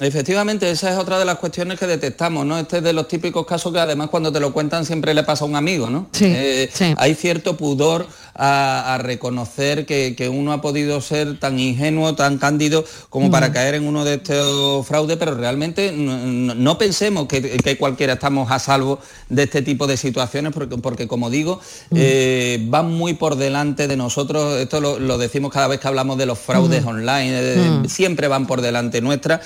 Efectivamente, 0.00 0.70
esa 0.70 0.92
es 0.92 0.96
otra 0.98 1.18
de 1.18 1.24
las 1.24 1.38
cuestiones 1.38 1.76
que 1.76 1.86
detectamos, 1.88 2.46
¿no? 2.46 2.56
Este 2.56 2.76
es 2.78 2.84
de 2.84 2.92
los 2.92 3.08
típicos 3.08 3.44
casos 3.44 3.72
que 3.72 3.80
además 3.80 4.08
cuando 4.10 4.30
te 4.30 4.38
lo 4.38 4.52
cuentan 4.52 4.84
siempre 4.86 5.12
le 5.12 5.24
pasa 5.24 5.44
a 5.44 5.48
un 5.48 5.56
amigo, 5.56 5.90
¿no? 5.90 6.06
Sí, 6.12 6.26
Eh, 6.28 6.70
Hay 6.98 7.16
cierto 7.16 7.56
pudor 7.56 8.06
a, 8.40 8.94
a 8.94 8.98
reconocer 8.98 9.84
que, 9.86 10.14
que 10.16 10.28
uno 10.28 10.52
ha 10.52 10.60
podido 10.60 11.00
ser 11.00 11.40
tan 11.40 11.58
ingenuo, 11.58 12.14
tan 12.14 12.38
cándido 12.38 12.84
como 13.10 13.26
Mm. 13.26 13.30
para 13.32 13.52
caer 13.52 13.74
en 13.74 13.88
uno 13.88 14.04
de 14.04 14.14
estos 14.14 14.86
fraudes, 14.86 15.16
pero 15.16 15.34
realmente 15.34 15.90
no, 15.92 16.78
pensemos 16.78 17.26
que, 17.26 17.42
que 17.42 17.76
cualquiera 17.76 18.12
estamos 18.12 18.52
a 18.52 18.60
salvo 18.60 19.00
de 19.28 19.42
este 19.42 19.62
tipo 19.62 19.88
de 19.88 19.96
situaciones, 19.96 20.52
porque, 20.52 20.78
porque 20.78 21.08
como 21.08 21.28
digo, 21.28 21.60
Mm. 21.90 21.96
eh, 21.98 22.58
van 22.68 22.92
muy 22.92 23.14
por 23.14 23.34
delante 23.34 23.88
de 23.88 23.96
nosotros, 23.96 24.58
esto 24.60 24.80
lo, 24.80 25.00
lo 25.00 25.18
decimos 25.18 25.52
cada 25.52 25.66
vez 25.66 25.80
que 25.80 25.88
hablamos 25.88 26.16
de 26.18 26.26
los 26.26 26.38
fraudes 26.38 26.84
Mm. 26.84 26.88
online, 26.88 27.30
eh, 27.32 27.82
siempre 27.88 28.28
van 28.28 28.46
por 28.46 28.60
delante 28.60 29.00
nuestra, 29.00 29.40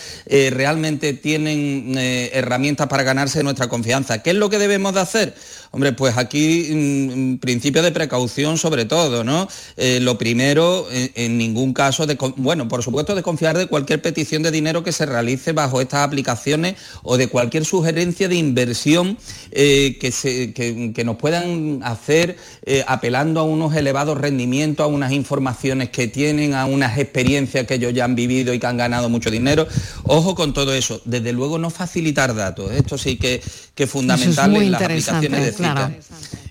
realmente 0.51 1.12
tienen 1.12 1.95
eh, 1.97 2.30
herramientas 2.34 2.88
para 2.88 3.03
ganarse 3.03 3.43
nuestra 3.43 3.68
confianza. 3.68 4.22
¿Qué 4.22 4.30
es 4.30 4.36
lo 4.36 4.51
que 4.51 4.59
debemos 4.59 4.95
de 4.95 5.01
hacer? 5.01 5.34
Hombre, 5.70 5.93
pues 5.93 6.18
aquí 6.18 6.68
mm, 6.70 7.36
principio 7.38 7.82
de 7.82 7.93
precaución 7.93 8.59
sobre 8.59 8.84
todo, 8.84 9.24
¿no? 9.24 9.49
Eh, 9.76 10.01
lo 10.01 10.18
primero, 10.18 10.86
en, 10.90 11.38
ningún 11.38 11.72
caso, 11.72 12.07
de, 12.07 12.16
bueno, 12.36 12.68
por 12.68 12.82
supuesto 12.82 13.14
desconfiar 13.14 13.57
de 13.57 13.66
cualquier 13.66 14.03
petición 14.03 14.43
de 14.43 14.51
dinero 14.51 14.82
que 14.84 14.93
se 14.93 15.07
realice 15.07 15.53
bajo 15.53 15.80
estas 15.80 16.01
aplicaciones 16.01 16.74
o 17.03 17.16
de 17.16 17.28
cualquier 17.28 17.64
sugerencia 17.64 18.28
de 18.28 18.36
inversión 18.36 19.16
eh, 19.51 19.97
que, 20.01 20.12
se- 20.12 20.53
que- 20.53 21.03
nos 21.03 21.16
puedan 21.16 21.80
hacer 21.82 22.36
apelando 22.86 23.40
a 23.40 23.43
unos 23.43 23.74
elevados 23.74 24.16
rendimientos, 24.18 24.84
a 24.84 24.86
unas 24.86 25.11
informaciones 25.12 25.88
que 25.90 26.07
tienen, 26.07 26.55
a 26.55 26.64
unas 26.66 26.97
experiencias 26.99 27.66
que 27.66 27.74
ellos 27.74 27.93
ya 27.93 28.05
han 28.05 28.14
vivido 28.14 28.55
y 28.55 28.59
que 28.61 28.66
han 28.66 28.76
ganado 28.76 29.09
mucho 29.09 29.30
dinero. 29.30 29.66
Ojo 30.05 30.32
con 30.35 30.53
todo 30.53 30.72
eso. 30.74 31.01
Desde 31.05 31.33
luego 31.33 31.59
no 31.59 31.70
facilitar 31.70 32.35
datos. 32.35 32.72
Esto 32.72 32.99
sí 32.99 33.16
que, 33.16 33.43
que 33.74 33.85
es 33.85 33.91
fundamental 33.91 34.55
en 34.57 34.72
las 34.72 34.83
aplicaciones 34.83 35.45
de 35.45 35.53
cita. 35.53 35.74
claro. 35.74 35.95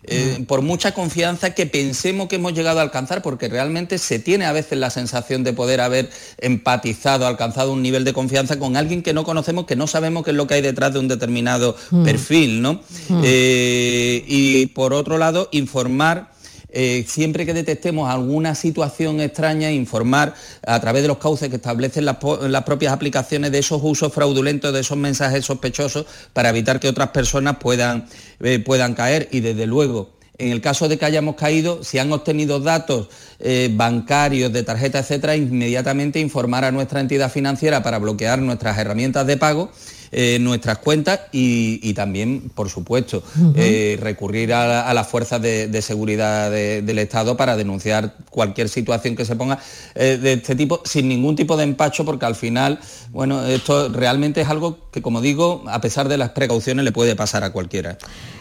Eh, 0.03 0.43
por 0.47 0.61
mucha 0.63 0.93
confianza 0.93 1.51
que 1.53 1.67
pensemos 1.67 2.27
que 2.27 2.35
hemos 2.37 2.53
llegado 2.53 2.79
a 2.79 2.81
alcanzar, 2.81 3.21
porque 3.21 3.47
realmente 3.47 3.97
se 3.99 4.17
tiene 4.17 4.45
a 4.45 4.51
veces 4.51 4.77
la 4.79 4.89
sensación 4.89 5.43
de 5.43 5.53
poder 5.53 5.79
haber 5.79 6.09
empatizado, 6.39 7.27
alcanzado 7.27 7.71
un 7.71 7.81
nivel 7.83 8.03
de 8.03 8.11
confianza 8.11 8.57
con 8.57 8.75
alguien 8.75 9.03
que 9.03 9.13
no 9.13 9.23
conocemos, 9.23 9.65
que 9.67 9.75
no 9.75 9.85
sabemos 9.87 10.23
qué 10.23 10.31
es 10.31 10.37
lo 10.37 10.47
que 10.47 10.55
hay 10.55 10.61
detrás 10.61 10.91
de 10.93 10.99
un 10.99 11.07
determinado 11.07 11.75
Mm. 11.91 12.03
perfil, 12.03 12.61
¿no? 12.61 12.81
Mm. 13.09 13.21
Eh, 13.23 14.23
y 14.27 14.65
por 14.67 14.93
otro 14.93 15.17
lado, 15.17 15.49
informar 15.51 16.30
eh, 16.71 17.05
siempre 17.07 17.45
que 17.45 17.53
detectemos 17.53 18.09
alguna 18.09 18.55
situación 18.55 19.19
extraña, 19.19 19.71
informar 19.71 20.33
a 20.65 20.79
través 20.79 21.01
de 21.01 21.07
los 21.09 21.17
cauces 21.17 21.49
que 21.49 21.57
establecen 21.57 22.05
las, 22.05 22.17
propias 22.63 22.93
aplicaciones 22.93 23.51
de 23.51 23.59
esos 23.59 23.81
usos 23.83 24.13
fraudulentos, 24.13 24.73
de 24.73 24.79
esos 24.79 24.97
mensajes 24.97 25.45
sospechosos, 25.45 26.05
para 26.33 26.49
evitar 26.49 26.79
que 26.79 26.87
otras 26.87 27.09
personas 27.09 27.57
puedan, 27.57 28.07
eh, 28.39 28.59
puedan 28.59 28.93
caer. 28.93 29.27
Y 29.31 29.41
desde 29.41 29.67
luego, 29.67 30.11
en 30.37 30.51
el 30.51 30.61
caso 30.61 30.87
de 30.87 30.97
que 30.97 31.05
hayamos 31.05 31.35
caído, 31.35 31.83
si 31.83 31.99
han 31.99 32.11
obtenido 32.11 32.59
datos 32.59 33.09
eh, 33.39 33.69
bancarios, 33.73 34.51
de 34.51 34.63
tarjeta, 34.63 34.99
etcétera, 34.99 35.35
inmediatamente 35.35 36.19
informar 36.19 36.65
a 36.65 36.71
nuestra 36.71 36.99
entidad 36.99 37.31
financiera 37.31 37.83
para 37.83 37.99
bloquear 37.99 38.39
nuestras 38.39 38.77
herramientas 38.77 39.27
de 39.27 39.37
pago 39.37 39.71
eh, 40.11 40.37
nuestras 40.39 40.77
cuentas 40.79 41.21
y, 41.31 41.79
y 41.83 41.93
también, 41.93 42.51
por 42.53 42.69
supuesto, 42.69 43.23
eh, 43.55 43.97
recurrir 44.01 44.53
a, 44.53 44.67
la- 44.67 44.81
a 44.89 44.93
las 44.93 45.07
fuerzas 45.07 45.41
de, 45.41 45.67
de 45.67 45.81
seguridad 45.81 46.51
de- 46.51 46.81
del 46.81 46.99
Estado 46.99 47.37
para 47.37 47.55
denunciar 47.55 48.15
cualquier 48.29 48.67
situación 48.69 49.15
que 49.15 49.23
se 49.25 49.35
ponga 49.35 49.59
eh, 49.95 50.17
de 50.21 50.33
este 50.33 50.55
tipo 50.55 50.81
sin 50.85 51.07
ningún 51.07 51.35
tipo 51.35 51.55
de 51.57 51.63
empacho, 51.63 52.03
porque 52.05 52.25
al 52.25 52.35
final, 52.35 52.79
bueno, 53.11 53.45
esto 53.45 53.89
realmente 53.89 54.41
es 54.41 54.49
algo 54.49 54.89
que, 54.91 55.01
como 55.01 55.21
digo, 55.21 55.63
a 55.67 55.79
pesar 55.81 56.07
de 56.09 56.17
las 56.17 56.29
precauciones, 56.31 56.83
le 56.83 56.91
puede 56.91 57.15
pasar 57.15 57.43
a 57.43 57.51
cualquiera. 57.51 57.97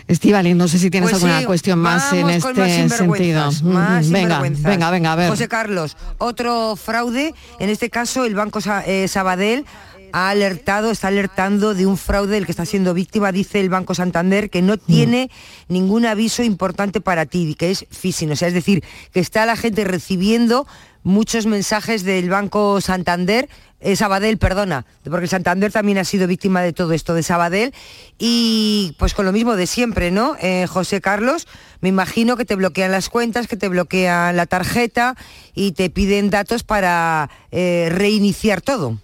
Estivali, 0.08 0.54
no 0.54 0.66
sé 0.66 0.78
si 0.80 0.90
tienes 0.90 1.10
Pues 1.10 1.22
alguna 1.22 1.38
sí, 1.40 1.44
cuestión 1.46 1.78
más 1.78 2.12
en 2.12 2.26
más 2.26 2.36
este 2.44 2.88
sentido. 2.96 3.52
más 3.62 4.10
venga, 4.10 4.40
venga, 4.40 4.90
venga, 4.90 5.12
a 5.12 5.16
ver. 5.16 5.28
José 5.30 5.46
Carlos, 5.46 5.96
otro 6.18 6.74
fraude, 6.74 7.32
en 7.60 7.70
este 7.70 7.90
caso 7.90 8.24
el 8.24 8.34
Banco 8.34 8.60
Sa- 8.60 8.84
Sabadell 9.06 9.64
ha 10.12 10.30
alertado, 10.30 10.90
está 10.90 11.08
alertando 11.08 11.74
de 11.74 11.86
un 11.86 11.96
fraude 11.96 12.34
del 12.34 12.46
que 12.46 12.52
está 12.52 12.66
siendo 12.66 12.94
víctima, 12.94 13.32
dice 13.32 13.60
el 13.60 13.68
Banco 13.68 13.94
Santander, 13.94 14.50
que 14.50 14.62
no 14.62 14.76
tiene 14.76 15.30
ningún 15.68 16.06
aviso 16.06 16.42
importante 16.42 17.00
para 17.00 17.26
ti, 17.26 17.54
que 17.54 17.70
es 17.70 17.86
phishing, 17.90 18.32
o 18.32 18.36
sea, 18.36 18.48
es 18.48 18.54
decir, 18.54 18.82
que 19.12 19.20
está 19.20 19.46
la 19.46 19.56
gente 19.56 19.84
recibiendo 19.84 20.66
muchos 21.02 21.46
mensajes 21.46 22.04
del 22.04 22.28
Banco 22.28 22.80
Santander, 22.80 23.48
eh, 23.80 23.96
Sabadell, 23.96 24.36
perdona, 24.36 24.84
porque 25.04 25.26
Santander 25.26 25.72
también 25.72 25.96
ha 25.96 26.04
sido 26.04 26.26
víctima 26.26 26.60
de 26.60 26.74
todo 26.74 26.92
esto 26.92 27.14
de 27.14 27.22
Sabadell 27.22 27.72
y 28.18 28.94
pues 28.98 29.14
con 29.14 29.24
lo 29.24 29.32
mismo 29.32 29.56
de 29.56 29.66
siempre, 29.66 30.10
¿no? 30.10 30.36
Eh, 30.40 30.66
José 30.68 31.00
Carlos, 31.00 31.48
me 31.80 31.88
imagino 31.88 32.36
que 32.36 32.44
te 32.44 32.56
bloquean 32.56 32.92
las 32.92 33.08
cuentas, 33.08 33.46
que 33.48 33.56
te 33.56 33.68
bloquean 33.68 34.36
la 34.36 34.44
tarjeta 34.44 35.16
y 35.54 35.72
te 35.72 35.88
piden 35.88 36.28
datos 36.28 36.62
para 36.62 37.30
eh, 37.50 37.88
reiniciar 37.90 38.60
todo. 38.60 38.98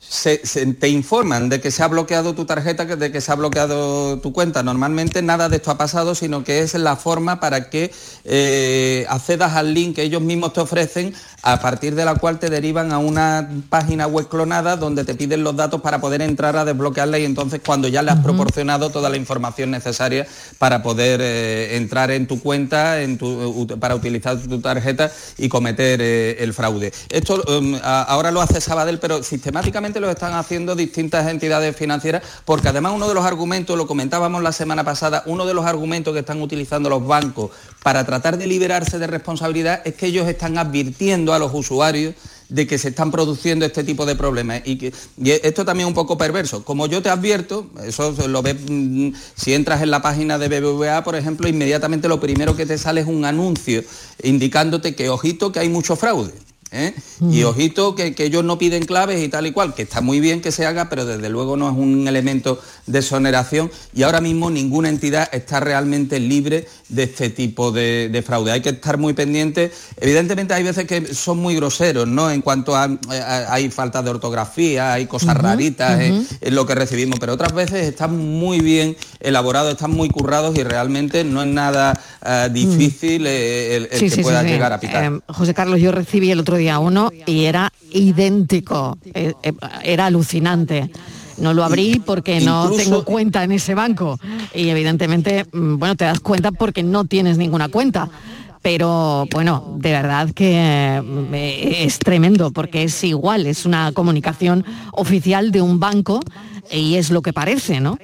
Se- 0.00 0.40
se- 0.44 0.66
te 0.74 0.88
informan 0.88 1.48
de 1.50 1.60
que 1.60 1.70
se 1.70 1.82
ha 1.82 1.88
bloqueado 1.88 2.34
tu 2.34 2.44
tarjeta, 2.46 2.84
de 2.84 3.12
que 3.12 3.20
se 3.20 3.30
ha 3.30 3.34
bloqueado 3.34 4.18
tu 4.20 4.32
cuenta. 4.32 4.62
Normalmente 4.62 5.20
nada 5.22 5.48
de 5.48 5.56
esto 5.56 5.70
ha 5.70 5.78
pasado, 5.78 6.14
sino 6.14 6.42
que 6.42 6.60
es 6.60 6.74
la 6.74 6.96
forma 6.96 7.38
para 7.38 7.68
que 7.70 7.92
eh, 8.24 9.06
accedas 9.08 9.52
al 9.54 9.74
link 9.74 9.96
que 9.96 10.02
ellos 10.02 10.22
mismos 10.22 10.52
te 10.52 10.60
ofrecen, 10.60 11.14
a 11.42 11.58
partir 11.60 11.94
de 11.94 12.04
la 12.04 12.14
cual 12.16 12.38
te 12.38 12.50
derivan 12.50 12.92
a 12.92 12.98
una 12.98 13.48
página 13.70 14.06
web 14.06 14.28
clonada 14.28 14.76
donde 14.76 15.04
te 15.04 15.14
piden 15.14 15.42
los 15.42 15.56
datos 15.56 15.80
para 15.80 15.98
poder 16.00 16.20
entrar 16.22 16.54
a 16.56 16.64
desbloquearla 16.66 17.18
y 17.18 17.24
entonces 17.24 17.60
cuando 17.64 17.88
ya 17.88 18.02
le 18.02 18.10
has 18.10 18.18
proporcionado 18.20 18.90
toda 18.90 19.08
la 19.08 19.16
información 19.16 19.70
necesaria 19.70 20.26
para 20.58 20.82
poder 20.82 21.20
eh, 21.22 21.76
entrar 21.76 22.10
en 22.10 22.26
tu 22.26 22.40
cuenta, 22.42 23.00
en 23.00 23.16
tu- 23.16 23.26
ut- 23.66 23.78
para 23.78 23.94
utilizar 23.94 24.36
tu 24.38 24.60
tarjeta 24.60 25.10
y 25.38 25.48
cometer 25.48 26.00
eh, 26.02 26.36
el 26.40 26.52
fraude. 26.52 26.92
Esto 27.08 27.42
a- 27.82 28.02
ahora 28.02 28.30
lo 28.30 28.42
hace 28.42 28.60
Sabadell, 28.60 28.98
pero 28.98 29.22
sistemáticamente 29.22 29.89
lo 29.98 30.10
están 30.10 30.34
haciendo 30.34 30.76
distintas 30.76 31.26
entidades 31.26 31.74
financieras, 31.74 32.22
porque 32.44 32.68
además 32.68 32.92
uno 32.94 33.08
de 33.08 33.14
los 33.14 33.24
argumentos, 33.24 33.76
lo 33.76 33.88
comentábamos 33.88 34.42
la 34.42 34.52
semana 34.52 34.84
pasada, 34.84 35.24
uno 35.26 35.46
de 35.46 35.54
los 35.54 35.66
argumentos 35.66 36.12
que 36.12 36.20
están 36.20 36.40
utilizando 36.40 36.88
los 36.88 37.04
bancos 37.04 37.50
para 37.82 38.04
tratar 38.04 38.38
de 38.38 38.46
liberarse 38.46 38.98
de 38.98 39.08
responsabilidad 39.08 39.80
es 39.84 39.94
que 39.94 40.06
ellos 40.06 40.28
están 40.28 40.58
advirtiendo 40.58 41.32
a 41.32 41.38
los 41.38 41.52
usuarios 41.54 42.14
de 42.50 42.66
que 42.66 42.78
se 42.78 42.88
están 42.88 43.10
produciendo 43.10 43.64
este 43.64 43.84
tipo 43.84 44.04
de 44.04 44.16
problemas 44.16 44.62
y, 44.64 44.76
que, 44.76 44.92
y 45.16 45.30
esto 45.30 45.64
también 45.64 45.86
es 45.86 45.88
un 45.88 45.94
poco 45.94 46.18
perverso. 46.18 46.64
Como 46.64 46.86
yo 46.86 47.00
te 47.00 47.08
advierto, 47.08 47.70
eso 47.84 48.12
lo 48.28 48.42
ves 48.42 48.56
mm, 48.68 49.10
si 49.34 49.54
entras 49.54 49.82
en 49.82 49.90
la 49.90 50.02
página 50.02 50.36
de 50.36 50.48
BBVA, 50.48 51.02
por 51.04 51.14
ejemplo, 51.14 51.48
inmediatamente 51.48 52.08
lo 52.08 52.20
primero 52.20 52.56
que 52.56 52.66
te 52.66 52.76
sale 52.76 53.00
es 53.00 53.06
un 53.06 53.24
anuncio 53.24 53.82
indicándote 54.22 54.94
que 54.94 55.08
ojito 55.08 55.52
que 55.52 55.60
hay 55.60 55.68
mucho 55.68 55.96
fraude. 55.96 56.32
¿Eh? 56.72 56.94
Y 57.30 57.42
ojito 57.42 57.94
que, 57.94 58.14
que 58.14 58.24
ellos 58.24 58.44
no 58.44 58.58
piden 58.58 58.84
claves 58.86 59.22
y 59.22 59.28
tal 59.28 59.46
y 59.46 59.52
cual, 59.52 59.74
que 59.74 59.82
está 59.82 60.00
muy 60.00 60.20
bien 60.20 60.40
que 60.40 60.52
se 60.52 60.66
haga, 60.66 60.88
pero 60.88 61.04
desde 61.04 61.28
luego 61.28 61.56
no 61.56 61.68
es 61.70 61.76
un 61.76 62.06
elemento 62.08 62.60
de 62.86 62.98
exoneración 63.00 63.70
y 63.94 64.02
ahora 64.02 64.20
mismo 64.20 64.50
ninguna 64.50 64.88
entidad 64.88 65.28
está 65.32 65.60
realmente 65.60 66.18
libre 66.20 66.66
de 66.88 67.02
este 67.04 67.30
tipo 67.30 67.72
de, 67.72 68.08
de 68.10 68.22
fraude. 68.22 68.52
Hay 68.52 68.60
que 68.62 68.70
estar 68.70 68.98
muy 68.98 69.12
pendientes. 69.12 69.72
Evidentemente 70.00 70.54
hay 70.54 70.62
veces 70.64 70.86
que 70.86 71.14
son 71.14 71.38
muy 71.38 71.54
groseros, 71.56 72.06
¿no? 72.08 72.30
En 72.30 72.40
cuanto 72.42 72.74
a, 72.76 72.84
a- 72.84 73.52
hay 73.54 73.70
falta 73.70 74.02
de 74.02 74.10
ortografía, 74.10 74.92
hay 74.92 75.06
cosas 75.06 75.36
raritas 75.36 76.00
en- 76.00 76.12
ujú. 76.14 76.26
en 76.40 76.54
lo 76.54 76.66
que 76.66 76.74
recibimos, 76.74 77.18
pero 77.20 77.34
otras 77.34 77.52
veces 77.52 77.86
están 77.86 78.16
muy 78.16 78.60
bien 78.60 78.96
elaborados, 79.20 79.72
están 79.72 79.90
muy 79.92 80.08
currados 80.08 80.56
y 80.58 80.62
realmente 80.62 81.24
no 81.24 81.42
es 81.42 81.48
nada 81.48 82.00
eh, 82.24 82.48
difícil 82.52 83.26
eh, 83.26 83.76
el, 83.76 83.88
el 83.92 83.98
Sí, 83.98 84.04
que 84.08 84.16
sí, 84.16 84.22
pueda 84.22 84.42
sí. 84.42 84.48
llegar 84.48 84.72
a 84.72 84.80
pitar. 84.80 85.04
Eh, 85.04 85.20
José 85.28 85.54
Carlos, 85.54 85.80
yo 85.80 85.92
recibí 85.92 86.30
el 86.30 86.40
otro 86.40 86.56
día 86.56 86.59
uno 86.78 87.10
y 87.26 87.44
era 87.44 87.72
idéntico, 87.92 88.98
eh, 89.14 89.34
eh, 89.42 89.52
era 89.82 90.06
alucinante. 90.06 90.90
No 91.38 91.54
lo 91.54 91.64
abrí 91.64 92.02
porque 92.04 92.40
no 92.40 92.70
tengo 92.70 93.04
cuenta 93.04 93.42
en 93.44 93.52
ese 93.52 93.74
banco 93.74 94.18
y 94.54 94.68
evidentemente, 94.68 95.46
mm, 95.50 95.76
bueno, 95.78 95.96
te 95.96 96.04
das 96.04 96.20
cuenta 96.20 96.52
porque 96.52 96.82
no 96.82 97.04
tienes 97.06 97.38
ninguna 97.38 97.68
cuenta. 97.68 98.10
Pero 98.62 99.26
bueno, 99.32 99.74
de 99.78 99.90
verdad 99.90 100.30
que 100.32 101.02
mm, 101.02 101.34
eh, 101.34 101.84
es 101.84 101.98
tremendo 101.98 102.50
porque 102.50 102.84
es 102.84 103.04
igual, 103.04 103.46
es 103.46 103.64
una 103.64 103.92
comunicación 103.92 104.64
oficial 104.92 105.50
de 105.50 105.62
un 105.62 105.80
banco 105.80 106.20
y 106.70 106.96
es 106.96 107.10
lo 107.10 107.22
que 107.22 107.32
parece, 107.32 107.80
¿no? 107.80 107.96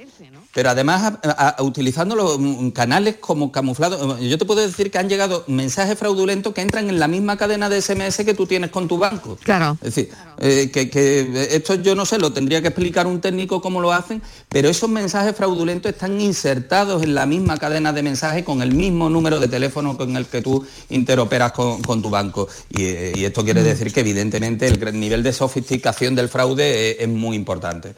Pero 0.57 0.71
además 0.71 1.13
utilizando 1.59 2.15
los 2.15 2.39
mm, 2.39 2.69
canales 2.69 3.17
como 3.19 3.51
camuflados. 3.51 4.19
Yo 4.19 4.39
te 4.39 4.45
puedo 4.45 4.59
decir 4.59 4.89
que 4.89 4.97
han 4.97 5.07
llegado 5.07 5.43
mensajes 5.45 5.99
fraudulentos 5.99 6.51
que 6.51 6.61
entran 6.61 6.89
en 6.89 6.97
la 6.97 7.07
misma 7.07 7.37
cadena 7.37 7.69
de 7.69 7.79
SMS 7.79 8.25
que 8.25 8.33
tú 8.33 8.47
tienes 8.47 8.71
con 8.71 8.87
tu 8.87 8.97
banco. 8.97 9.37
Claro. 9.43 9.77
Es 9.83 9.93
decir, 9.93 10.09
eh, 10.39 10.71
que, 10.71 11.47
esto 11.51 11.75
yo 11.75 11.93
no 11.93 12.07
sé, 12.07 12.17
lo 12.17 12.33
tendría 12.33 12.59
que 12.59 12.69
explicar 12.69 13.05
un 13.05 13.21
técnico 13.21 13.61
cómo 13.61 13.81
lo 13.81 13.93
hacen, 13.93 14.19
pero 14.49 14.67
esos 14.67 14.89
mensajes 14.89 15.35
fraudulentos 15.35 15.91
están 15.91 16.19
insertados 16.19 17.03
en 17.03 17.13
la 17.13 17.27
misma 17.27 17.57
cadena 17.57 17.93
de 17.93 18.01
mensajes 18.01 18.43
con 18.43 18.63
el 18.63 18.73
mismo 18.73 19.11
número 19.11 19.39
de 19.39 19.49
teléfono 19.49 19.95
con 19.95 20.17
el 20.17 20.25
que 20.25 20.41
tú 20.41 20.65
interoperas 20.89 21.51
con, 21.51 22.01
tu 22.01 22.09
banco. 22.09 22.47
Y, 22.71 23.23
esto 23.23 23.43
quiere 23.43 23.61
mm. 23.61 23.63
decir 23.63 23.93
que 23.93 23.99
evidentemente 23.99 24.65
el 24.65 24.99
nivel 24.99 25.21
de 25.21 25.33
sofisticación 25.33 26.15
del 26.15 26.29
fraude 26.29 27.03
es 27.03 27.07
muy 27.07 27.35
importante. 27.35 27.93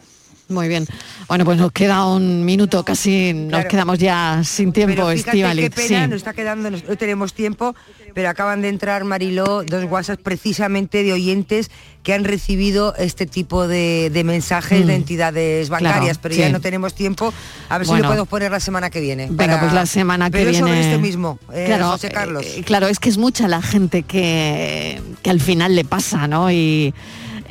Muy 0.49 0.67
bien. 0.67 0.87
Bueno, 1.27 1.45
pues 1.45 1.59
nos 1.59 1.71
queda 1.71 2.07
un 2.07 2.43
minuto, 2.43 2.83
casi 2.83 3.33
nos 3.35 3.65
quedamos 3.65 3.99
ya 3.99 4.41
sin 4.43 4.73
tiempo, 4.73 5.11
Estivali. 5.11 5.61
Qué 5.61 5.69
pena, 5.69 6.07
nos 6.07 6.17
está 6.17 6.33
quedando, 6.33 6.71
no 6.71 6.97
tenemos 6.97 7.33
tiempo, 7.35 7.75
pero 8.15 8.29
acaban 8.29 8.63
de 8.63 8.69
entrar, 8.69 9.03
Mariló, 9.03 9.63
dos 9.63 9.85
WhatsApp 9.85 10.19
precisamente 10.23 11.03
de 11.03 11.13
oyentes 11.13 11.69
que 12.01 12.15
han 12.15 12.23
recibido 12.23 12.95
este 12.95 13.27
tipo 13.27 13.67
de, 13.67 14.09
mensajes 14.25 14.87
de 14.87 14.93
mm. 14.93 14.95
entidades 14.95 15.69
bancarias, 15.69 16.17
pero 16.17 16.33
ya 16.33 16.49
no 16.49 16.61
tenemos 16.61 16.95
tiempo. 16.95 17.31
A 17.69 17.77
ver 17.77 17.85
si 17.85 17.95
lo 17.95 18.03
podemos 18.03 18.27
poner 18.27 18.49
la 18.49 18.59
semana 18.59 18.89
que 18.89 19.01
viene. 19.01 19.27
Venga, 19.29 19.59
pues 19.59 19.71
la 19.71 19.85
semana 19.85 20.31
que 20.31 20.43
viene. 20.45 20.57
sobre 20.57 20.81
este 20.81 20.97
mismo, 20.97 21.37
eh, 21.53 21.65
claro, 21.67 21.91
José 21.91 22.09
Carlos. 22.09 22.43
Eh, 22.43 22.63
claro, 22.65 22.87
es 22.87 22.97
que 22.97 23.09
es 23.09 23.19
mucha 23.19 23.47
la 23.47 23.61
gente 23.61 24.01
que, 24.01 24.99
que 25.21 25.29
al 25.29 25.41
final 25.41 25.75
le 25.75 25.85
pasa, 25.85 26.27
¿no? 26.27 26.49
Y 26.49 26.91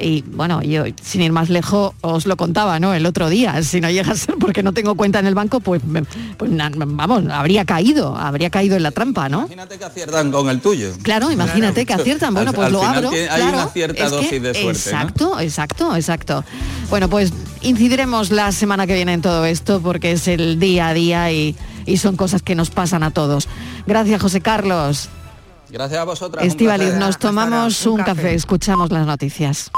y 0.01 0.23
bueno, 0.23 0.63
yo 0.63 0.85
sin 1.03 1.23
ir 1.23 1.33
más 1.33 1.49
lejos 1.49 1.93
os 2.01 2.27
lo 2.27 2.37
contaba, 2.37 2.79
¿no? 2.81 2.95
El 2.95 3.07
otro 3.07 3.29
día, 3.29 3.63
si 3.63 3.81
no 3.81 3.91
llega 3.91 4.13
a 4.13 4.17
ser 4.17 4.37
porque 4.37 4.63
no 4.63 4.73
tengo 4.73 4.95
cuenta 4.95 5.19
en 5.19 5.27
el 5.27 5.35
banco, 5.35 5.61
pues, 5.61 5.83
pues 6.37 6.51
vamos, 6.87 7.25
habría 7.31 7.65
caído, 7.65 8.17
habría 8.17 8.51
caído 8.51 8.77
en 8.77 8.83
la 8.83 8.91
trampa, 8.91 9.29
¿no? 9.29 9.41
Imagínate 9.41 9.79
que 9.79 9.85
aciertan 9.85 10.31
con 10.31 10.49
el 10.49 10.61
tuyo. 10.61 10.91
Claro, 11.03 11.31
imagínate 11.31 11.87
que 11.87 11.95
aciertan. 11.95 12.35
Bueno, 12.35 12.53
pues 12.53 12.71
lo 12.71 12.83
abro. 12.83 13.11
Hay 13.11 13.43
una 13.43 13.69
cierta 13.69 14.09
dosis 14.09 14.43
de 14.43 14.55
suerte. 14.55 14.71
Exacto, 14.71 15.41
exacto, 15.41 15.97
exacto. 15.97 16.45
Bueno, 16.91 17.09
pues 17.09 17.33
incidiremos 17.63 18.31
la 18.31 18.53
semana 18.53 18.87
que 18.87 18.95
viene 18.95 19.15
en 19.15 19.23
todo 19.23 19.45
esto 19.45 19.81
porque 19.81 20.13
es 20.13 20.29
el 20.29 20.59
día 20.59 20.89
a 20.89 20.95
día 20.95 21.33
y, 21.33 21.57
y 21.87 21.97
son 21.97 22.17
cosas 22.17 22.43
que 22.43 22.55
nos 22.55 22.71
pasan 22.71 23.03
a 23.03 23.11
todos. 23.11 23.49
Gracias, 23.87 24.21
José 24.23 24.41
Carlos. 24.41 25.09
Gracias 25.71 26.01
a 26.01 26.05
vosotras. 26.05 26.45
Estivaliz, 26.45 26.95
nos 26.95 27.19
tomamos 27.19 27.85
un, 27.87 28.03
café. 28.03 28.35
escuchamos 28.35 28.91
las 28.91 29.07
noticias. 29.07 29.71